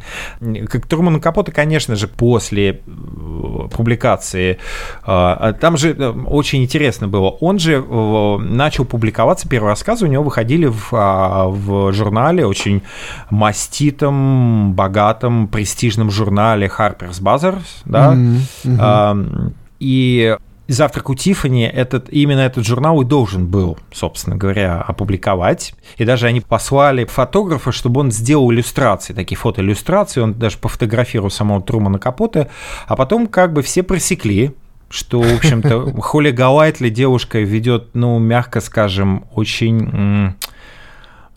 Как 0.68 0.86
Трумана 0.86 1.18
Капота, 1.18 1.50
конечно 1.50 1.96
же, 1.96 2.06
после 2.06 2.70
э, 2.70 3.68
публикации. 3.72 4.58
А, 5.02 5.52
там 5.52 5.76
же 5.76 5.96
э, 5.98 6.10
очень 6.10 6.62
интересно 6.62 7.08
было. 7.08 7.30
Он 7.30 7.58
же 7.58 7.84
э, 7.84 8.36
начал 8.38 8.84
публиковаться, 8.84 9.48
первые 9.48 9.70
рассказы 9.70 10.04
у 10.04 10.08
него 10.08 10.22
выходили 10.22 10.66
в, 10.66 10.90
а, 10.92 11.48
в 11.48 11.92
журнале, 11.92 12.46
очень 12.46 12.82
маститом, 13.30 14.74
богатом, 14.74 15.48
престижном 15.48 16.12
журнале 16.12 16.70
Harper's 16.78 17.20
Bazaar, 17.20 17.58
да, 17.84 18.14
mm-hmm. 18.14 19.52
и 19.80 20.36
Завтрак 20.66 21.10
у 21.10 21.14
Тиффани 21.14 21.64
этот, 21.64 22.08
именно 22.10 22.40
этот 22.40 22.66
журнал 22.66 23.02
и 23.02 23.04
должен 23.04 23.46
был, 23.46 23.76
собственно 23.92 24.36
говоря, 24.36 24.80
опубликовать. 24.80 25.74
И 25.98 26.04
даже 26.04 26.26
они 26.26 26.40
послали 26.40 27.04
фотографа, 27.04 27.70
чтобы 27.70 28.00
он 28.00 28.10
сделал 28.10 28.50
иллюстрации, 28.50 29.12
такие 29.12 29.36
фотоиллюстрации, 29.36 30.20
он 30.20 30.34
даже 30.34 30.56
пофотографировал 30.56 31.30
самого 31.30 31.60
Трумана 31.60 31.98
Капота, 31.98 32.48
а 32.86 32.96
потом 32.96 33.26
как 33.26 33.52
бы 33.52 33.60
все 33.60 33.82
просекли, 33.82 34.54
что, 34.88 35.20
в 35.20 35.34
общем-то, 35.34 35.92
Холли 36.00 36.30
Галайтли 36.30 36.88
девушка 36.88 37.40
ведет, 37.40 37.90
ну, 37.94 38.18
мягко 38.18 38.60
скажем, 38.62 39.26
очень 39.34 40.34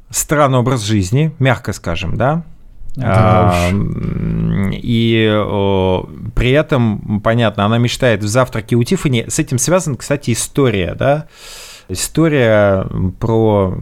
странный 0.10 0.60
образ 0.60 0.84
жизни, 0.84 1.34
мягко 1.40 1.74
скажем, 1.74 2.16
да, 2.16 2.44
а, 3.02 3.70
и 4.72 5.30
о, 5.32 6.10
при 6.36 6.52
этом, 6.52 7.22
понятно, 7.22 7.66
она 7.66 7.78
мечтает 7.78 8.24
в 8.24 8.28
завтраке 8.28 8.76
у 8.76 8.84
Тиффани. 8.84 9.26
С 9.28 9.40
этим 9.40 9.60
связана, 9.60 9.98
кстати, 9.98 10.32
история, 10.32 10.96
да, 10.96 11.28
история 11.90 12.88
про, 13.20 13.74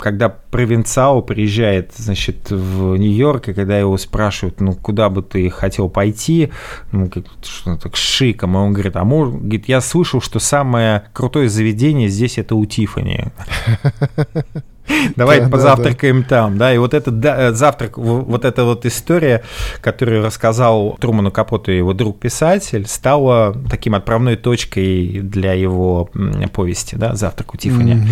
когда 0.00 0.28
провинциал 0.28 1.22
приезжает, 1.22 1.92
значит, 1.96 2.50
в 2.50 2.96
Нью-Йорк, 2.96 3.48
и 3.48 3.54
когда 3.54 3.78
его 3.78 3.96
спрашивают, 3.98 4.60
ну, 4.60 4.72
куда 4.72 5.08
бы 5.08 5.22
ты 5.22 5.48
хотел 5.50 5.88
пойти, 5.88 6.50
ну, 6.90 7.08
как, 7.08 7.24
что 7.42 7.76
так, 7.76 7.96
шиком, 7.96 8.54
и 8.54 8.58
он 8.58 8.72
говорит, 8.72 8.96
а 8.96 9.04
может, 9.04 9.34
говорит, 9.34 9.68
я 9.68 9.80
слышал, 9.80 10.20
что 10.20 10.38
самое 10.38 11.04
крутое 11.12 11.48
заведение 11.48 12.08
здесь 12.08 12.38
это 12.38 12.54
у 12.54 12.66
Тиффани. 14.86 15.14
Давайте 15.16 15.48
позавтракаем 15.48 16.24
там, 16.24 16.58
да, 16.58 16.74
и 16.74 16.78
вот 16.78 16.94
этот 16.94 17.20
да, 17.20 17.52
завтрак, 17.52 17.98
вот 17.98 18.44
эта 18.44 18.64
вот 18.64 18.86
история, 18.86 19.42
которую 19.80 20.24
рассказал 20.24 20.96
Труману 21.00 21.30
Капоту 21.30 21.70
его 21.70 21.92
друг-писатель, 21.92 22.86
стала 22.86 23.56
таким 23.70 23.94
отправной 23.94 24.36
точкой 24.36 25.20
для 25.20 25.52
его 25.52 26.10
повести, 26.52 26.96
да, 26.96 27.14
«Завтрак 27.14 27.54
у 27.54 27.56
Тиффани». 27.56 28.06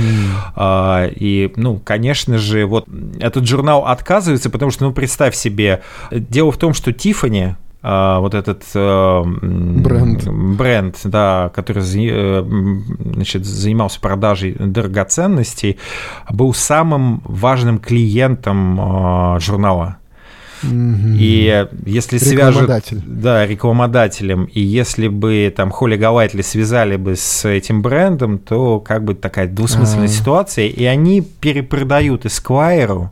Mm-hmm. 0.57 1.14
И, 1.16 1.53
ну, 1.57 1.81
конечно 1.83 2.39
же, 2.39 2.66
вот 2.66 2.87
этот 3.21 3.47
журнал 3.47 3.87
отказывается, 3.87 4.51
потому 4.51 4.71
что, 4.71 4.85
ну, 4.85 4.93
представь 4.93 5.35
себе, 5.35 5.83
дело 6.11 6.53
в 6.53 6.57
том, 6.57 6.75
что 6.75 6.93
Тиффани, 6.93 7.57
вот 7.83 8.35
этот 8.35 8.62
э, 8.74 9.22
бренд. 9.24 10.28
бренд, 10.28 11.01
да, 11.05 11.51
который 11.55 11.83
э, 11.83 12.45
значит, 13.14 13.47
занимался 13.47 14.01
продажей 14.01 14.53
драгоценностей, 14.53 15.78
был 16.28 16.53
самым 16.53 17.22
важным 17.24 17.78
клиентом 17.78 18.78
э, 19.37 19.41
журнала. 19.41 19.97
Mm-hmm. 20.62 21.16
И 21.18 21.68
если 21.87 22.18
свяжут... 22.18 22.70
Да, 23.07 23.47
рекламодателем. 23.47 24.45
И 24.45 24.61
если 24.61 25.09
бы 25.09 25.53
там 25.57 25.70
Холли 25.70 25.97
Галайтли 25.97 26.43
связали 26.43 26.97
бы 26.97 27.16
с 27.16 27.49
этим 27.49 27.81
брендом, 27.83 28.39
то 28.39 28.78
как 28.78 29.05
бы 29.05 29.14
такая 29.14 29.49
двусмысленная 29.49 30.09
А-а-а. 30.09 30.14
ситуация. 30.14 30.66
И 30.66 30.85
они 30.85 31.22
перепродают 31.22 32.26
а, 32.26 33.11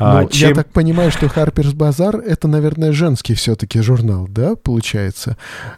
ну, 0.00 0.28
чем... 0.28 0.48
Я 0.48 0.54
так 0.54 0.68
понимаю, 0.70 1.10
что 1.10 1.26
Harper's 1.26 1.74
Bazaar— 1.74 2.22
это, 2.26 2.48
наверное, 2.48 2.92
женский 2.92 3.34
все-таки 3.34 3.80
журнал, 3.80 4.26
да, 4.28 4.56
получается? 4.56 5.36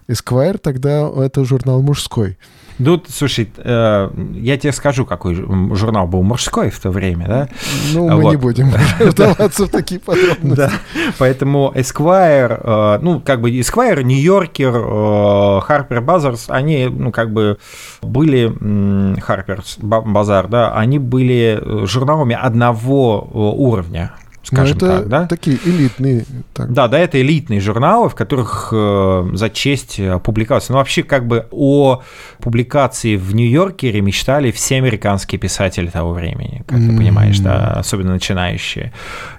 Esquire 0.09 0.59
тогда 0.59 1.09
это 1.09 1.45
журнал 1.45 1.83
мужской. 1.83 2.39
Ну, 2.79 3.01
слушай, 3.09 3.51
э, 3.57 4.11
я 4.35 4.57
тебе 4.57 4.73
скажу, 4.73 5.05
какой 5.05 5.35
журнал 5.35 6.07
был 6.07 6.23
мужской 6.23 6.71
в 6.71 6.81
то 6.81 6.91
время, 6.91 7.27
да? 7.29 7.49
Ну, 7.93 8.09
мы 8.09 8.23
вот. 8.23 8.31
не 8.31 8.37
будем 8.37 8.71
вдаваться 8.99 9.67
в 9.67 9.69
такие 9.69 10.01
подробности. 10.01 10.57
Да, 10.57 10.71
поэтому 11.19 11.73
Esquire, 11.75 12.61
э, 12.63 12.99
ну, 13.03 13.21
как 13.21 13.41
бы 13.41 13.51
Esquire, 13.51 14.03
Нью-Йоркер, 14.03 14.75
э, 14.75 14.79
Harper 14.79 16.05
Bazaar, 16.05 16.37
они, 16.49 16.87
ну, 16.87 17.13
как 17.13 17.33
бы 17.33 17.59
были, 18.01 18.49
Harper's 18.49 19.79
Bazaar, 19.81 20.49
да, 20.49 20.75
они 20.75 20.99
были 20.99 21.63
журналами 21.87 22.37
одного 22.41 23.21
уровня. 23.33 24.12
Скажем 24.43 24.77
это 24.77 24.87
так, 24.87 25.09
да? 25.09 25.27
такие 25.27 25.59
элитные. 25.65 26.25
Так. 26.53 26.73
Да, 26.73 26.89
да, 26.89 26.99
это 26.99 27.21
элитные 27.21 27.61
журналы, 27.61 28.09
в 28.09 28.15
которых 28.15 28.71
э, 28.73 29.31
за 29.35 29.51
честь 29.51 30.01
публиковаться. 30.25 30.73
Ну, 30.73 30.79
вообще, 30.79 31.03
как 31.03 31.27
бы 31.27 31.47
о 31.51 32.03
публикации 32.39 33.17
в 33.17 33.35
Нью-Йоркере 33.35 34.01
мечтали 34.01 34.51
все 34.51 34.77
американские 34.77 35.39
писатели 35.39 35.87
того 35.87 36.13
времени, 36.13 36.65
как 36.67 36.79
ты 36.79 36.89
понимаешь, 36.97 37.39
да, 37.39 37.75
особенно 37.75 38.13
начинающие. 38.13 38.93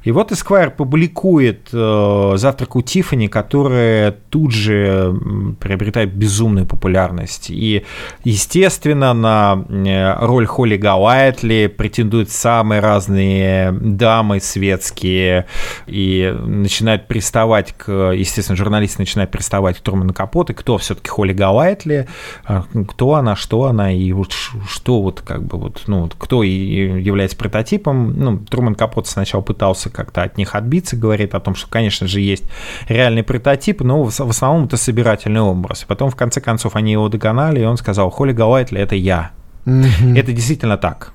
И 0.03 0.11
вот 0.11 0.31
Esquire 0.31 0.69
публикует 0.69 1.69
э, 1.73 2.33
«Завтрак 2.35 2.75
у 2.75 2.81
Тиффани», 2.81 3.27
которая 3.27 4.11
тут 4.11 4.51
же 4.51 5.13
приобретает 5.59 6.13
безумную 6.13 6.65
популярность. 6.65 7.49
И, 7.49 7.83
естественно, 8.23 9.13
на 9.13 9.65
э, 9.69 10.25
роль 10.25 10.45
Холли 10.45 10.77
Галайтли 10.77 11.67
претендуют 11.75 12.29
самые 12.29 12.79
разные 12.79 13.71
дамы 13.71 14.39
светские 14.39 14.92
и 15.01 16.35
начинают 16.43 17.07
приставать 17.07 17.73
к, 17.73 18.11
естественно, 18.11 18.55
журналисты 18.55 19.01
начинают 19.01 19.31
приставать 19.31 19.77
к 19.77 19.81
Труману 19.81 20.13
Капоте, 20.13 20.53
кто 20.53 20.77
все-таки 20.77 21.09
Холли 21.09 21.33
Галайтли, 21.33 22.07
а, 22.45 22.65
кто 22.87 23.15
она, 23.15 23.35
что 23.35 23.65
она, 23.65 23.91
и 23.91 24.11
вот 24.11 24.31
что 24.31 25.01
вот 25.01 25.21
как 25.21 25.43
бы 25.43 25.57
вот, 25.57 25.83
ну, 25.87 26.09
кто 26.17 26.43
является 26.43 27.37
прототипом. 27.37 28.17
Ну, 28.17 28.37
Труман 28.39 28.75
Капот 28.75 29.07
сначала 29.07 29.41
пытался 29.41 29.89
как-то 29.89 30.23
от 30.23 30.37
них 30.37 30.55
отбиться, 30.55 30.95
говорит 30.95 31.35
о 31.35 31.39
том, 31.39 31.55
что, 31.55 31.67
конечно 31.67 32.07
же, 32.07 32.21
есть 32.21 32.45
реальный 32.87 33.23
прототип, 33.23 33.81
но 33.81 34.03
в 34.03 34.09
основном 34.09 34.65
это 34.65 34.77
собирательный 34.77 35.41
образ. 35.41 35.85
Потом, 35.87 36.09
в 36.09 36.15
конце 36.15 36.41
концов, 36.41 36.75
они 36.75 36.93
его 36.93 37.09
догнали, 37.09 37.61
и 37.61 37.65
он 37.65 37.77
сказал, 37.77 38.09
Холли 38.09 38.33
Галайтли– 38.33 38.79
это 38.81 38.95
я. 38.95 39.31
Mm-hmm. 39.65 40.17
Это 40.19 40.31
действительно 40.33 40.77
так. 40.77 41.13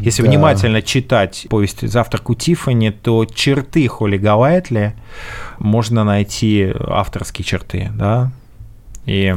Если 0.00 0.22
да. 0.22 0.28
внимательно 0.28 0.82
читать 0.82 1.46
повесть 1.50 1.86
«Завтрак 1.86 2.30
у 2.30 2.34
Тиффани», 2.34 2.90
то 2.90 3.24
черты 3.26 3.86
Холли 3.88 4.16
Галайтли 4.16 4.94
можно 5.58 6.04
найти 6.04 6.72
авторские 6.88 7.44
черты, 7.44 7.90
да, 7.94 8.30
и 9.04 9.36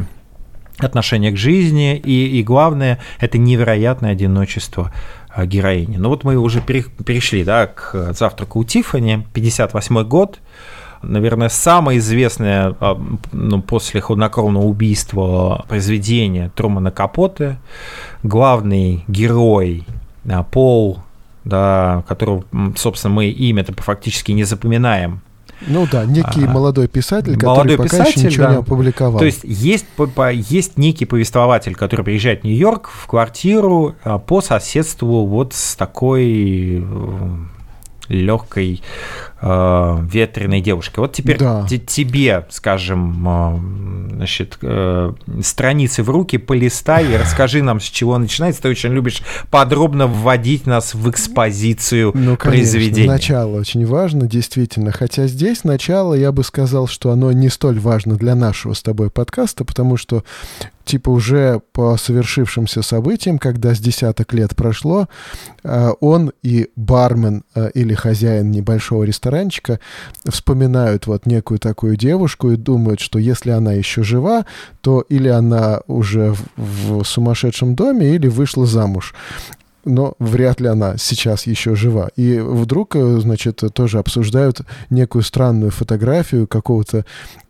отношение 0.77 1.31
к 1.31 1.37
жизни, 1.37 1.97
и, 1.97 2.39
и 2.39 2.43
главное, 2.43 2.99
это 3.19 3.37
невероятное 3.37 4.11
одиночество 4.11 4.91
а, 5.29 5.45
героини. 5.45 5.97
Ну 5.97 6.09
вот 6.09 6.23
мы 6.23 6.37
уже 6.37 6.61
перешли, 6.61 7.43
да, 7.43 7.67
к 7.67 8.13
«Завтраку 8.13 8.59
у 8.59 8.63
Тиффани», 8.63 9.25
58 9.33 10.03
год, 10.03 10.39
наверное, 11.01 11.49
самое 11.49 11.99
известное 11.99 12.75
а, 12.79 12.99
ну, 13.31 13.61
после 13.61 14.01
хладнокровного 14.01 14.65
убийства 14.65 15.65
произведение 15.67 16.51
Трумана 16.55 16.91
Капоте. 16.91 17.57
Главный 18.23 19.03
герой 19.07 19.85
Пол, 20.51 20.99
да, 21.43 22.03
которого, 22.07 22.43
собственно, 22.75 23.13
мы 23.13 23.27
имя-то 23.27 23.73
фактически 23.81 24.31
не 24.31 24.43
запоминаем. 24.43 25.21
Ну 25.67 25.87
да, 25.91 26.05
некий 26.05 26.45
а, 26.45 26.49
молодой 26.49 26.87
писатель, 26.87 27.37
молодой 27.41 27.75
который 27.75 27.77
пока 27.77 27.89
писатель, 27.89 28.19
еще 28.19 28.27
ничего 28.27 28.45
да. 28.45 28.51
не 28.51 28.57
опубликовал. 28.59 29.19
То 29.19 29.25
есть 29.25 29.41
есть, 29.43 29.85
есть 30.31 30.77
некий 30.77 31.05
повествователь, 31.05 31.75
который 31.75 32.03
приезжает 32.03 32.41
в 32.41 32.43
Нью-Йорк 32.45 32.89
в 32.89 33.07
квартиру 33.07 33.95
а, 34.03 34.19
по 34.19 34.41
соседству 34.41 35.25
вот 35.25 35.53
с 35.53 35.75
такой 35.75 36.81
э, 36.81 37.37
легкой 38.07 38.81
э, 39.41 39.97
ветреной 40.11 40.61
девушкой. 40.61 41.01
Вот 41.01 41.13
теперь 41.13 41.37
да. 41.37 41.65
тебе, 41.67 42.45
скажем, 42.49 43.27
э, 43.27 44.15
значит, 44.15 44.57
э, 44.61 45.13
страницы 45.41 46.03
в 46.03 46.09
руки 46.09 46.37
полистай 46.37 47.11
и 47.11 47.17
расскажи 47.17 47.63
нам, 47.63 47.79
с 47.79 47.83
чего 47.83 48.17
начинается. 48.17 48.61
Ты 48.61 48.69
очень 48.69 48.91
любишь 48.91 49.21
подробно 49.49 50.07
вводить 50.07 50.65
нас 50.65 50.93
в 50.93 51.09
экспозицию 51.09 52.11
ну, 52.13 52.35
конечно, 52.35 52.37
произведения. 52.37 53.07
Начало 53.07 53.57
очень 53.57 53.85
важно, 53.85 54.27
действительно. 54.27 54.91
Хотя 54.91 55.27
здесь 55.27 55.63
начало, 55.63 56.13
я 56.13 56.31
бы 56.31 56.43
сказал, 56.43 56.87
что 56.87 57.11
оно 57.11 57.31
не 57.31 57.49
столь 57.49 57.79
важно 57.79 58.15
для 58.15 58.35
нашего 58.35 58.73
с 58.73 58.81
тобой 58.81 59.09
подкаста, 59.09 59.65
потому 59.65 59.97
что 59.97 60.23
типа 60.89 61.11
уже 61.11 61.61
по 61.71 61.97
совершившимся 61.97 62.81
событиям, 62.81 63.37
когда 63.37 63.75
с 63.75 63.79
десяток 63.79 64.33
лет 64.33 64.55
прошло, 64.55 65.07
э, 65.63 65.89
он 65.99 66.31
и 66.41 66.69
бармен 66.75 67.43
э, 67.53 67.69
или 67.75 67.93
хозяин 67.93 68.49
небольшого 68.49 69.03
ресторанчика 69.03 69.79
вспоминают 70.27 71.05
вот 71.05 71.27
некую 71.27 71.59
такую 71.59 71.95
девушку 71.95 72.49
и 72.49 72.55
думают, 72.55 73.01
что 73.01 73.19
если 73.19 73.51
она 73.51 73.73
еще 73.73 74.01
жива, 74.01 74.47
то 74.81 75.01
или 75.01 75.27
она 75.27 75.81
уже 75.85 76.33
в 76.57 77.03
сумасшедшем 77.03 77.75
доме, 77.75 78.15
или 78.15 78.27
вышла 78.27 78.65
замуж 78.65 79.13
но 79.89 80.13
вряд 80.19 80.61
ли 80.61 80.67
она 80.67 80.97
сейчас 80.97 81.47
еще 81.47 81.75
жива. 81.75 82.09
И 82.15 82.39
вдруг, 82.39 82.95
э, 82.95 83.19
значит, 83.19 83.61
тоже 83.73 83.99
обсуждают 83.99 84.61
некую 84.89 85.23
странную 85.23 85.71
фотографию 85.71 86.47
какого-то 86.47 87.05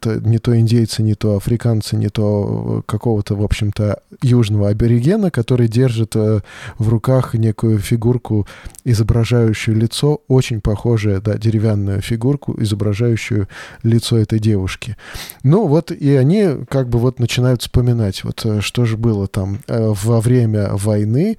не 0.05 0.37
то 0.37 0.57
индейца, 0.57 1.03
не 1.03 1.13
то 1.13 1.35
африканца, 1.35 1.97
не 1.97 2.07
то 2.07 2.79
э, 2.79 2.81
какого-то, 2.89 3.35
в 3.35 3.43
общем-то, 3.43 4.01
южного 4.21 4.69
аборигена, 4.69 5.29
который 5.29 5.67
держит 5.67 6.15
э, 6.15 6.39
в 6.77 6.89
руках 6.89 7.33
некую 7.33 7.79
фигурку, 7.79 8.47
изображающую 8.85 9.75
лицо, 9.75 10.21
очень 10.27 10.61
похожее, 10.61 11.19
да, 11.19 11.37
деревянную 11.37 12.01
фигурку, 12.01 12.55
изображающую 12.61 13.49
лицо 13.83 14.17
этой 14.17 14.39
девушки. 14.39 14.95
Ну 15.43 15.67
вот, 15.67 15.91
и 15.91 16.15
они 16.15 16.65
как 16.69 16.87
бы 16.87 16.99
вот 16.99 17.19
начинают 17.19 17.61
вспоминать, 17.61 18.23
вот 18.23 18.45
что 18.61 18.85
же 18.85 18.95
было 18.95 19.27
там 19.27 19.59
во 19.67 20.21
время 20.21 20.69
войны, 20.73 21.37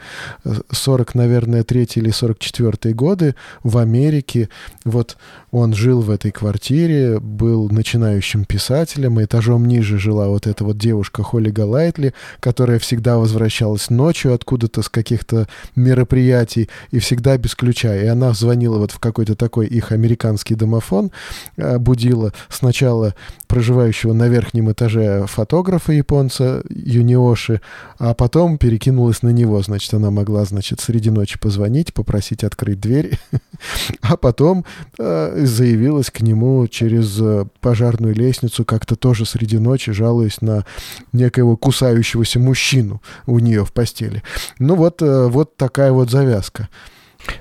40, 0.70 0.89
наверное, 1.14 1.62
3 1.62 1.88
или 1.96 2.10
44 2.10 2.94
годы 2.94 3.34
в 3.62 3.78
Америке. 3.78 4.48
Вот 4.84 5.16
он 5.52 5.74
жил 5.74 6.00
в 6.00 6.10
этой 6.10 6.30
квартире, 6.30 7.18
был 7.18 7.68
начинающим 7.68 8.44
писателем, 8.44 9.18
и 9.18 9.24
этажом 9.24 9.66
ниже 9.66 9.98
жила 9.98 10.28
вот 10.28 10.46
эта 10.46 10.64
вот 10.64 10.78
девушка 10.78 11.22
Холли 11.22 11.50
Галайтли, 11.50 12.14
которая 12.38 12.78
всегда 12.78 13.18
возвращалась 13.18 13.90
ночью 13.90 14.32
откуда-то 14.32 14.82
с 14.82 14.88
каких-то 14.88 15.48
мероприятий 15.74 16.68
и 16.90 16.98
всегда 16.98 17.36
без 17.36 17.54
ключа. 17.54 17.96
И 17.96 18.06
она 18.06 18.32
звонила 18.32 18.78
вот 18.78 18.92
в 18.92 19.00
какой-то 19.00 19.34
такой 19.34 19.66
их 19.66 19.92
американский 19.92 20.54
домофон, 20.54 21.10
э, 21.56 21.78
будила 21.78 22.32
сначала 22.48 23.14
проживающего 23.48 24.12
на 24.12 24.28
верхнем 24.28 24.70
этаже 24.70 25.26
фотографа 25.26 25.92
японца 25.92 26.62
Юниоши, 26.70 27.60
а 27.98 28.14
потом 28.14 28.58
перекинулась 28.58 29.22
на 29.22 29.30
него. 29.30 29.60
Значит, 29.62 29.92
она 29.94 30.10
могла, 30.10 30.44
значит, 30.44 30.80
среди 30.80 31.10
ночи 31.10 31.38
позвонить, 31.38 31.92
попросить 31.92 32.44
открыть 32.44 32.80
дверь, 32.80 33.18
а 34.02 34.16
потом 34.16 34.64
э, 34.98 35.39
заявилась 35.46 36.10
к 36.10 36.20
нему 36.20 36.66
через 36.68 37.20
э, 37.20 37.46
пожарную 37.60 38.14
лестницу 38.14 38.64
как-то 38.64 38.96
тоже 38.96 39.24
среди 39.26 39.58
ночи, 39.58 39.92
жалуясь 39.92 40.40
на 40.40 40.64
некоего 41.12 41.56
кусающегося 41.56 42.38
мужчину 42.38 43.02
у 43.26 43.38
нее 43.38 43.64
в 43.64 43.72
постели. 43.72 44.22
Ну 44.58 44.74
вот, 44.74 45.02
э, 45.02 45.28
вот 45.28 45.56
такая 45.56 45.92
вот 45.92 46.10
завязка. 46.10 46.68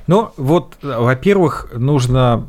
Ну, 0.07 0.31
вот, 0.35 0.77
во-первых, 0.81 1.69
нужно 1.73 2.45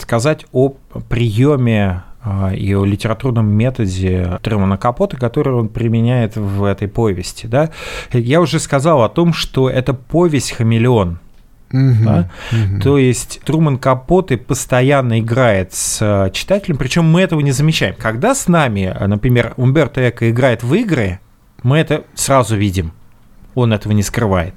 сказать 0.00 0.46
о 0.52 0.74
приеме 1.08 2.02
а, 2.28 2.52
и 2.52 2.74
о 2.74 2.84
литературном 2.84 3.48
методе 3.48 4.40
Трумана 4.42 4.76
Капота, 4.76 5.16
который 5.16 5.54
он 5.54 5.68
применяет 5.68 6.34
в 6.34 6.64
этой 6.64 6.88
повести. 6.88 7.46
Да? 7.46 7.70
Я 8.12 8.40
уже 8.40 8.58
сказал 8.58 9.02
о 9.04 9.08
том, 9.08 9.32
что 9.32 9.70
это 9.70 9.94
повесть 9.94 10.50
«Хамелеон». 10.50 11.20
Угу, 11.76 12.04
да? 12.04 12.30
угу. 12.52 12.80
То 12.80 12.98
есть 12.98 13.40
Труман 13.44 13.78
Капоте 13.78 14.36
постоянно 14.36 15.20
играет 15.20 15.74
с 15.74 15.98
э, 16.00 16.30
читателем, 16.32 16.76
причем 16.76 17.04
мы 17.04 17.20
этого 17.20 17.40
не 17.40 17.52
замечаем. 17.52 17.94
Когда 17.98 18.34
с 18.34 18.48
нами, 18.48 18.94
например, 19.06 19.54
Умберто 19.56 20.08
Эко 20.08 20.30
играет 20.30 20.62
в 20.62 20.72
игры, 20.74 21.20
мы 21.62 21.78
это 21.78 22.04
сразу 22.14 22.56
видим. 22.56 22.92
Он 23.56 23.72
этого 23.72 23.92
не 23.92 24.02
скрывает. 24.04 24.54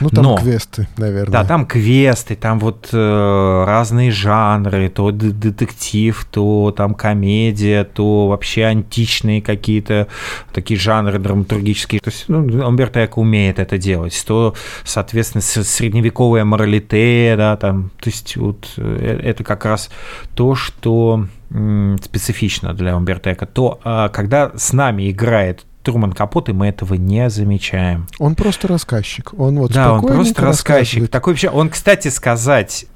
Ну, 0.00 0.08
там 0.08 0.24
Но, 0.24 0.36
квесты, 0.36 0.86
наверное. 0.96 1.32
Да, 1.32 1.44
там 1.44 1.66
квесты, 1.66 2.36
там 2.36 2.58
вот 2.60 2.88
э, 2.92 3.64
разные 3.66 4.10
жанры, 4.10 4.88
то 4.88 5.10
детектив, 5.10 6.26
то 6.30 6.72
там 6.76 6.94
комедия, 6.94 7.84
то 7.84 8.28
вообще 8.28 8.64
античные 8.64 9.42
какие-то 9.42 10.06
такие 10.52 10.78
жанры 10.78 11.18
драматургические. 11.18 12.00
То 12.00 12.10
есть 12.10 12.24
ну, 12.28 12.38
Умберто 12.66 13.04
Эко 13.04 13.18
умеет 13.18 13.58
это 13.58 13.78
делать. 13.78 14.24
То, 14.26 14.54
соответственно, 14.84 15.42
средневековая 15.42 16.44
моралите, 16.44 17.34
да, 17.36 17.56
там, 17.56 17.90
то 18.00 18.08
есть 18.08 18.36
вот 18.36 18.68
э, 18.76 19.20
это 19.24 19.44
как 19.44 19.64
раз 19.64 19.90
то, 20.34 20.54
что 20.54 21.26
специфично 22.02 22.74
для 22.74 22.96
Умберто 22.96 23.32
Эко. 23.32 23.46
То, 23.46 23.80
а, 23.84 24.08
когда 24.08 24.52
с 24.56 24.72
нами 24.72 25.10
играет 25.10 25.64
Труман 25.86 26.12
Капот, 26.12 26.48
и 26.48 26.52
мы 26.52 26.66
этого 26.66 26.94
не 26.94 27.30
замечаем. 27.30 28.08
Он 28.18 28.34
просто 28.34 28.66
рассказчик. 28.66 29.32
Он 29.38 29.56
вот 29.60 29.72
да, 29.72 29.92
он 29.92 30.02
просто 30.02 30.42
рассказчик. 30.42 31.08
Такой 31.08 31.34
вообще. 31.34 31.48
Он, 31.48 31.70
кстати, 31.70 32.08
сказать 32.08 32.86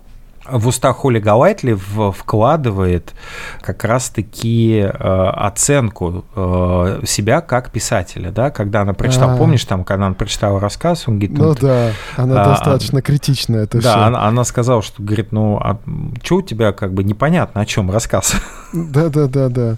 в 0.51 0.66
уста 0.66 0.93
Холли 0.93 1.20
Галайтли 1.20 1.74
вкладывает 1.74 3.14
как 3.61 3.84
раз-таки 3.84 4.80
э, 4.80 4.88
оценку 4.88 6.24
э, 6.34 7.03
себя 7.07 7.41
как 7.41 7.70
писателя, 7.70 8.32
да, 8.32 8.51
когда 8.51 8.80
она 8.80 8.93
прочитала, 8.93 9.32
А-а-а. 9.32 9.38
помнишь, 9.38 9.64
там, 9.64 9.84
когда 9.84 10.07
она 10.07 10.14
прочитала 10.14 10.59
рассказ, 10.59 11.07
он 11.07 11.18
говорит... 11.18 11.38
Ну, 11.38 11.45
ну 11.45 11.55
да, 11.55 11.93
она 12.16 12.43
а, 12.43 12.49
достаточно 12.49 13.03
критичная, 13.03 13.64
это 13.64 13.80
Да, 13.80 14.07
она, 14.07 14.26
она 14.26 14.45
сказала, 14.45 14.82
что, 14.82 15.03
говорит, 15.03 15.30
ну, 15.30 15.59
а 15.59 15.78
что 16.22 16.36
у 16.36 16.43
тебя 16.43 16.72
как 16.72 16.93
бы 16.95 17.05
непонятно, 17.05 17.61
о 17.61 17.66
чем 17.66 17.91
рассказ? 17.91 18.34
Да-да-да-да. 18.73 19.77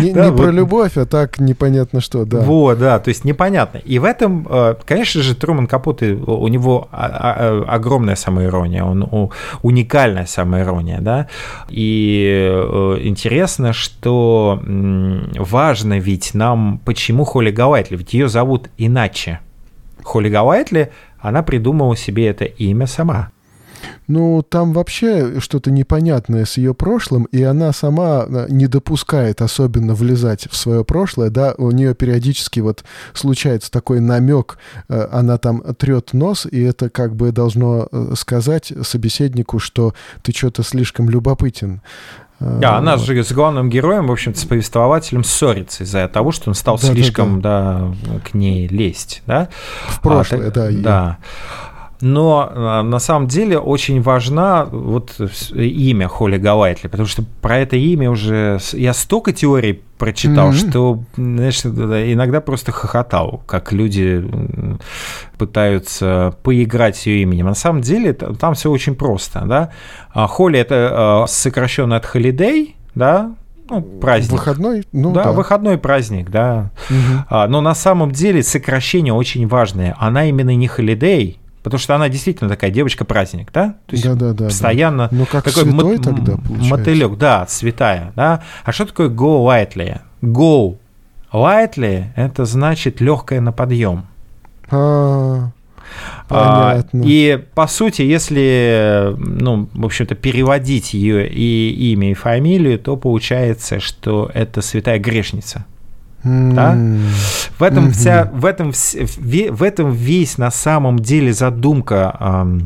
Не, 0.00 0.12
да, 0.12 0.24
не 0.24 0.30
вот. 0.30 0.40
про 0.40 0.50
любовь, 0.50 0.96
а 0.96 1.06
так 1.06 1.38
непонятно 1.38 2.00
что, 2.00 2.24
да. 2.24 2.40
Вот, 2.40 2.78
да, 2.78 2.98
то 2.98 3.08
есть 3.08 3.24
непонятно. 3.24 3.78
И 3.78 3.98
в 3.98 4.04
этом, 4.04 4.46
э, 4.48 4.74
конечно 4.84 5.22
же, 5.22 5.34
Труман 5.34 5.66
Капоте, 5.66 6.12
у 6.14 6.48
него 6.48 6.88
огромная 6.90 8.16
самоирония, 8.16 8.84
он 8.84 9.30
уникальная 9.62 10.26
самоирония, 10.26 11.00
да. 11.00 11.28
И 11.68 12.50
э, 12.50 12.98
интересно, 13.02 13.72
что 13.72 14.60
важно 14.64 15.98
ведь 15.98 16.34
нам, 16.34 16.80
почему 16.84 17.24
Холли 17.24 17.50
Галайтли, 17.50 17.96
ведь 17.96 18.14
ее 18.14 18.28
зовут 18.28 18.70
иначе. 18.78 19.40
Холли 20.02 20.28
Галайтли, 20.28 20.90
она 21.18 21.42
придумала 21.42 21.96
себе 21.96 22.26
это 22.26 22.44
имя 22.44 22.86
сама. 22.86 23.30
Ну, 24.06 24.42
там 24.42 24.72
вообще 24.72 25.40
что-то 25.40 25.70
непонятное 25.70 26.44
с 26.44 26.56
ее 26.56 26.74
прошлым, 26.74 27.24
и 27.24 27.42
она 27.42 27.72
сама 27.72 28.26
э, 28.28 28.46
не 28.48 28.66
допускает 28.66 29.40
особенно 29.42 29.94
влезать 29.94 30.46
в 30.50 30.56
свое 30.56 30.84
прошлое, 30.84 31.30
да, 31.30 31.54
у 31.56 31.70
нее 31.70 31.94
периодически 31.94 32.60
вот 32.60 32.84
случается 33.12 33.70
такой 33.70 34.00
намек, 34.00 34.58
э, 34.88 35.08
она 35.10 35.38
там 35.38 35.62
трет 35.74 36.12
нос, 36.12 36.46
и 36.50 36.60
это 36.60 36.90
как 36.90 37.16
бы 37.16 37.32
должно 37.32 37.88
э, 37.90 38.12
сказать 38.16 38.72
собеседнику, 38.82 39.58
что 39.58 39.94
ты 40.22 40.32
что-то 40.32 40.62
слишком 40.62 41.08
любопытен. 41.08 41.80
Да, 42.40 42.76
она 42.76 42.96
же 42.96 43.22
с 43.22 43.32
главным 43.32 43.70
героем, 43.70 44.08
в 44.08 44.12
общем-то, 44.12 44.38
с 44.38 44.44
повествователем 44.44 45.24
ссорится 45.24 45.84
из-за 45.84 46.08
того, 46.08 46.32
что 46.32 46.50
он 46.50 46.54
стал 46.54 46.78
да, 46.78 46.88
слишком, 46.88 47.40
да, 47.40 47.92
да. 48.02 48.12
да, 48.14 48.20
к 48.20 48.34
ней 48.34 48.66
лезть, 48.68 49.22
да? 49.26 49.48
В 49.88 50.00
прошлое, 50.00 50.48
а, 50.48 50.50
да. 50.50 50.70
Да. 50.70 51.18
Но 52.04 52.50
а, 52.54 52.82
на 52.82 52.98
самом 52.98 53.28
деле 53.28 53.58
очень 53.58 54.02
важна 54.02 54.66
вот 54.66 55.18
имя 55.54 56.06
Холли 56.06 56.36
Галайтли, 56.36 56.88
потому 56.88 57.08
что 57.08 57.24
про 57.40 57.56
это 57.56 57.76
имя 57.76 58.10
уже 58.10 58.58
я 58.72 58.92
столько 58.92 59.32
теорий 59.32 59.82
прочитал, 59.96 60.50
mm-hmm. 60.50 60.68
что, 60.68 61.02
знаешь, 61.16 61.64
иногда 61.64 62.42
просто 62.42 62.72
хохотал, 62.72 63.42
как 63.46 63.72
люди 63.72 64.22
пытаются 65.38 66.36
поиграть 66.42 66.98
с 66.98 67.06
ее 67.06 67.22
именем. 67.22 67.46
На 67.46 67.54
самом 67.54 67.80
деле 67.80 68.12
там 68.12 68.52
все 68.52 68.70
очень 68.70 68.96
просто, 68.96 69.40
да. 69.46 69.70
А 70.12 70.26
Холли 70.26 70.58
это 70.58 70.90
а, 70.92 71.26
сокращенно 71.26 71.96
от 71.96 72.04
Holiday, 72.04 72.74
да, 72.94 73.34
ну, 73.70 73.80
праздник. 73.80 74.32
Выходной? 74.32 74.84
Ну, 74.92 75.12
да, 75.12 75.24
да, 75.24 75.32
выходной 75.32 75.78
праздник, 75.78 76.28
да. 76.28 76.70
Угу. 76.90 77.24
А, 77.30 77.48
но 77.48 77.62
на 77.62 77.74
самом 77.74 78.10
деле 78.10 78.42
сокращение 78.42 79.14
очень 79.14 79.48
важное. 79.48 79.96
Она 79.98 80.26
именно 80.26 80.54
не 80.54 80.66
holiday, 80.66 81.38
Потому 81.64 81.80
что 81.80 81.94
она 81.94 82.10
действительно 82.10 82.50
такая 82.50 82.70
девочка-праздник, 82.70 83.50
да? 83.50 83.76
То 83.86 83.96
есть 83.96 84.04
да, 84.04 84.14
да, 84.14 84.34
да, 84.34 84.44
постоянно 84.44 85.08
да. 85.10 85.16
Ну, 85.16 85.24
как 85.24 85.44
такой 85.44 85.62
святой 85.62 85.96
мо- 85.96 86.02
тогда 86.02 86.36
получается. 86.36 86.70
мотылек, 86.70 87.16
да, 87.16 87.46
святая, 87.48 88.12
да. 88.14 88.42
А 88.64 88.72
что 88.72 88.84
такое 88.84 89.08
go 89.08 89.42
lightly? 89.46 89.98
Go 90.20 90.76
lightly– 91.32 92.04
это 92.16 92.44
значит 92.44 93.00
легкое 93.00 93.40
на 93.40 93.50
подъем. 93.50 94.04
А, 96.28 96.72
понятно. 96.74 97.02
и 97.02 97.42
по 97.54 97.66
сути, 97.66 98.02
если, 98.02 99.14
ну, 99.16 99.66
в 99.72 99.86
общем-то, 99.86 100.14
переводить 100.16 100.92
ее 100.92 101.26
и 101.26 101.92
имя, 101.92 102.10
и 102.10 102.14
фамилию, 102.14 102.78
то 102.78 102.96
получается, 102.98 103.80
что 103.80 104.30
это 104.34 104.60
святая 104.60 104.98
грешница. 104.98 105.64
Да? 106.24 106.76
В 107.58 107.62
этом 107.62 107.92
вся, 107.92 108.30
в 108.32 108.44
этом, 108.44 108.72
в 108.72 109.62
этом 109.62 109.92
весь 109.92 110.38
на 110.38 110.50
самом 110.50 110.98
деле 110.98 111.32
задумка 111.32 112.16
Э, 112.20 112.58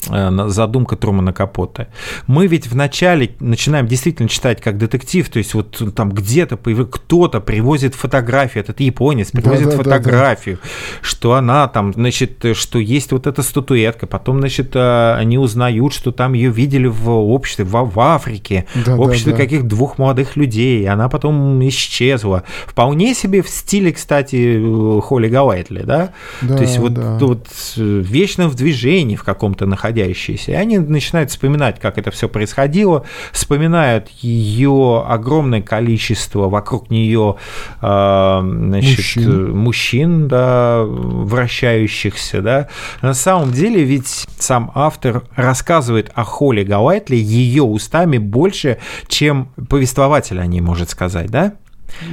задумка 0.00 0.96
Трумана 0.96 1.32
Капота. 1.32 1.88
Мы 2.26 2.46
ведь 2.46 2.66
вначале 2.66 3.30
начинаем 3.40 3.86
действительно 3.86 4.28
читать 4.28 4.60
как 4.60 4.78
детектив, 4.78 5.28
то 5.28 5.38
есть 5.38 5.54
вот 5.54 5.94
там 5.94 6.10
где-то 6.10 6.56
кто-то 6.56 7.40
привозит 7.40 7.94
фотографию, 7.94 8.64
этот 8.64 8.80
японец 8.80 9.30
привозит 9.30 9.66
да, 9.66 9.70
да, 9.70 9.76
фотографию, 9.76 10.56
да, 10.56 10.62
да. 10.62 10.68
что 11.02 11.34
она 11.34 11.68
там, 11.68 11.92
значит, 11.92 12.44
что 12.54 12.78
есть 12.78 13.12
вот 13.12 13.26
эта 13.26 13.42
статуэтка, 13.42 14.06
потом, 14.06 14.38
значит, 14.38 14.74
э, 14.74 15.14
они 15.14 15.38
узнают, 15.38 15.92
что 15.92 16.12
там 16.12 16.32
ее 16.32 16.50
видели 16.50 16.86
в 16.86 17.10
обществе, 17.10 17.64
в, 17.64 17.72
в 17.72 18.00
Африке, 18.00 18.66
да, 18.74 18.96
в 18.96 19.00
обществе 19.00 19.32
да, 19.32 19.38
да. 19.38 19.44
каких 19.44 19.66
двух 19.66 19.98
молодых 19.98 20.36
людей, 20.36 20.82
и 20.82 20.86
она 20.86 21.08
потом 21.08 21.66
исчезла. 21.68 22.44
Вполне 22.66 23.14
себе 23.14 23.42
в 23.42 23.48
стиле, 23.48 23.92
кстати, 23.92 24.60
Холли 25.00 25.28
Галайтли, 25.28 25.82
да? 25.82 26.12
да 26.40 26.56
то 26.56 26.62
есть 26.62 26.78
вот, 26.78 26.94
да. 26.94 27.18
вот 27.20 27.46
вечно 27.76 28.48
в 28.48 28.54
движении 28.54 29.16
в 29.16 29.24
каком-то 29.24 29.66
находясь 29.66 29.87
находящиеся. 29.88 30.52
И 30.52 30.54
они 30.54 30.78
начинают 30.78 31.30
вспоминать, 31.30 31.80
как 31.80 31.98
это 31.98 32.10
все 32.10 32.28
происходило, 32.28 33.04
вспоминают 33.32 34.08
ее 34.20 35.04
огромное 35.06 35.62
количество 35.62 36.48
вокруг 36.48 36.90
нее 36.90 37.36
а, 37.80 38.40
значит, 38.42 38.98
мужчин, 38.98 39.56
мужчин 39.56 40.28
да, 40.28 40.82
вращающихся. 40.84 42.42
Да. 42.42 42.68
На 43.02 43.14
самом 43.14 43.52
деле 43.52 43.82
ведь 43.82 44.26
сам 44.38 44.70
автор 44.74 45.22
рассказывает 45.34 46.10
о 46.14 46.24
Холли 46.24 46.64
Галайтли 46.64 47.16
ее 47.16 47.62
устами 47.62 48.18
больше, 48.18 48.78
чем 49.08 49.48
повествователь 49.68 50.38
о 50.38 50.46
ней 50.46 50.60
может 50.60 50.90
сказать, 50.90 51.30
да? 51.30 51.54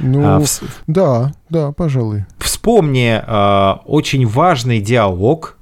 Ну, 0.02 0.22
а, 0.24 0.40
в... 0.40 0.46
да, 0.86 1.32
да, 1.50 1.72
пожалуй. 1.72 2.24
Вспомни 2.38 3.20
э, 3.22 3.76
очень 3.84 4.26
важный 4.26 4.80
диалог 4.80 5.55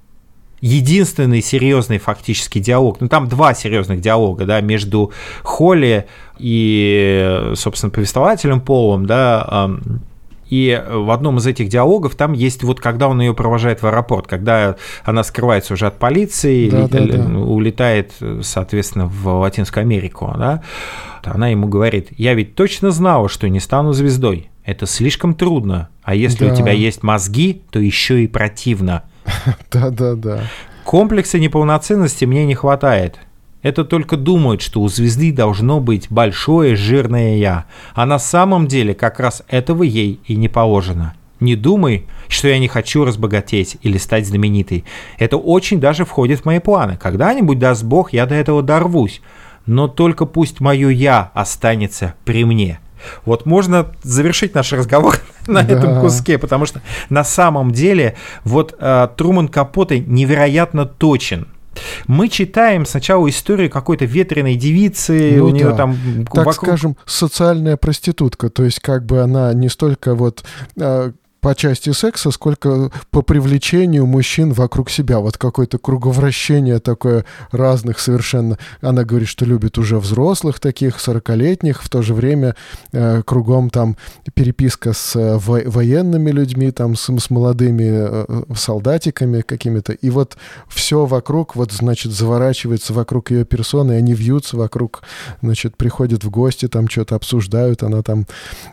единственный 0.65 1.43
серьезный 1.43 1.99
фактически 1.99 2.59
диалог, 2.59 2.99
ну 3.01 3.09
там 3.09 3.29
два 3.29 3.53
серьезных 3.53 4.01
диалога, 4.01 4.47
да, 4.47 4.63
между 4.63 5.13
Холли 5.43 6.07
и, 6.39 7.53
собственно, 7.55 7.91
повествователем 7.91 8.63
Полом, 8.63 9.05
да, 9.05 9.71
и 10.49 10.83
в 10.89 11.11
одном 11.11 11.37
из 11.37 11.47
этих 11.47 11.69
диалогов 11.69 12.15
там 12.15 12.33
есть 12.33 12.63
вот, 12.63 12.81
когда 12.81 13.09
он 13.09 13.21
ее 13.21 13.35
провожает 13.35 13.83
в 13.83 13.87
аэропорт, 13.87 14.27
когда 14.27 14.77
она 15.05 15.23
скрывается 15.23 15.75
уже 15.75 15.87
от 15.87 15.99
полиции, 15.99 16.71
да, 16.71 16.89
да, 16.89 17.05
да. 17.05 17.39
улетает, 17.41 18.13
соответственно, 18.41 19.07
в 19.07 19.41
Латинскую 19.41 19.83
Америку, 19.83 20.33
да, 20.39 20.63
она 21.25 21.49
ему 21.49 21.67
говорит, 21.67 22.09
я 22.17 22.33
ведь 22.33 22.55
точно 22.55 22.91
знала, 22.91 23.29
что 23.29 23.49
не 23.51 23.61
стану 23.61 23.93
звездой. 23.93 24.49
Это 24.65 24.87
слишком 24.87 25.35
трудно. 25.35 25.91
А 26.03 26.15
если 26.15 26.47
да. 26.47 26.53
у 26.53 26.57
тебя 26.57 26.73
есть 26.73 27.03
мозги, 27.03 27.61
то 27.71 27.79
еще 27.79 28.25
и 28.25 28.27
противно. 28.27 29.03
Да-да-да. 29.71 30.43
Комплекса 30.85 31.39
неполноценности 31.39 32.25
мне 32.25 32.45
не 32.45 32.55
хватает. 32.55 33.19
Это 33.63 33.85
только 33.85 34.19
думают, 34.19 34.61
что 34.61 34.83
у 34.83 34.89
звезды 34.89 35.33
должно 35.33 35.81
быть 35.81 36.09
большое 36.11 36.77
жирное 36.77 37.37
«я», 37.37 37.65
а 37.95 38.05
на 38.05 38.19
самом 38.19 38.67
деле 38.67 38.95
как 38.95 39.19
раз 39.19 39.43
этого 39.49 39.83
ей 39.83 40.21
и 40.27 40.37
не 40.37 40.49
положено. 40.49 41.15
Не 41.41 41.57
думай, 41.57 42.07
что 42.29 42.49
я 42.49 42.59
не 42.59 42.69
хочу 42.69 43.05
разбогатеть 43.05 43.79
или 43.81 43.97
стать 43.97 44.27
знаменитой. 44.27 44.85
Это 45.19 45.39
очень 45.39 45.81
даже 45.81 46.05
входит 46.05 46.41
в 46.41 46.45
мои 46.45 46.59
планы. 46.59 46.99
Когда-нибудь, 46.99 47.59
даст 47.59 47.85
Бог, 47.85 48.13
я 48.13 48.27
до 48.27 48.35
этого 48.35 48.63
дорвусь. 48.63 49.23
Но 49.65 49.89
только 49.89 50.27
пусть 50.27 50.61
мое 50.61 50.91
«я» 50.91 51.31
останется 51.35 52.15
при 52.25 52.45
мне– 52.45 52.81
вот 53.25 53.47
можно 53.47 53.87
завершить 54.03 54.55
наш 54.55 54.73
разговор 54.73 55.19
на 55.47 55.63
да. 55.63 55.75
этом 55.75 56.01
куске, 56.01 56.39
потому 56.39 56.67
что 56.67 56.81
на 57.11 57.25
самом 57.25 57.73
деле 57.73 58.17
вот 58.45 58.75
э, 58.79 59.09
Труман 59.17 59.49
Капоте 59.49 60.01
невероятно 60.01 60.87
точен. 60.87 61.49
Мы 62.07 62.29
читаем 62.29 62.87
сначала 62.87 63.29
историю 63.29 63.71
какой-то 63.71 64.05
ветреной 64.05 64.55
девицы, 64.55 65.35
ну, 65.37 65.47
у 65.47 65.49
нее 65.49 65.71
да. 65.71 65.77
там 65.77 65.97
так 66.33 66.47
вокруг... 66.47 66.55
скажем 66.55 66.97
социальная 67.05 67.77
проститутка, 67.77 68.49
то 68.49 68.65
есть 68.65 68.81
как 68.81 69.05
бы 69.05 69.21
она 69.21 69.53
не 69.55 69.69
столько 69.69 70.15
вот 70.15 70.45
э, 70.77 71.13
по 71.45 71.55
части 71.55 71.93
секса, 71.93 72.31
сколько 72.31 72.91
по 73.11 73.21
привлечению 73.21 74.07
мужчин 74.07 74.55
вокруг 74.55 74.89
себя. 74.89 75.19
Вот 75.19 75.37
какое-то 75.37 75.77
круговращение 75.77 76.79
такое 76.79 77.27
разных 77.51 78.01
совершенно. 78.01 78.57
Она 78.81 79.05
говорит, 79.05 79.29
что 79.29 79.45
любит 79.45 79.77
уже 79.77 79.99
взрослых 79.99 80.59
таких, 80.59 80.97
40-летних, 80.97 81.83
в 81.83 81.91
то 81.91 82.01
же 82.01 82.15
время 82.15 82.57
э, 82.93 83.23
кругом 83.27 83.69
там 83.69 83.99
переписка 84.33 84.95
с 84.95 85.17
э, 85.17 85.37
во 85.37 85.61
военными 85.67 86.31
людьми, 86.31 86.71
там 86.71 86.97
с, 86.97 87.15
с 87.15 87.29
молодыми 87.29 87.91
э, 87.91 88.25
э, 88.27 88.55
солдатиками 88.57 89.43
какими-то. 89.43 89.93
И 89.93 90.09
вот 90.09 90.39
все 90.67 91.05
вокруг, 91.05 91.57
вот, 91.57 91.73
значит, 91.73 92.13
заворачивается 92.13 92.95
вокруг 92.95 93.31
ее 93.31 93.45
персоны, 93.45 93.93
и 93.93 93.97
они 93.97 94.15
вьются 94.15 94.57
вокруг, 94.57 95.03
значит, 95.43 95.77
приходят 95.77 96.25
в 96.25 96.31
гости, 96.31 96.69
там 96.69 96.89
что-то 96.89 97.17
обсуждают, 97.17 97.83
она 97.83 98.01
там 98.01 98.25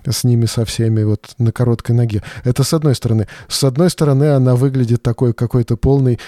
с 0.05 0.23
ними 0.23 0.45
со 0.45 0.63
всеми 0.63 1.03
вот 1.03 1.31
на 1.37 1.51
короткой 1.51 1.97
ноге. 1.97 2.23
Это 2.45 2.60
Это 2.61 2.69
с 2.69 2.73
одной 2.75 2.93
стороны. 2.93 3.27
С 3.47 3.63
одной 3.63 3.89
стороны, 3.89 4.35
она 4.35 4.55
выглядит 4.55 5.01
такой 5.01 5.33
какой-то 5.33 5.77
полной 5.77 6.19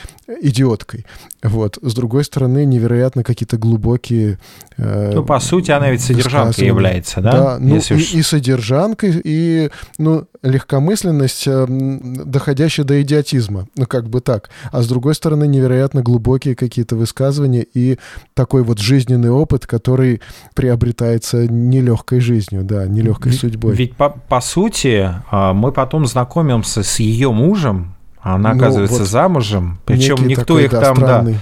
идиоткой. 0.42 1.06
Вот. 1.44 1.78
С 1.82 1.94
другой 1.94 2.24
стороны, 2.24 2.66
невероятно 2.66 3.24
какие-то 3.24 3.58
глубокие... 3.58 4.40
Э, 4.78 5.12
ну, 5.14 5.24
по 5.24 5.40
сути, 5.40 5.72
она 5.72 5.92
ведь 5.92 6.02
содержанкой 6.02 6.66
является, 6.66 7.22
да? 7.22 7.32
Да, 7.32 7.58
ну, 7.60 7.76
и, 7.76 7.78
уж... 7.78 8.14
и 8.14 8.22
содержанкой, 8.24 9.22
и, 9.24 9.70
ну, 9.98 10.26
легкомысленность, 10.42 11.48
э, 11.48 11.66
доходящая 11.68 12.86
до 12.86 13.02
идиотизма. 13.02 13.68
Ну, 13.76 13.86
как 13.86 14.10
бы 14.10 14.22
так. 14.22 14.50
А 14.72 14.82
с 14.82 14.88
другой 14.88 15.16
стороны, 15.16 15.48
невероятно 15.48 16.02
глубокие 16.02 16.56
какие-то 16.56 16.96
высказывания 16.96 17.66
и 17.74 18.00
такой 18.34 18.64
вот 18.64 18.80
жизненный 18.80 19.30
опыт, 19.30 19.68
который 19.68 20.22
приобретается 20.56 21.48
нелегкой 21.48 22.22
жизнью, 22.22 22.64
да, 22.64 22.88
нелегкой 22.88 23.34
судьбой. 23.34 23.76
Ведь, 23.76 23.96
по, 23.96 24.10
по 24.10 24.42
сути, 24.42 25.10
а, 25.30 25.54
мы 25.54 25.72
потом 25.72 26.06
знакомимся 26.24 26.84
с 26.84 27.00
ее 27.00 27.32
мужем, 27.32 27.96
она, 28.22 28.54
ну, 28.54 28.58
оказывается, 28.58 29.00
вот 29.00 29.08
замужем. 29.08 29.80
Причем 29.86 30.26
никто 30.26 30.46
такой, 30.46 30.64
их 30.66 30.72
да, 30.72 30.82
там, 30.82 30.96
странный. 30.96 31.34
да, 31.34 31.40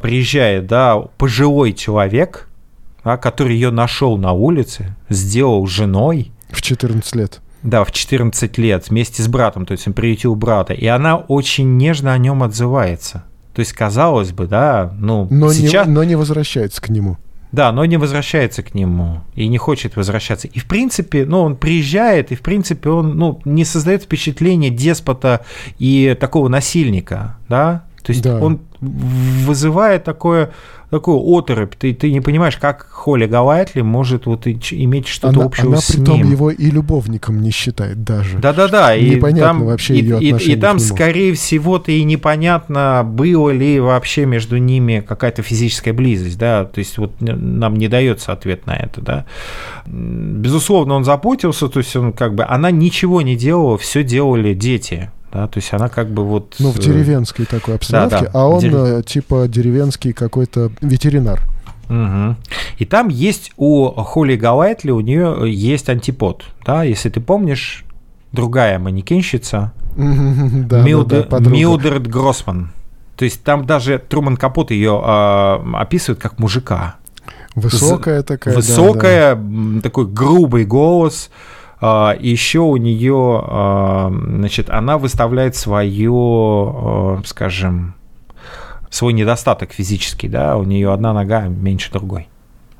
приезжает, 0.00 0.66
да, 0.68 0.98
пожилой 1.18 1.72
человек, 1.72 2.48
да, 3.04 3.16
который 3.16 3.54
ее 3.54 3.70
нашел 3.70 4.16
на 4.16 4.32
улице, 4.32 4.96
сделал 5.08 5.66
женой. 5.66 6.30
В 6.50 6.62
14 6.62 7.16
лет. 7.16 7.40
Да, 7.62 7.84
в 7.84 7.90
14 7.90 8.56
лет, 8.58 8.88
вместе 8.88 9.22
с 9.22 9.28
братом, 9.28 9.66
то 9.66 9.72
есть 9.72 9.86
он 9.88 9.92
приютил 9.92 10.36
брата. 10.36 10.72
И 10.72 10.86
она 10.86 11.16
очень 11.16 11.76
нежно 11.76 12.12
о 12.12 12.18
нем 12.18 12.42
отзывается. 12.42 13.24
То 13.52 13.60
есть, 13.60 13.72
казалось 13.72 14.32
бы, 14.32 14.46
да, 14.46 14.94
ну, 14.96 15.26
но 15.28 15.52
сейчас... 15.52 15.88
Не, 15.88 15.92
но 15.92 16.04
не 16.04 16.14
возвращается 16.14 16.80
к 16.80 16.88
нему. 16.88 17.18
Да, 17.52 17.72
но 17.72 17.84
не 17.84 17.96
возвращается 17.96 18.62
к 18.62 18.74
нему 18.74 19.22
и 19.34 19.48
не 19.48 19.58
хочет 19.58 19.96
возвращаться. 19.96 20.46
И 20.46 20.58
в 20.58 20.66
принципе, 20.66 21.24
ну, 21.24 21.40
он 21.40 21.56
приезжает, 21.56 22.30
и 22.30 22.36
в 22.36 22.42
принципе 22.42 22.90
он, 22.90 23.16
ну, 23.18 23.40
не 23.44 23.64
создает 23.64 24.04
впечатление 24.04 24.70
деспота 24.70 25.44
и 25.78 26.16
такого 26.18 26.48
насильника, 26.48 27.38
да. 27.48 27.84
То 28.02 28.12
есть 28.12 28.22
да. 28.22 28.38
он 28.40 28.60
вызывает 28.80 30.04
такое 30.04 30.52
такую 30.90 31.18
оторопь. 31.18 31.74
Ты, 31.76 31.94
ты 31.94 32.12
не 32.12 32.20
понимаешь, 32.20 32.56
как 32.56 32.86
Холли 32.90 33.26
Галайтли 33.26 33.80
может 33.80 34.26
вот 34.26 34.46
иметь 34.46 35.06
что-то 35.06 35.36
она, 35.36 35.44
общего 35.44 35.68
она 35.68 35.80
с 35.80 35.92
при 35.92 36.04
том 36.04 36.16
ним. 36.18 36.30
его 36.30 36.50
и 36.50 36.70
любовником 36.70 37.40
не 37.40 37.50
считает 37.50 38.02
даже. 38.02 38.38
Да-да-да. 38.38 38.96
И 38.96 39.10
непонятно 39.10 39.60
там, 39.60 39.66
вообще 39.66 39.94
и, 39.94 40.02
ее 40.02 40.20
и, 40.20 40.28
отношение 40.28 40.56
и 40.56 40.60
там, 40.60 40.78
скорее 40.78 41.34
всего-то 41.34 41.92
и 41.92 42.02
непонятно, 42.02 43.02
было 43.04 43.50
ли 43.50 43.78
вообще 43.80 44.26
между 44.26 44.58
ними 44.58 45.04
какая-то 45.06 45.42
физическая 45.42 45.94
близость, 45.94 46.38
да, 46.38 46.64
то 46.64 46.78
есть 46.80 46.98
вот 46.98 47.12
нам 47.20 47.76
не 47.76 47.88
дается 47.88 48.32
ответ 48.32 48.66
на 48.66 48.72
это, 48.76 49.00
да. 49.00 49.26
Безусловно, 49.86 50.94
он 50.94 51.04
запутался, 51.04 51.68
то 51.68 51.78
есть 51.78 51.94
он 51.94 52.12
как 52.12 52.34
бы, 52.34 52.44
она 52.44 52.70
ничего 52.70 53.22
не 53.22 53.36
делала, 53.36 53.78
все 53.78 54.02
делали 54.02 54.54
дети, 54.54 55.10
да, 55.32 55.46
то 55.46 55.58
есть 55.58 55.72
она 55.72 55.88
как 55.88 56.10
бы 56.10 56.24
вот... 56.24 56.56
Ну, 56.58 56.70
в 56.70 56.78
э, 56.78 56.82
деревенской 56.82 57.46
такой 57.46 57.76
обстановке, 57.76 58.16
да, 58.16 58.22
да. 58.22 58.30
а 58.32 58.48
он 58.48 58.60
Дерев... 58.60 58.74
Э, 58.74 59.02
типа 59.02 59.46
деревенский 59.48 60.12
какой-то 60.12 60.72
ветеринар. 60.80 61.40
Угу. 61.88 62.36
И 62.78 62.84
там 62.84 63.08
есть 63.08 63.52
у 63.56 63.90
Холли 63.90 64.36
Галайтли, 64.36 64.90
у 64.90 65.00
нее 65.00 65.52
есть 65.52 65.88
антипод, 65.88 66.44
да, 66.64 66.82
если 66.82 67.10
ты 67.10 67.20
помнишь, 67.20 67.84
другая 68.32 68.78
манекенщица, 68.78 69.72
Милдред 69.96 72.06
Гроссман. 72.06 72.72
То 73.16 73.24
есть 73.24 73.44
там 73.44 73.66
даже 73.66 73.98
Труман 73.98 74.36
Капот 74.36 74.70
ее 74.70 75.00
э, 75.04 75.74
описывает 75.74 76.20
как 76.20 76.38
мужика. 76.38 76.96
Высокая 77.54 78.22
такая. 78.22 78.54
Высокая, 78.54 79.34
да, 79.34 79.42
да. 79.42 79.80
такой 79.82 80.06
грубый 80.06 80.64
голос, 80.64 81.28
а, 81.28 81.59
еще 81.82 82.60
у 82.60 82.76
нее, 82.76 83.42
а, 83.42 84.10
значит, 84.10 84.68
она 84.68 84.98
выставляет 84.98 85.56
свое, 85.56 86.12
а, 86.12 87.22
скажем, 87.24 87.94
свой 88.90 89.12
недостаток 89.12 89.72
физический, 89.72 90.28
да, 90.28 90.56
у 90.56 90.64
нее 90.64 90.92
одна 90.92 91.12
нога 91.12 91.42
меньше 91.42 91.90
другой, 91.90 92.28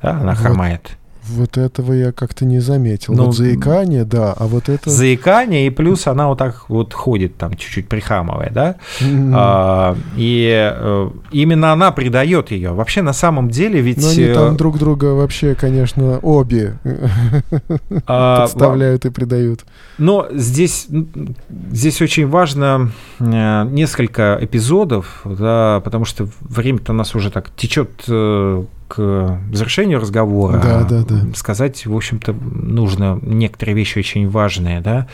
да, 0.01 0.11
она 0.11 0.33
вот. 0.33 0.37
хромает. 0.37 0.97
Вот 1.27 1.57
этого 1.57 1.93
я 1.93 2.11
как-то 2.11 2.45
не 2.45 2.59
заметил. 2.59 3.13
Ну, 3.13 3.25
вот 3.25 3.35
заикание, 3.35 4.05
да, 4.05 4.33
а 4.33 4.47
вот 4.47 4.69
это... 4.69 4.89
Заикание, 4.89 5.67
и 5.67 5.69
плюс 5.69 6.07
она 6.07 6.27
вот 6.27 6.39
так 6.39 6.69
вот 6.69 6.93
ходит 6.93 7.37
там 7.37 7.55
чуть-чуть 7.55 7.87
прихрамывая, 7.87 8.49
да? 8.51 8.75
Mm-hmm. 8.99 9.31
А, 9.35 9.97
и 10.17 10.49
э, 10.51 11.09
именно 11.31 11.73
она 11.73 11.91
придает 11.91 12.51
ее. 12.51 12.71
Вообще 12.71 13.01
на 13.03 13.13
самом 13.13 13.49
деле 13.49 13.81
ведь... 13.81 14.01
Но 14.01 14.09
они 14.09 14.21
э, 14.21 14.33
там 14.33 14.57
друг 14.57 14.79
друга 14.79 15.13
вообще, 15.13 15.53
конечно, 15.53 16.17
обе 16.19 16.79
а, 18.07 18.41
подставляют 18.41 19.05
и 19.05 19.11
придают. 19.11 19.63
Но 19.99 20.27
здесь, 20.31 20.87
здесь 21.71 22.01
очень 22.01 22.27
важно 22.27 22.91
э, 23.19 23.65
несколько 23.69 24.39
эпизодов, 24.41 25.21
да, 25.25 25.81
потому 25.83 26.05
что 26.05 26.27
время-то 26.41 26.93
у 26.93 26.95
нас 26.95 27.13
уже 27.13 27.29
так 27.29 27.51
течет 27.55 27.91
к 28.93 29.39
завершению 29.53 30.01
разговора 30.01 30.59
да, 30.61 30.83
да, 30.83 31.03
да. 31.07 31.33
сказать, 31.33 31.85
в 31.85 31.95
общем-то, 31.95 32.33
нужно 32.33 33.17
некоторые 33.21 33.73
вещи 33.73 33.99
очень 33.99 34.29
важные, 34.29 34.81
да. 34.81 35.07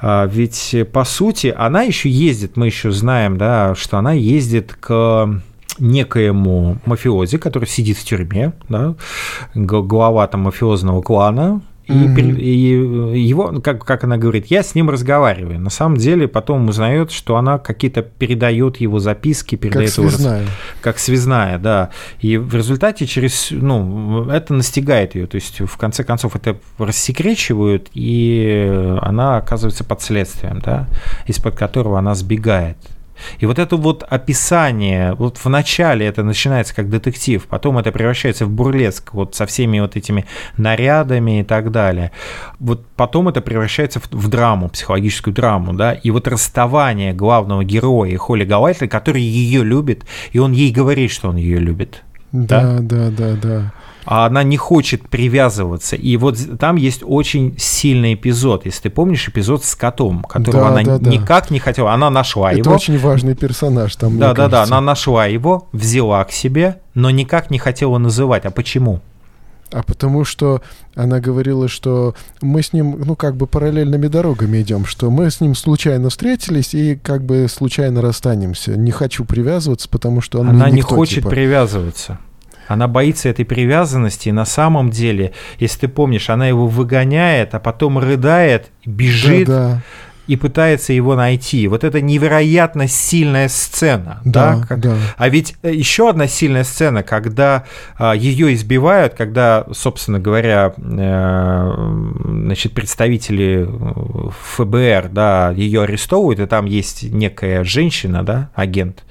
А, 0.00 0.26
ведь, 0.26 0.74
по 0.92 1.04
сути, 1.04 1.54
она 1.56 1.82
еще 1.82 2.10
ездит, 2.10 2.56
мы 2.56 2.66
еще 2.66 2.90
знаем, 2.90 3.38
да, 3.38 3.76
что 3.76 3.98
она 3.98 4.12
ездит 4.12 4.74
к 4.74 5.40
некоему 5.78 6.78
мафиози, 6.84 7.38
который 7.38 7.68
сидит 7.68 7.96
в 7.96 8.04
тюрьме, 8.04 8.54
да, 8.68 8.96
глава 9.54 10.26
там 10.26 10.40
мафиозного 10.40 11.00
клана, 11.00 11.62
и, 11.86 11.92
mm-hmm. 11.92 12.40
и 12.40 13.20
его, 13.20 13.60
как, 13.60 13.84
как 13.84 14.04
она 14.04 14.16
говорит, 14.16 14.46
я 14.46 14.62
с 14.62 14.74
ним 14.74 14.88
разговариваю. 14.88 15.58
На 15.58 15.70
самом 15.70 15.96
деле 15.96 16.28
потом 16.28 16.68
узнает, 16.68 17.10
что 17.10 17.36
она 17.36 17.58
какие-то 17.58 18.02
передает 18.02 18.76
его 18.76 19.00
записки, 19.00 19.56
передает 19.56 19.88
как 19.88 19.94
связная. 19.94 20.42
Его, 20.42 20.50
как 20.80 20.98
связная, 20.98 21.58
да. 21.58 21.90
И 22.20 22.36
в 22.36 22.54
результате 22.54 23.06
через, 23.06 23.48
ну, 23.50 24.28
это 24.30 24.54
настигает 24.54 25.16
ее. 25.16 25.26
То 25.26 25.34
есть 25.34 25.60
в 25.60 25.76
конце 25.76 26.04
концов 26.04 26.36
это 26.36 26.56
рассекречивают, 26.78 27.88
и 27.94 28.96
она 29.02 29.38
оказывается 29.38 29.82
под 29.82 30.02
следствием, 30.02 30.60
да, 30.64 30.86
из-под 31.26 31.56
которого 31.56 31.98
она 31.98 32.14
сбегает. 32.14 32.76
И 33.38 33.46
вот 33.46 33.58
это 33.58 33.76
вот 33.76 34.02
описание, 34.02 35.14
вот 35.14 35.38
в 35.38 35.48
начале 35.48 36.06
это 36.06 36.22
начинается 36.22 36.74
как 36.74 36.88
детектив, 36.88 37.44
потом 37.46 37.78
это 37.78 37.92
превращается 37.92 38.46
в 38.46 38.50
бурлеск, 38.50 39.14
вот 39.14 39.34
со 39.34 39.46
всеми 39.46 39.80
вот 39.80 39.96
этими 39.96 40.26
нарядами 40.56 41.40
и 41.40 41.44
так 41.44 41.70
далее. 41.70 42.12
Вот 42.58 42.86
потом 42.96 43.28
это 43.28 43.40
превращается 43.40 44.00
в, 44.00 44.10
в 44.10 44.28
драму, 44.28 44.68
психологическую 44.68 45.34
драму, 45.34 45.72
да, 45.72 45.92
и 45.92 46.10
вот 46.10 46.28
расставание 46.28 47.12
главного 47.12 47.64
героя 47.64 48.16
Холли 48.16 48.44
Галайтли, 48.44 48.86
который 48.86 49.22
ее 49.22 49.64
любит, 49.64 50.04
и 50.32 50.38
он 50.38 50.52
ей 50.52 50.72
говорит, 50.72 51.10
что 51.10 51.28
он 51.28 51.36
ее 51.36 51.58
любит. 51.58 52.02
Да, 52.32 52.78
да, 52.80 53.10
да, 53.10 53.10
да. 53.10 53.36
да 53.36 53.72
а 54.04 54.26
она 54.26 54.42
не 54.42 54.56
хочет 54.56 55.08
привязываться. 55.08 55.96
И 55.96 56.16
вот 56.16 56.38
там 56.58 56.76
есть 56.76 57.02
очень 57.04 57.54
сильный 57.58 58.14
эпизод, 58.14 58.66
если 58.66 58.82
ты 58.82 58.90
помнишь 58.90 59.28
эпизод 59.28 59.64
с 59.64 59.74
котом, 59.74 60.22
которого 60.22 60.64
да, 60.64 60.68
она 60.68 60.98
да, 60.98 61.10
никак 61.10 61.48
да. 61.48 61.54
не 61.54 61.58
хотела. 61.58 61.92
Она 61.92 62.10
нашла 62.10 62.50
Это 62.50 62.58
его. 62.58 62.70
Это 62.70 62.76
очень 62.76 62.98
важный 62.98 63.34
персонаж 63.34 63.94
там. 63.96 64.18
Да, 64.18 64.34
да, 64.34 64.48
да. 64.48 64.62
Она 64.62 64.80
нашла 64.80 65.26
его, 65.26 65.68
взяла 65.72 66.24
к 66.24 66.32
себе, 66.32 66.80
но 66.94 67.10
никак 67.10 67.50
не 67.50 67.58
хотела 67.58 67.98
называть. 67.98 68.44
А 68.44 68.50
почему? 68.50 69.00
А 69.72 69.82
потому 69.82 70.24
что 70.24 70.60
она 70.94 71.18
говорила, 71.18 71.66
что 71.66 72.14
мы 72.42 72.62
с 72.62 72.72
ним, 72.74 73.00
ну, 73.04 73.16
как 73.16 73.36
бы 73.36 73.46
параллельными 73.46 74.06
дорогами 74.06 74.60
идем, 74.60 74.84
что 74.84 75.10
мы 75.10 75.30
с 75.30 75.40
ним 75.40 75.54
случайно 75.54 76.10
встретились 76.10 76.74
и 76.74 76.94
как 76.96 77.24
бы 77.24 77.46
случайно 77.48 78.02
расстанемся. 78.02 78.76
Не 78.76 78.90
хочу 78.90 79.24
привязываться, 79.24 79.88
потому 79.88 80.20
что 80.20 80.40
он 80.40 80.50
Она 80.50 80.66
никто, 80.68 80.74
не 80.76 80.82
хочет 80.82 81.14
типа. 81.16 81.30
привязываться. 81.30 82.18
Она 82.72 82.88
боится 82.88 83.28
этой 83.28 83.44
привязанности, 83.44 84.30
на 84.30 84.44
самом 84.44 84.90
деле, 84.90 85.32
если 85.58 85.80
ты 85.80 85.88
помнишь, 85.88 86.30
она 86.30 86.48
его 86.48 86.66
выгоняет, 86.66 87.54
а 87.54 87.60
потом 87.60 87.98
рыдает, 87.98 88.70
бежит. 88.84 89.46
Да, 89.46 89.68
да 89.68 89.82
и 90.26 90.36
пытается 90.36 90.92
его 90.92 91.16
найти. 91.16 91.66
Вот 91.66 91.84
это 91.84 92.00
невероятно 92.00 92.86
сильная 92.86 93.48
сцена. 93.48 94.20
Да, 94.24 94.56
да? 94.56 94.66
Как... 94.66 94.80
да. 94.80 94.96
А 95.16 95.28
ведь 95.28 95.56
э, 95.62 95.74
еще 95.74 96.08
одна 96.08 96.28
сильная 96.28 96.64
сцена, 96.64 97.02
когда 97.02 97.64
а, 97.98 98.14
ее 98.14 98.54
избивают, 98.54 99.14
когда, 99.14 99.66
собственно 99.72 100.20
говоря, 100.20 100.74
э, 100.76 102.12
значит, 102.24 102.72
представители 102.72 103.66
э, 103.68 104.30
ФБР, 104.56 105.08
да, 105.10 105.50
ее 105.50 105.82
арестовывают, 105.82 106.38
и 106.38 106.46
там 106.46 106.66
есть 106.66 107.02
некая 107.02 107.64
женщина, 107.64 108.22
да, 108.22 108.50
агент, 108.54 109.04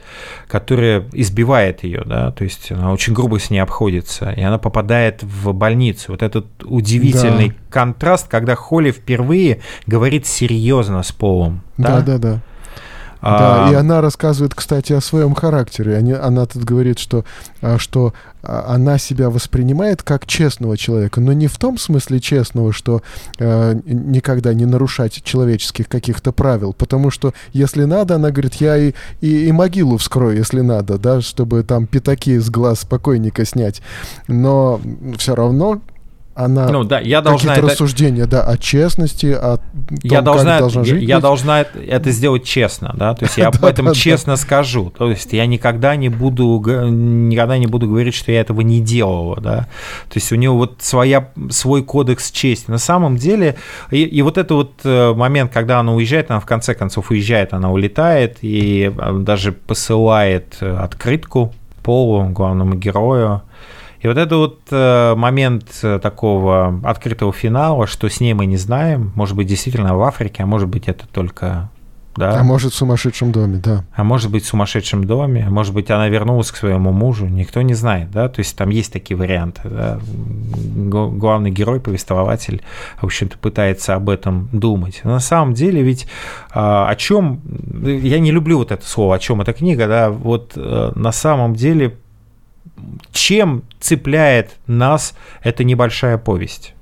которая 0.47 1.05
избивает 1.12 1.84
ее, 1.84 2.03
да, 2.05 2.32
то 2.32 2.43
есть 2.43 2.72
она 2.72 2.91
очень 2.93 3.14
грубо 3.14 3.39
с 3.39 3.49
ней 3.49 3.59
обходится, 3.59 4.32
и 4.32 4.41
она 4.41 4.57
попадает 4.57 5.24
в 5.24 5.51
больницу. 5.53 6.14
Вот 6.14 6.24
этот 6.24 6.45
удивительный 6.64 7.49
да. 7.49 7.55
Контраст, 7.72 8.28
когда 8.28 8.56
Холли 8.56 8.92
впервые 8.92 9.62
говорит 9.88 10.28
серьезно 10.28 11.02
с 11.02 11.12
Полом. 11.12 11.64
Да, 11.78 12.02
да, 12.02 12.18
да. 12.18 12.18
да. 12.18 12.42
Да, 13.22 13.68
а... 13.68 13.72
и 13.72 13.76
она 13.76 14.02
рассказывает, 14.02 14.56
кстати, 14.56 14.94
о 14.94 15.02
своем 15.02 15.36
характере. 15.36 15.96
Они, 15.96 16.12
она 16.12 16.48
тут 16.48 16.64
говорит, 16.64 16.98
что, 16.98 17.24
а, 17.62 17.78
что 17.78 18.14
а, 18.42 18.74
она 18.74 18.98
себя 18.98 19.30
воспринимает 19.30 20.02
как 20.02 20.26
честного 20.26 20.76
человека, 20.76 21.22
но 21.22 21.32
не 21.32 21.48
в 21.48 21.58
том 21.60 21.78
смысле 21.78 22.20
честного, 22.20 22.74
что 22.74 23.04
э, 23.38 23.80
никогда 23.86 24.56
не 24.56 24.66
нарушать 24.66 25.24
человеческих 25.24 25.88
каких-то 25.88 26.32
правил, 26.32 26.74
потому 26.74 27.12
что 27.12 27.34
если 27.54 27.84
надо, 27.84 28.16
она 28.16 28.32
говорит, 28.32 28.56
я 28.56 28.76
и, 28.78 28.94
и, 29.22 29.46
и 29.48 29.52
могилу 29.52 29.98
вскрою, 29.98 30.38
если 30.38 30.62
надо, 30.62 30.98
да, 30.98 31.22
чтобы 31.22 31.62
там 31.62 31.86
пятаки 31.86 32.40
с 32.40 32.50
глаз 32.50 32.86
покойника 32.86 33.46
снять, 33.46 33.84
но 34.28 34.82
все 35.18 35.36
равно 35.36 35.82
она 36.34 36.70
ну, 36.70 36.84
да, 36.84 37.00
я 37.00 37.22
должна 37.22 37.50
какие-то 37.50 37.68
это... 37.68 37.74
рассуждения, 37.74 38.26
да, 38.26 38.44
о 38.44 38.58
честности, 38.58 39.28
о 39.28 39.58
том, 39.58 40.00
я 40.04 40.22
должна, 40.22 40.52
как 40.52 40.60
должна 40.60 40.84
жить. 40.84 41.02
Я, 41.02 41.16
я 41.16 41.20
должна 41.20 41.62
это 41.62 42.12
сделать 42.12 42.46
честно, 42.46 42.94
да, 42.96 43.14
то 43.14 43.26
есть 43.26 43.38
я 43.38 43.48
об 43.50 43.64
этом 43.64 43.94
честно 43.94 44.38
скажу, 44.38 44.92
то 44.98 45.10
есть 45.10 45.34
я 45.34 45.46
никогда 45.46 45.96
не 45.96 46.10
буду 46.10 46.60
никогда 46.60 47.58
не 47.58 47.68
буду 47.68 47.88
говорить, 47.88 48.14
что 48.14 48.32
я 48.32 48.42
этого 48.42 48.62
не 48.62 48.80
делала, 48.80 49.40
да, 49.42 49.68
то 50.08 50.16
есть 50.16 50.32
у 50.32 50.36
нее 50.36 50.52
вот 50.52 50.78
своя 50.80 51.30
свой 51.50 51.84
кодекс 51.84 52.32
чести. 52.32 52.72
На 52.72 52.78
самом 52.78 53.18
деле 53.18 53.58
и, 53.90 54.04
и 54.04 54.22
вот 54.22 54.38
это 54.38 54.56
вот 54.56 54.72
э, 54.84 55.14
момент, 55.14 55.52
когда 55.52 55.80
она 55.80 55.94
уезжает, 55.94 56.32
она 56.32 56.40
в 56.40 56.46
конце 56.46 56.74
концов 56.74 57.12
уезжает, 57.12 57.54
она 57.54 57.72
улетает 57.72 58.38
и 58.42 58.94
э, 58.96 59.18
даже 59.20 59.52
посылает 59.52 60.58
э, 60.62 60.78
открытку 60.78 61.54
Полу, 61.84 62.26
главному 62.26 62.76
герою, 62.76 63.42
и 64.02 64.08
вот 64.08 64.18
это 64.18 64.36
вот 64.36 64.60
э, 64.72 65.16
момент 65.16 65.66
э, 65.84 65.99
такого 65.99 66.80
открытого 66.84 67.32
финала, 67.32 67.86
что 67.86 68.10
с 68.10 68.20
ней 68.20 68.34
мы 68.34 68.47
не 68.47 68.58
знаем, 68.58 69.12
может 69.16 69.36
быть, 69.36 69.47
действительно 69.47 69.95
в 69.95 70.02
Африке, 70.02 70.43
а 70.43 70.45
может 70.45 70.68
быть, 70.68 70.88
это 70.88 71.08
только 71.08 71.70
да. 72.16 72.39
А 72.39 72.43
может, 72.43 72.74
в 72.74 72.76
сумасшедшем 72.76 73.32
доме, 73.32 73.62
да. 73.64 73.86
А 73.93 74.04
может 74.04 74.32
быть, 74.32 74.43
в 74.43 74.47
сумасшедшем 74.47 75.06
доме, 75.06 75.45
а 75.47 75.49
может 75.49 75.74
быть, 75.74 75.89
она 75.89 76.10
вернулась 76.10 76.52
к 76.52 76.58
своему 76.58 76.91
мужу, 76.91 77.28
никто 77.28 77.62
не 77.62 77.74
знает, 77.74 78.12
да, 78.12 78.28
то 78.28 78.39
есть 78.39 78.56
там 78.58 78.70
есть 78.70 78.91
такие 78.91 79.16
варианты, 79.16 79.62
да? 79.70 79.99
Главный 80.04 81.52
герой, 81.52 81.80
повествователь, 81.80 82.62
в 82.99 83.06
общем-то, 83.06 83.38
пытается 83.38 83.95
об 83.95 84.10
этом 84.10 84.49
думать. 84.52 85.02
Но 85.04 85.12
на 85.12 85.20
самом 85.20 85.54
деле 85.54 85.84
ведь 85.84 86.08
а, 86.54 86.89
о 86.89 86.95
чем, 86.95 87.41
я 87.82 88.20
не 88.20 88.32
люблю 88.32 88.58
вот 88.58 88.72
это 88.72 88.86
слово, 88.86 89.16
о 89.16 89.20
чем 89.20 89.39
эта 89.41 89.54
книга, 89.54 89.88
да, 89.88 90.10
вот 90.10 90.54
э, 90.56 90.91
на 90.95 91.12
самом 91.14 91.56
деле 91.56 91.97
чем 93.12 93.64
цепляет 93.80 94.58
нас 94.68 95.14
эта 95.44 95.64
небольшая 95.64 96.18
повесть? 96.18 96.74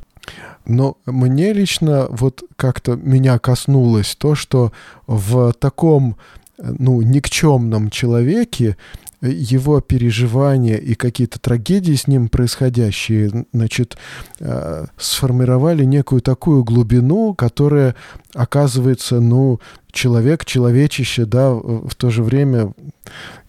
Но 0.66 0.98
мне 1.06 1.54
лично 1.54 2.08
вот 2.10 2.44
как-то 2.56 2.96
меня 2.96 3.40
коснулось 3.40 4.16
то, 4.16 4.36
что 4.36 4.72
в 5.08 5.54
таком 5.54 6.16
ну, 6.58 7.02
никчемном 7.02 7.90
человеке 7.90 8.78
его 9.22 9.82
переживания 9.82 10.78
и 10.78 10.94
какие-то 10.94 11.40
трагедии 11.40 11.96
с 11.96 12.08
ним 12.08 12.30
происходящие, 12.30 13.46
значит, 13.52 13.98
э, 14.40 14.86
сформировали 14.98 15.84
некую 15.84 16.22
такую 16.22 16.64
глубину, 16.64 17.34
которая 17.34 17.96
оказывается, 18.34 19.20
ну, 19.20 19.60
человек, 19.92 20.46
человечище, 20.46 21.26
да, 21.26 21.52
в 21.52 21.94
то 21.96 22.12
же 22.12 22.24
время, 22.24 22.72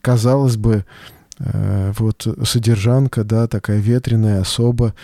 казалось 0.01 0.57
бы, 0.57 0.85
Э, 0.85 1.20
вот 1.99 2.27
содержанка, 2.45 3.25
да, 3.25 3.47
такая 3.47 3.79
ветреная 3.79 4.43
особа. 4.43 4.95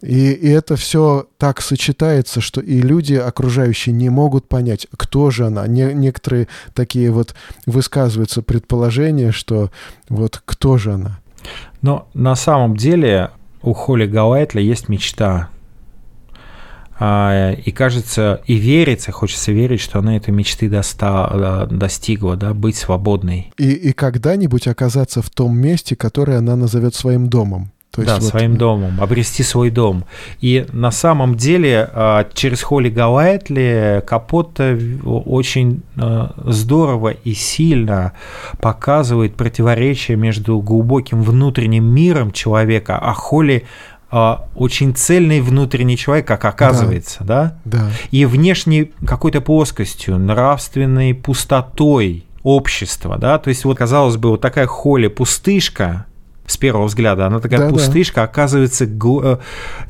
И, 0.00 0.30
и 0.30 0.48
это 0.48 0.76
все 0.76 1.26
так 1.38 1.60
сочетается, 1.60 2.40
что 2.40 2.60
и 2.60 2.80
люди 2.80 3.14
окружающие 3.14 3.92
не 3.92 4.10
могут 4.10 4.48
понять, 4.48 4.86
кто 4.96 5.30
же 5.30 5.46
она. 5.46 5.66
Не, 5.66 5.92
некоторые 5.92 6.46
такие 6.74 7.10
вот 7.10 7.34
высказываются 7.66 8.42
предположения, 8.42 9.32
что 9.32 9.70
вот 10.08 10.40
кто 10.44 10.78
же 10.78 10.92
она. 10.92 11.18
Но 11.82 12.08
на 12.14 12.36
самом 12.36 12.76
деле 12.76 13.30
у 13.62 13.72
Холли 13.72 14.06
Галайтля 14.06 14.62
есть 14.62 14.88
мечта 14.88 15.48
и 17.00 17.70
кажется, 17.70 18.40
и 18.46 18.54
верится, 18.54 19.12
хочется 19.12 19.52
верить, 19.52 19.80
что 19.80 20.00
она 20.00 20.16
этой 20.16 20.30
мечты 20.30 20.68
доста, 20.68 21.68
достигла, 21.70 22.36
да, 22.36 22.54
быть 22.54 22.76
свободной. 22.76 23.52
И, 23.56 23.70
и 23.70 23.92
когда-нибудь 23.92 24.66
оказаться 24.66 25.22
в 25.22 25.30
том 25.30 25.56
месте, 25.56 25.94
которое 25.96 26.38
она 26.38 26.56
назовет 26.56 26.94
своим 26.94 27.28
домом. 27.28 27.70
То 27.90 28.04
да, 28.04 28.14
вот... 28.16 28.24
своим 28.24 28.56
домом, 28.56 29.00
обрести 29.00 29.42
свой 29.42 29.70
дом. 29.70 30.04
И 30.40 30.66
на 30.72 30.90
самом 30.90 31.36
деле 31.36 31.88
а, 31.92 32.28
через 32.34 32.62
Холли 32.62 32.90
Галайтли 32.90 34.04
Капотта 34.06 34.78
очень 35.04 35.82
а, 35.96 36.34
здорово 36.46 37.08
и 37.08 37.32
сильно 37.32 38.12
показывает 38.60 39.34
противоречие 39.34 40.16
между 40.16 40.60
глубоким 40.60 41.22
внутренним 41.22 41.84
миром 41.86 42.30
человека, 42.30 42.98
а 42.98 43.14
Холли 43.14 43.64
а, 43.64 43.97
очень 44.10 44.94
цельный 44.94 45.40
внутренний 45.40 45.96
человек, 45.96 46.26
как 46.26 46.44
оказывается, 46.44 47.24
да? 47.24 47.58
Да. 47.64 47.78
да. 47.78 47.90
И 48.10 48.24
внешней 48.24 48.92
какой-то 49.06 49.40
плоскостью, 49.40 50.18
нравственной 50.18 51.14
пустотой 51.14 52.24
общества, 52.42 53.18
да? 53.18 53.38
То 53.38 53.48
есть 53.48 53.64
вот, 53.64 53.76
казалось 53.76 54.16
бы, 54.16 54.30
вот 54.30 54.40
такая 54.40 54.66
Холли 54.66 55.08
пустышка, 55.08 56.06
с 56.46 56.56
первого 56.56 56.86
взгляда, 56.86 57.26
она 57.26 57.40
такая 57.40 57.60
да, 57.60 57.68
пустышка, 57.68 58.16
да. 58.16 58.22
оказывается 58.22 58.86
э, 58.86 59.38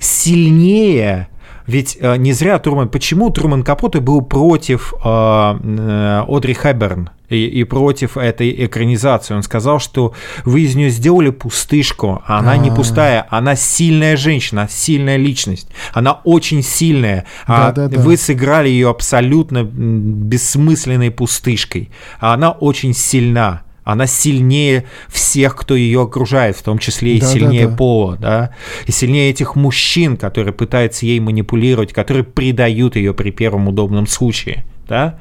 сильнее 0.01 1.29
ведь 1.69 1.99
э, 2.01 2.17
не 2.17 2.33
зря 2.33 2.59
Труман... 2.59 2.89
Почему 2.89 3.29
Труман 3.29 3.63
Капоте 3.63 4.01
был 4.01 4.23
против 4.23 4.95
э, 4.95 4.99
э, 5.05 6.25
Одри 6.27 6.55
Хэбберн 6.55 7.11
и, 7.29 7.45
и 7.45 7.65
против 7.65 8.17
этой 8.17 8.65
экранизации? 8.65 9.35
Он 9.35 9.43
сказал, 9.43 9.79
что 9.79 10.15
вы 10.47 10.63
из 10.63 10.75
нее 10.75 10.89
сделали 10.89 11.29
пустышку, 11.29 12.23
а 12.27 12.39
она 12.39 12.53
А-а-а. 12.53 12.57
не 12.57 12.71
пустая, 12.71 13.27
она 13.29 13.55
сильная 13.55 14.17
женщина, 14.17 14.67
сильная 14.71 15.19
личность. 15.19 15.69
Она 15.93 16.23
очень 16.25 16.63
сильная. 16.63 17.27
Да, 17.47 17.69
а 17.69 17.73
да, 17.73 17.89
да. 17.89 18.01
Вы 18.01 18.17
сыграли 18.17 18.71
ее 18.71 18.89
абсолютно 18.89 19.63
бессмысленной 19.63 21.11
пустышкой. 21.11 21.91
А 22.19 22.33
она 22.33 22.51
очень 22.51 22.95
сильна 22.95 23.63
она 23.89 24.07
сильнее 24.07 24.85
всех, 25.09 25.57
кто 25.57 25.75
ее 25.75 26.03
окружает, 26.03 26.57
в 26.57 26.63
том 26.63 26.79
числе 26.79 27.17
и 27.17 27.21
да, 27.21 27.27
сильнее 27.27 27.65
да, 27.65 27.71
да. 27.71 27.77
Пола, 27.77 28.17
да, 28.19 28.51
и 28.87 28.93
сильнее 28.93 29.31
этих 29.31 29.57
мужчин, 29.57 30.19
которые 30.19 30.53
пытаются 30.53 31.07
ей 31.07 31.21
манипулировать, 31.21 31.95
которые 31.95 32.23
предают 32.23 32.97
ее 32.97 33.15
при 33.15 33.31
первом 33.31 33.67
удобном 33.67 34.07
случае, 34.07 34.67
да, 34.87 35.19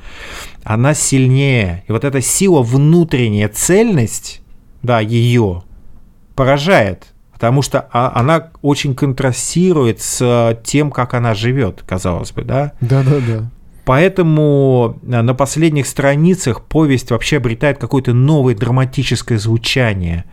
она 0.65 0.93
сильнее. 0.93 1.85
И 1.87 1.93
вот 1.93 2.03
эта 2.03 2.19
сила, 2.19 2.61
внутренняя 2.61 3.47
цельность, 3.47 4.41
да, 4.83 4.99
ее 4.99 5.63
поражает, 6.35 7.13
потому 7.31 7.61
что 7.61 7.87
а, 7.93 8.11
она 8.19 8.51
очень 8.61 8.95
контрастирует 8.95 10.01
с 10.01 10.59
тем, 10.65 10.91
как 10.91 11.13
она 11.13 11.35
живет, 11.35 11.83
казалось 11.87 12.33
бы, 12.33 12.41
да? 12.41 12.73
Да, 12.81 13.01
да, 13.03 13.19
да. 13.25 13.49
Поэтому 13.87 14.99
э, 15.01 15.21
на 15.21 15.33
последних 15.33 15.87
страницах 15.87 16.65
повесть 16.65 17.09
вообще 17.09 17.37
обретает 17.37 17.77
какое-то 17.77 18.13
новое 18.13 18.53
драматическое 18.53 19.37
звучание. 19.37 20.25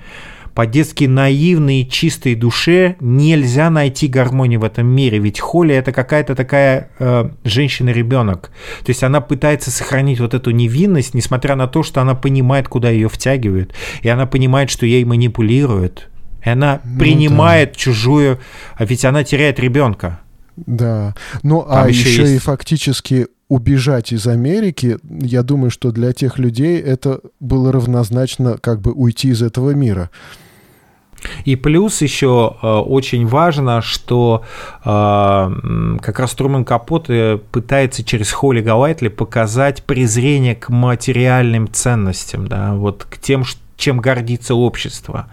По-детски 0.54 1.04
наивной 1.04 1.82
и 1.82 1.88
чистой 1.88 2.34
душе 2.34 2.96
нельзя 2.98 3.70
найти 3.70 4.08
гармонию 4.08 4.58
в 4.58 4.64
этом 4.64 4.88
мире, 4.88 5.18
ведь 5.18 5.38
Холли 5.38 5.72
это 5.72 5.92
какая-то 5.92 6.34
такая 6.34 6.90
э, 6.98 7.30
женщина-ребенок. 7.44 8.50
То 8.84 8.90
есть 8.90 9.04
она 9.04 9.20
пытается 9.20 9.70
сохранить 9.70 10.18
вот 10.18 10.34
эту 10.34 10.50
невинность, 10.50 11.14
несмотря 11.14 11.54
на 11.54 11.68
то, 11.68 11.84
что 11.84 12.00
она 12.00 12.16
понимает, 12.16 12.66
куда 12.66 12.90
ее 12.90 13.08
втягивают, 13.08 13.72
и 14.02 14.08
она 14.08 14.26
понимает, 14.26 14.68
что 14.68 14.84
ей 14.84 15.04
манипулируют. 15.04 16.08
И 16.44 16.50
она 16.50 16.80
ну, 16.82 16.98
принимает 16.98 17.74
да. 17.74 17.78
чужую, 17.78 18.40
а 18.74 18.84
ведь 18.84 19.04
она 19.04 19.22
теряет 19.22 19.60
ребенка. 19.60 20.18
Да. 20.56 21.14
Ну, 21.42 21.62
Там 21.62 21.84
а 21.84 21.88
еще, 21.88 22.08
еще 22.08 22.22
есть... 22.22 22.34
и 22.34 22.38
фактически 22.38 23.26
убежать 23.48 24.12
из 24.12 24.26
Америки, 24.26 24.98
я 25.02 25.42
думаю, 25.42 25.70
что 25.70 25.90
для 25.92 26.12
тех 26.12 26.38
людей 26.38 26.80
это 26.80 27.20
было 27.40 27.72
равнозначно 27.72 28.58
как 28.58 28.80
бы 28.80 28.92
уйти 28.92 29.28
из 29.28 29.42
этого 29.42 29.70
мира. 29.70 30.10
И 31.44 31.56
плюс 31.56 32.02
еще 32.02 32.56
э, 32.60 32.66
очень 32.66 33.26
важно, 33.26 33.80
что 33.80 34.44
э, 34.84 34.86
как 36.02 36.18
раз 36.18 36.34
Труман 36.34 36.64
Капот 36.64 37.08
пытается 37.50 38.04
через 38.04 38.30
Холли 38.30 38.60
Галайтли 38.60 39.08
показать 39.08 39.84
презрение 39.84 40.54
к 40.54 40.68
материальным 40.68 41.72
ценностям, 41.72 42.46
да, 42.46 42.74
вот 42.74 43.04
к 43.04 43.16
тем, 43.16 43.44
чем 43.76 44.00
гордится 44.00 44.54
общество. 44.54 45.26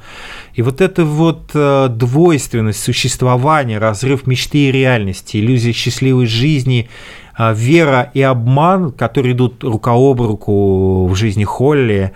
И 0.53 0.61
вот 0.61 0.81
эта 0.81 1.05
вот 1.05 1.51
э, 1.53 1.87
двойственность 1.89 2.83
существования, 2.83 3.77
разрыв 3.77 4.25
мечты 4.27 4.69
и 4.69 4.71
реальности, 4.71 5.37
иллюзия 5.37 5.73
счастливой 5.73 6.25
жизни 6.25 6.89
вера 7.37 8.11
и 8.13 8.21
обман, 8.21 8.91
которые 8.91 9.33
идут 9.33 9.63
рука 9.63 9.91
об 9.93 10.21
руку 10.21 11.07
в 11.07 11.15
жизни 11.15 11.43
Холли, 11.43 12.11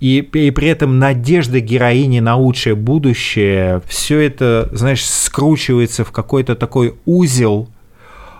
и, 0.00 0.18
и 0.18 0.50
при 0.50 0.68
этом 0.68 0.98
надежда 0.98 1.60
героини 1.60 2.20
на 2.20 2.36
лучшее 2.36 2.74
будущее, 2.74 3.80
все 3.86 4.20
это, 4.20 4.68
знаешь, 4.72 5.04
скручивается 5.04 6.04
в 6.04 6.12
какой-то 6.12 6.56
такой 6.56 6.94
узел, 7.06 7.68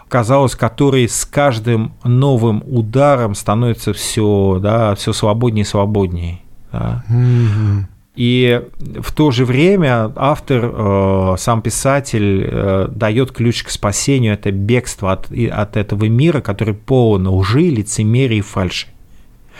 казалось, 0.08 0.54
который 0.56 1.08
с 1.08 1.24
каждым 1.24 1.94
новым 2.04 2.62
ударом 2.66 3.34
становится 3.34 3.92
все, 3.92 4.58
да, 4.60 4.94
все 4.94 5.12
свободнее 5.12 5.62
и 5.62 5.66
свободнее. 5.66 6.40
Да. 6.70 7.02
Мгм. 7.08 7.88
И 8.16 8.62
в 9.00 9.12
то 9.12 9.32
же 9.32 9.44
время 9.44 10.12
автор, 10.14 10.70
э, 10.72 11.34
сам 11.38 11.62
писатель, 11.62 12.46
э, 12.48 12.88
дает 12.90 13.32
ключ 13.32 13.64
к 13.64 13.70
спасению, 13.70 14.34
это 14.34 14.52
бегство 14.52 15.12
от, 15.12 15.28
от 15.32 15.76
этого 15.76 16.04
мира, 16.04 16.40
который 16.40 16.74
полон 16.74 17.26
лжи, 17.28 17.62
лицемерия 17.62 18.38
и 18.38 18.42
фальши. 18.42 18.86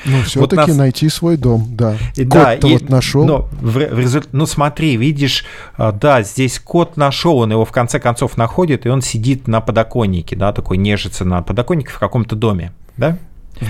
Ну, 0.05 0.21
все-таки 0.23 0.69
нас- 0.71 0.77
найти 0.77 1.09
свой 1.09 1.37
дом, 1.37 1.67
да. 1.71 1.97
И 2.17 2.25
Кот-то 2.25 2.67
и- 2.69 2.73
вот 2.75 2.89
нашел. 2.89 3.25
Но 3.25 3.49
в, 3.61 3.73
в 3.73 3.99
результ- 3.99 4.29
ну 4.33 4.45
смотри, 4.47 4.97
видишь, 4.97 5.45
а, 5.77 5.93
да, 5.93 6.23
здесь 6.23 6.59
кот 6.59 6.97
нашел, 6.97 7.39
он 7.39 7.53
его 7.53 7.65
в 7.65 7.73
конце 7.73 7.99
концов 8.01 8.37
находит, 8.37 8.87
и 8.87 8.89
он 8.89 9.03
сидит 9.03 9.49
на 9.49 9.61
подоконнике, 9.61 10.37
да, 10.37 10.53
такой 10.53 10.77
нежится 10.77 11.25
на 11.25 11.43
подоконнике 11.43 11.91
в 11.91 11.99
каком-то 11.99 12.37
доме, 12.37 12.73
да? 12.97 13.17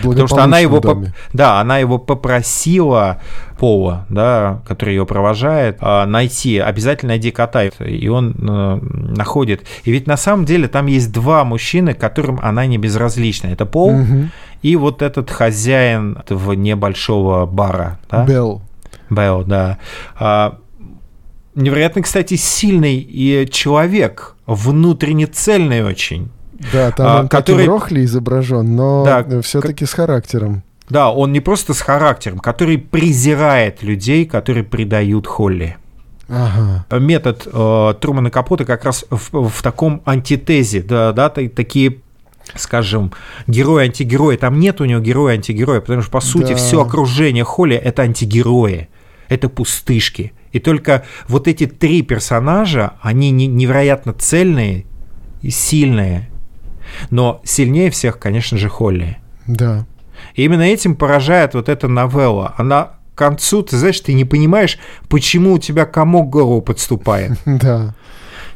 Потому 0.02 0.26
что 0.26 0.42
она 0.42 0.58
его, 0.58 0.80
доме. 0.80 1.14
да, 1.32 1.60
она 1.60 1.78
его 1.78 1.98
попросила 1.98 3.20
Пола, 3.58 4.06
да, 4.08 4.62
который 4.66 4.94
ее 4.94 5.06
провожает, 5.06 5.76
а, 5.80 6.06
найти, 6.06 6.58
обязательно 6.58 7.10
найди 7.10 7.30
кота, 7.30 7.64
и 7.64 8.08
он 8.08 8.34
э, 8.36 8.78
находит. 9.16 9.64
И 9.84 9.92
ведь 9.92 10.06
на 10.06 10.16
самом 10.16 10.44
деле 10.44 10.68
там 10.68 10.86
есть 10.86 11.12
два 11.12 11.44
мужчины, 11.44 11.94
которым 11.94 12.40
она 12.42 12.66
не 12.66 12.78
безразлична. 12.78 13.48
Это 13.48 13.64
Пол 13.66 13.92
Мгм. 13.92 14.30
и 14.62 14.76
вот 14.76 15.02
этот 15.02 15.30
хозяин 15.30 16.18
этого 16.18 16.52
небольшого 16.52 17.46
бара, 17.46 17.98
да? 18.10 18.24
Белл. 18.24 18.62
Белл, 19.10 19.44
да. 19.44 19.78
А, 20.18 20.58
невероятно, 21.54 22.02
кстати, 22.02 22.34
сильный 22.34 22.96
и 22.96 23.48
человек, 23.50 24.34
внутренне 24.46 25.26
цельный 25.26 25.84
очень. 25.84 26.30
Да, 26.72 26.90
там 26.92 27.06
А, 27.06 27.20
он 27.20 27.28
который- 27.28 27.66
рохли 27.66 28.04
изображен, 28.04 28.74
но 28.76 29.04
Да, 29.04 29.40
все-таки 29.42 29.84
с 29.86 29.92
характером. 29.92 30.62
Да, 30.88 31.10
он 31.10 31.32
не 31.32 31.40
просто 31.40 31.72
с 31.74 31.80
характером, 31.80 32.38
который 32.38 32.78
презирает 32.78 33.82
людей, 33.82 34.26
которые 34.26 34.64
предают 34.64 35.26
Холли. 35.26 35.76
Ага. 36.28 36.86
Метод 36.98 37.46
э, 37.52 37.94
Трумана 38.00 38.30
Капота 38.30 38.64
как 38.64 38.84
раз 38.84 39.04
в, 39.10 39.48
в 39.48 39.62
таком 39.62 40.02
антитезе, 40.06 40.82
да, 40.82 41.12
да, 41.12 41.28
та- 41.28 41.48
такие 41.48 41.98
скажем, 42.56 43.12
герой-антигерой, 43.46 44.36
там 44.36 44.60
нет 44.60 44.80
у 44.80 44.84
него 44.84 45.00
героя-антигероя, 45.00 45.80
потому 45.80 46.02
что, 46.02 46.10
по 46.10 46.20
сути, 46.20 46.50
Да. 46.50 46.56
все 46.56 46.82
окружение 46.82 47.42
Холли– 47.44 47.74
это 47.84 48.02
антигерои, 48.02 48.88
это 49.30 49.48
пустышки. 49.48 50.32
И 50.52 50.58
только 50.60 51.04
вот 51.26 51.48
эти 51.48 51.66
три 51.66 52.02
персонажа, 52.02 52.92
они 53.00 53.30
не- 53.30 53.46
невероятно 53.46 54.12
цельные 54.12 54.84
и 55.40 55.50
сильные. 55.50 56.28
Но 57.10 57.40
сильнее 57.44 57.90
всех, 57.90 58.18
конечно 58.18 58.58
же, 58.58 58.68
Холли. 58.68 59.18
Да. 59.46 59.86
И 60.34 60.44
именно 60.44 60.62
этим 60.62 60.96
поражает 60.96 61.54
вот 61.54 61.68
эта 61.68 61.88
новелла. 61.88 62.54
Она 62.56 62.92
к 63.14 63.18
концу, 63.18 63.62
ты 63.62 63.76
знаешь, 63.76 64.00
ты 64.00 64.12
не 64.12 64.24
понимаешь, 64.24 64.78
почему 65.08 65.54
у 65.54 65.58
тебя 65.58 65.86
комок 65.86 66.28
к 66.28 66.32
горлу 66.32 66.60
подступает. 66.60 67.32
Да. 67.44 67.94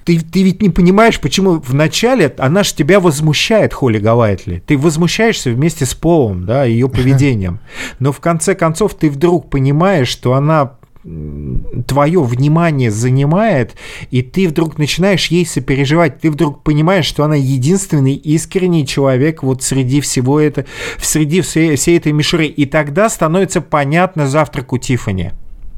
Ты, 0.05 0.19
ты 0.21 0.43
ведь 0.43 0.63
не 0.63 0.71
понимаешь, 0.71 1.21
почему 1.21 1.63
вначале 1.67 2.35
она 2.39 2.63
же 2.63 2.75
тебя 2.75 2.99
возмущает, 2.99 3.75
Холли 3.75 3.99
Галайтли. 3.99 4.63
Ты 4.67 4.79
возмущаешься 4.79 5.51
вместе 5.51 5.85
с 5.85 5.93
Полом, 5.95 6.47
да, 6.47 6.65
ее 6.65 6.89
поведением. 6.89 7.61
Но 7.99 8.11
в 8.13 8.19
конце 8.19 8.55
концов 8.55 8.95
ты 8.95 9.11
вдруг 9.11 9.51
понимаешь, 9.51 10.09
что 10.09 10.33
она 10.33 10.78
твое 11.03 12.23
внимание 12.23 12.91
занимает, 12.91 13.77
и 14.11 14.23
ты 14.23 14.49
вдруг 14.49 14.79
начинаешь 14.79 15.29
ей 15.29 15.47
сопереживать, 15.47 16.21
ты 16.21 16.31
вдруг 16.31 16.63
понимаешь, 16.63 17.07
что 17.07 17.25
она 17.25 17.37
единственный 17.37 18.15
искренний 18.15 18.87
человек 18.87 19.43
вот 19.43 19.63
среди 19.63 20.01
всего 20.01 20.41
это, 20.41 20.67
среди 20.99 21.41
всей, 21.41 21.77
всей 21.77 21.99
этой 21.99 22.13
мишуры, 22.13 22.47
и 22.47 22.67
тогда 22.67 23.09
становится 23.09 23.61
понятно 23.61 24.27
завтрак 24.27 24.73
у 24.73 24.79
Тиффани, 24.79 25.33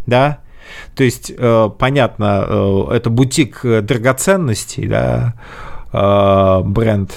да, 0.06 0.40
то 0.94 1.04
есть, 1.04 1.32
э, 1.36 1.70
понятно, 1.78 2.44
э, 2.46 2.86
это 2.92 3.10
бутик 3.10 3.64
э, 3.64 3.80
драгоценностей, 3.82 4.86
да, 4.86 5.34
бренд. 5.92 7.10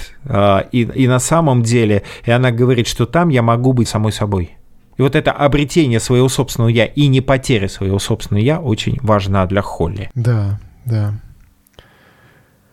И, 0.72 0.82
и 0.82 1.06
на 1.06 1.20
самом 1.20 1.62
деле, 1.62 2.02
и 2.24 2.32
она 2.32 2.50
говорит, 2.50 2.88
что 2.88 3.06
там 3.06 3.28
я 3.28 3.40
могу 3.40 3.72
быть 3.72 3.86
самой 3.86 4.10
собой. 4.10 4.56
И 4.96 5.02
вот 5.02 5.14
это 5.14 5.32
обретение 5.32 6.00
своего 6.00 6.28
собственного 6.28 6.70
я 6.70 6.86
и 6.86 7.06
не 7.06 7.20
потеря 7.20 7.68
своего 7.68 7.98
собственного 7.98 8.44
я 8.44 8.60
очень 8.60 8.98
важна 9.02 9.46
для 9.46 9.62
Холли. 9.62 10.10
Да, 10.14 10.60
да. 10.84 11.14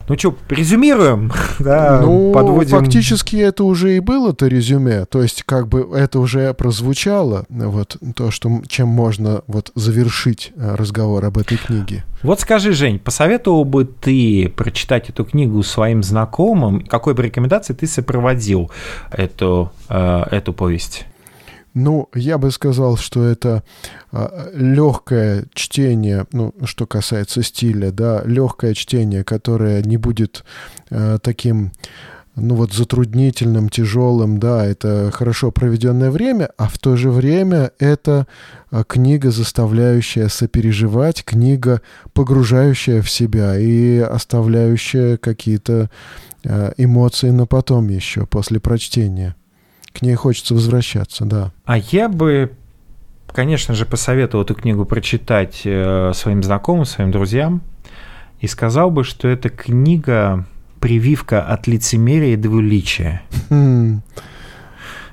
Ну 0.08 0.18
что, 0.18 0.36
резюмируем, 0.50 1.32
да, 1.60 2.02
ну, 2.02 2.34
подводим. 2.34 2.80
фактически 2.80 3.38
это 3.38 3.64
уже 3.64 3.96
и 3.96 4.00
было-то 4.00 4.48
резюме. 4.48 5.06
То 5.06 5.22
есть, 5.22 5.44
как 5.44 5.70
бы 5.70 5.88
это 5.94 6.20
уже 6.20 6.54
прозвучало, 6.54 7.46
вот 7.50 7.98
то, 8.16 8.30
что, 8.30 8.62
чем 8.68 8.90
можно 8.90 9.44
вот 9.48 9.72
завершить 9.76 10.52
э, 10.56 10.76
разговор 10.76 11.24
об 11.24 11.38
этой 11.38 11.58
книге. 11.58 12.04
Вот 12.24 12.42
скажи, 12.42 12.74
Жень, 12.74 13.00
посоветовал 13.00 13.64
бы 13.64 13.86
ты 13.86 14.52
прочитать 14.54 15.10
эту 15.10 15.24
книгу 15.24 15.64
своим 15.64 16.04
знакомым? 16.04 16.82
Какой 16.82 17.14
бы 17.14 17.24
рекомендации 17.24 17.74
ты 17.74 17.88
сопроводил 17.88 18.70
эту, 19.12 19.72
э, 19.88 20.24
эту 20.32 20.52
повесть? 20.52 21.06
Ну, 21.74 22.10
я 22.14 22.38
бы 22.38 22.52
сказал, 22.52 22.98
что 22.98 23.24
это 23.24 23.64
легкое 24.54 25.46
чтение, 25.54 26.26
ну, 26.34 26.54
что 26.66 26.86
касается 26.86 27.44
стиля, 27.44 27.92
да, 27.92 28.22
легкое 28.26 28.74
чтение, 28.74 29.24
которое 29.24 29.82
не 29.82 29.96
будет 29.96 30.44
э, 30.90 31.18
таким, 31.22 31.72
ну 32.36 32.56
вот, 32.56 32.74
затруднительным, 32.74 33.70
тяжелым, 33.70 34.38
да, 34.38 34.66
это 34.66 35.12
хорошо 35.14 35.52
проведенное 35.52 36.12
время, 36.12 36.50
а 36.58 36.68
в 36.68 36.78
то 36.78 36.98
же 36.98 37.10
время 37.10 37.72
это 37.80 38.28
э, 38.70 38.84
книга, 38.86 39.32
заставляющая 39.32 40.28
сопереживать, 40.28 41.24
книга, 41.24 41.82
погружающая 42.12 43.02
в 43.02 43.10
себя 43.10 43.58
и 43.58 44.00
оставляющая 44.00 45.18
какие-то 45.18 45.90
эмоции 46.78 47.30
на 47.30 47.46
потом 47.46 47.90
еще, 47.90 48.26
после 48.26 48.60
прочтения. 48.60 49.36
К 49.94 50.02
ней 50.02 50.16
хочется 50.16 50.54
возвращаться, 50.54 51.26
да. 51.26 51.52
А 51.66 51.78
я 51.78 52.08
бы, 52.10 52.52
конечно 53.32 53.76
же, 53.76 53.86
посоветовал 53.86 54.44
эту 54.46 54.56
книгу 54.56 54.86
прочитать 54.86 55.62
э, 55.66 56.12
своим 56.16 56.44
знакомым, 56.44 56.86
своим 56.86 57.12
друзьям, 57.12 57.62
и 58.40 58.48
сказал 58.48 58.90
бы, 58.90 59.04
что 59.04 59.28
эта 59.28 59.50
книга 59.50 60.46
прививка 60.80 61.44
от 61.44 61.68
лицемерия 61.68 62.34
и 62.34 62.38
двуличия. 62.38 63.22
Хм, 63.50 64.02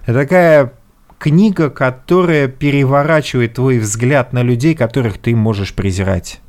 Это 0.07 0.21
такая 0.21 0.73
книга, 1.19 1.69
которая 1.69 2.49
переворачивает 2.49 3.55
твой 3.55 3.79
взгляд 3.79 4.33
на 4.33 4.43
людей, 4.43 4.75
которых 4.75 5.19
ты 5.19 5.35
можешь 5.37 5.75
презирать, 5.75 6.41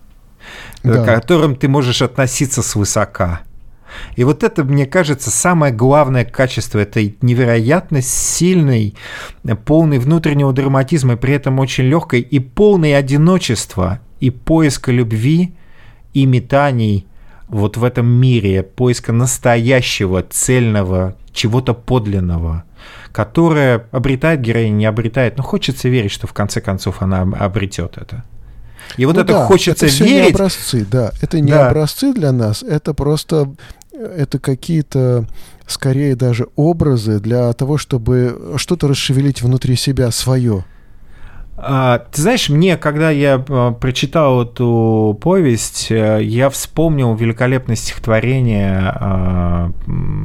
Да. 0.84 1.04
к 1.04 1.06
которым 1.06 1.56
ты 1.56 1.68
можешь 1.68 2.02
относиться 2.02 2.62
свысока. 2.62 3.42
И 4.16 4.24
вот 4.24 4.44
это, 4.44 4.64
мне 4.64 4.86
кажется, 4.86 5.32
самое 5.32 5.74
главное 5.74 6.26
качество 6.26 6.80
этой 6.80 7.18
невероятно 7.22 8.02
сильной, 8.02 8.96
полной 9.66 10.00
внутреннего 10.00 10.54
драматизма, 10.54 11.14
и 11.14 11.18
при 11.18 11.34
этом 11.34 11.60
очень 11.60 11.86
легкой, 11.86 12.22
и 12.22 12.40
полной 12.40 12.96
одиночества, 12.98 14.00
и 14.20 14.30
поиска 14.30 14.92
любви, 14.92 15.54
и 16.14 16.26
метаний 16.26 17.06
вот 17.48 17.78
в 17.78 17.84
этом 17.84 18.06
мире, 18.08 18.62
поиска 18.64 19.12
настоящего, 19.12 20.22
цельного, 20.30 21.16
чего-то 21.34 21.74
подлинного, 21.74 22.64
которое 23.12 23.86
обретает 23.92 24.42
героиня, 24.42 24.74
не 24.76 24.86
обретает, 24.86 25.38
но 25.38 25.44
хочется 25.44 25.90
верить, 25.90 26.12
что 26.12 26.28
в 26.28 26.34
конце 26.34 26.62
концов 26.62 27.02
она 27.02 27.22
обретет 27.22 27.98
это. 27.98 28.24
И 28.98 29.06
вот 29.06 29.16
Ну 29.16 29.22
это 29.22 29.34
да, 29.34 29.46
хочется 29.46 29.86
это 29.86 29.94
всё 29.94 30.06
не 30.06 30.12
верить. 30.14 30.34
образцы, 30.36 30.86
да. 30.90 31.12
Это 31.22 31.40
не 31.40 31.52
Да. 31.52 31.68
образцы 31.70 32.14
для 32.14 32.32
нас, 32.32 32.64
это 32.64 32.94
просто 32.94 33.54
это 34.00 34.40
какие-то 34.40 35.26
скорее 35.68 36.16
даже 36.16 36.48
образы 36.56 37.20
для 37.20 37.52
того, 37.54 37.78
чтобы 37.78 38.54
что-то 38.58 38.88
расшевелить 38.88 39.42
внутри 39.42 39.76
себя 39.76 40.12
свое. 40.12 40.66
А, 41.62 42.00
Ты 42.12 42.22
знаешь, 42.22 42.50
мне, 42.50 42.78
когда 42.78 43.12
я 43.12 43.44
а, 43.50 43.72
прочитал 43.74 44.44
эту 44.44 45.18
повесть, 45.22 45.92
э, 45.92 46.20
я 46.24 46.50
вспомнил 46.50 47.14
великолепное 47.16 47.76
стихотворение 47.76 48.80
а, 48.82 49.72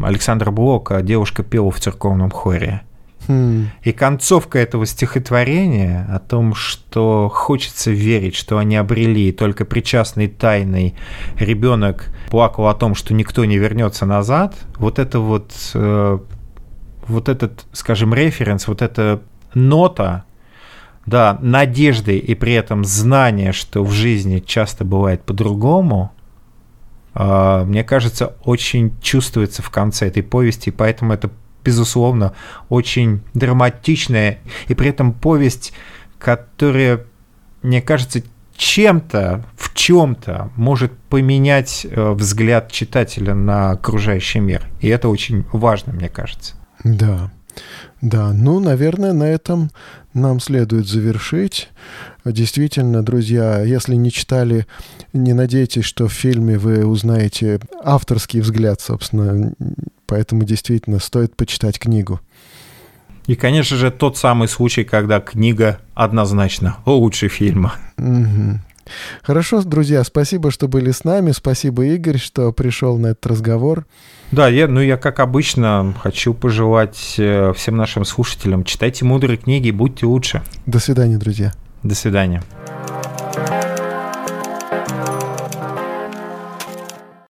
Александра 0.05 0.53
Блока 0.53 1.03
«Девушка 1.03 1.43
пела 1.43 1.73
в 1.73 1.81
церковном 1.81 2.31
хоре». 2.31 2.83
Хм, 3.27 3.69
И 3.83 3.93
концовка 3.93 4.59
этого 4.59 4.87
стихотворения 4.87 6.07
о 6.11 6.19
том, 6.19 6.55
что 6.55 7.31
хочется 7.33 7.91
верить, 7.91 8.35
что 8.35 8.59
они 8.59 8.77
обрели, 8.77 9.33
только 9.33 9.65
причастный 9.65 10.29
тайный 10.29 10.95
ребенок 11.39 12.11
плакал 12.31 12.69
о 12.69 12.75
том, 12.75 12.95
что 12.95 13.15
никто 13.15 13.45
не 13.45 13.57
вернется 13.59 14.07
назад, 14.07 14.55
вот 14.77 14.99
это 14.99 15.21
вот, 15.21 15.53
э, 15.75 16.19
вот 17.07 17.29
этот, 17.29 17.67
скажем, 17.73 18.13
референс, 18.15 18.69
вот 18.69 18.83
эта 18.83 19.23
нота, 19.55 20.25
да, 21.07 21.39
надежды 21.41 22.19
и 22.19 22.35
при 22.35 22.55
этом 22.55 22.85
знание, 22.85 23.53
что 23.53 23.85
в 23.85 23.91
жизни 23.93 24.43
часто 24.45 24.85
бывает 24.85 25.23
по-другому, 25.23 26.13
э, 27.15 27.65
мне 27.67 27.85
кажется, 27.85 28.35
очень 28.45 28.95
чувствуется 29.03 29.63
в 29.63 29.71
конце 29.71 30.07
этой 30.09 30.23
повести, 30.23 30.71
и 30.71 30.73
поэтому 30.73 31.13
это, 31.13 31.31
безусловно, 31.65 32.35
очень 32.69 33.23
драматичная, 33.33 34.39
и 34.69 34.75
при 34.75 34.91
этом 34.91 35.13
повесть, 35.13 35.73
которая, 36.19 37.05
мне 37.63 37.81
кажется, 37.81 38.23
чем-то, 38.57 39.45
в 39.57 39.75
чем-то 39.75 40.51
может 40.57 40.93
поменять 41.11 41.87
э, 41.89 42.13
взгляд 42.13 42.71
читателя 42.71 43.35
на 43.35 43.73
окружающий 43.73 44.41
мир. 44.41 44.69
И 44.81 44.89
это 44.89 45.09
очень 45.09 45.45
важно, 45.53 45.93
мне 45.93 46.09
кажется. 46.09 46.55
Да. 46.85 47.33
Да, 48.01 48.33
ну, 48.33 48.61
наверное, 48.61 49.13
на 49.13 49.25
этом 49.25 49.71
нам 50.13 50.39
следует 50.41 50.87
завершить. 50.87 51.71
Действительно, 52.25 53.03
друзья, 53.03 53.63
если 53.63 53.95
не 53.95 54.11
читали, 54.11 54.67
не 55.13 55.33
надейтесь, 55.33 55.85
что 55.85 56.09
в 56.09 56.13
фильме 56.13 56.59
вы 56.59 56.85
узнаете 56.85 57.61
авторский 57.83 58.41
взгляд, 58.41 58.81
собственно. 58.81 59.53
Поэтому 60.07 60.45
действительно 60.45 60.99
стоит 60.99 61.37
почитать 61.37 61.79
книгу. 61.79 62.21
И, 63.27 63.37
конечно 63.37 63.77
же, 63.77 63.91
тот 63.91 64.19
самый 64.19 64.49
случай, 64.49 64.85
когда 64.85 65.21
книга 65.21 65.81
однозначно 65.95 66.77
лучше 66.85 67.29
фильма. 67.29 67.75
Угу. 67.97 68.61
Хорошо, 69.23 69.63
друзья, 69.63 70.05
спасибо, 70.05 70.51
что 70.51 70.69
были 70.69 70.91
с 70.91 71.05
нами. 71.05 71.33
Спасибо, 71.33 71.87
Игорь, 71.87 72.19
что 72.19 72.53
пришел 72.53 72.99
на 72.99 73.09
этот 73.09 73.27
разговор. 73.27 73.87
Да, 74.31 74.49
я, 74.49 74.69
ну 74.69 74.81
я, 74.81 74.97
как 74.97 75.21
обычно, 75.21 75.95
хочу 76.03 76.35
пожелать 76.35 77.15
э, 77.19 77.53
всем 77.55 77.77
нашим 77.77 78.05
слушателям, 78.05 78.65
читайте 78.65 79.05
мудрые 79.05 79.39
книги, 79.39 79.71
будьте 79.71 80.07
лучше. 80.07 80.43
До 80.67 80.79
свидания, 80.81 81.17
друзья. 81.17 81.53
До 81.83 81.95
свидания. 81.95 82.43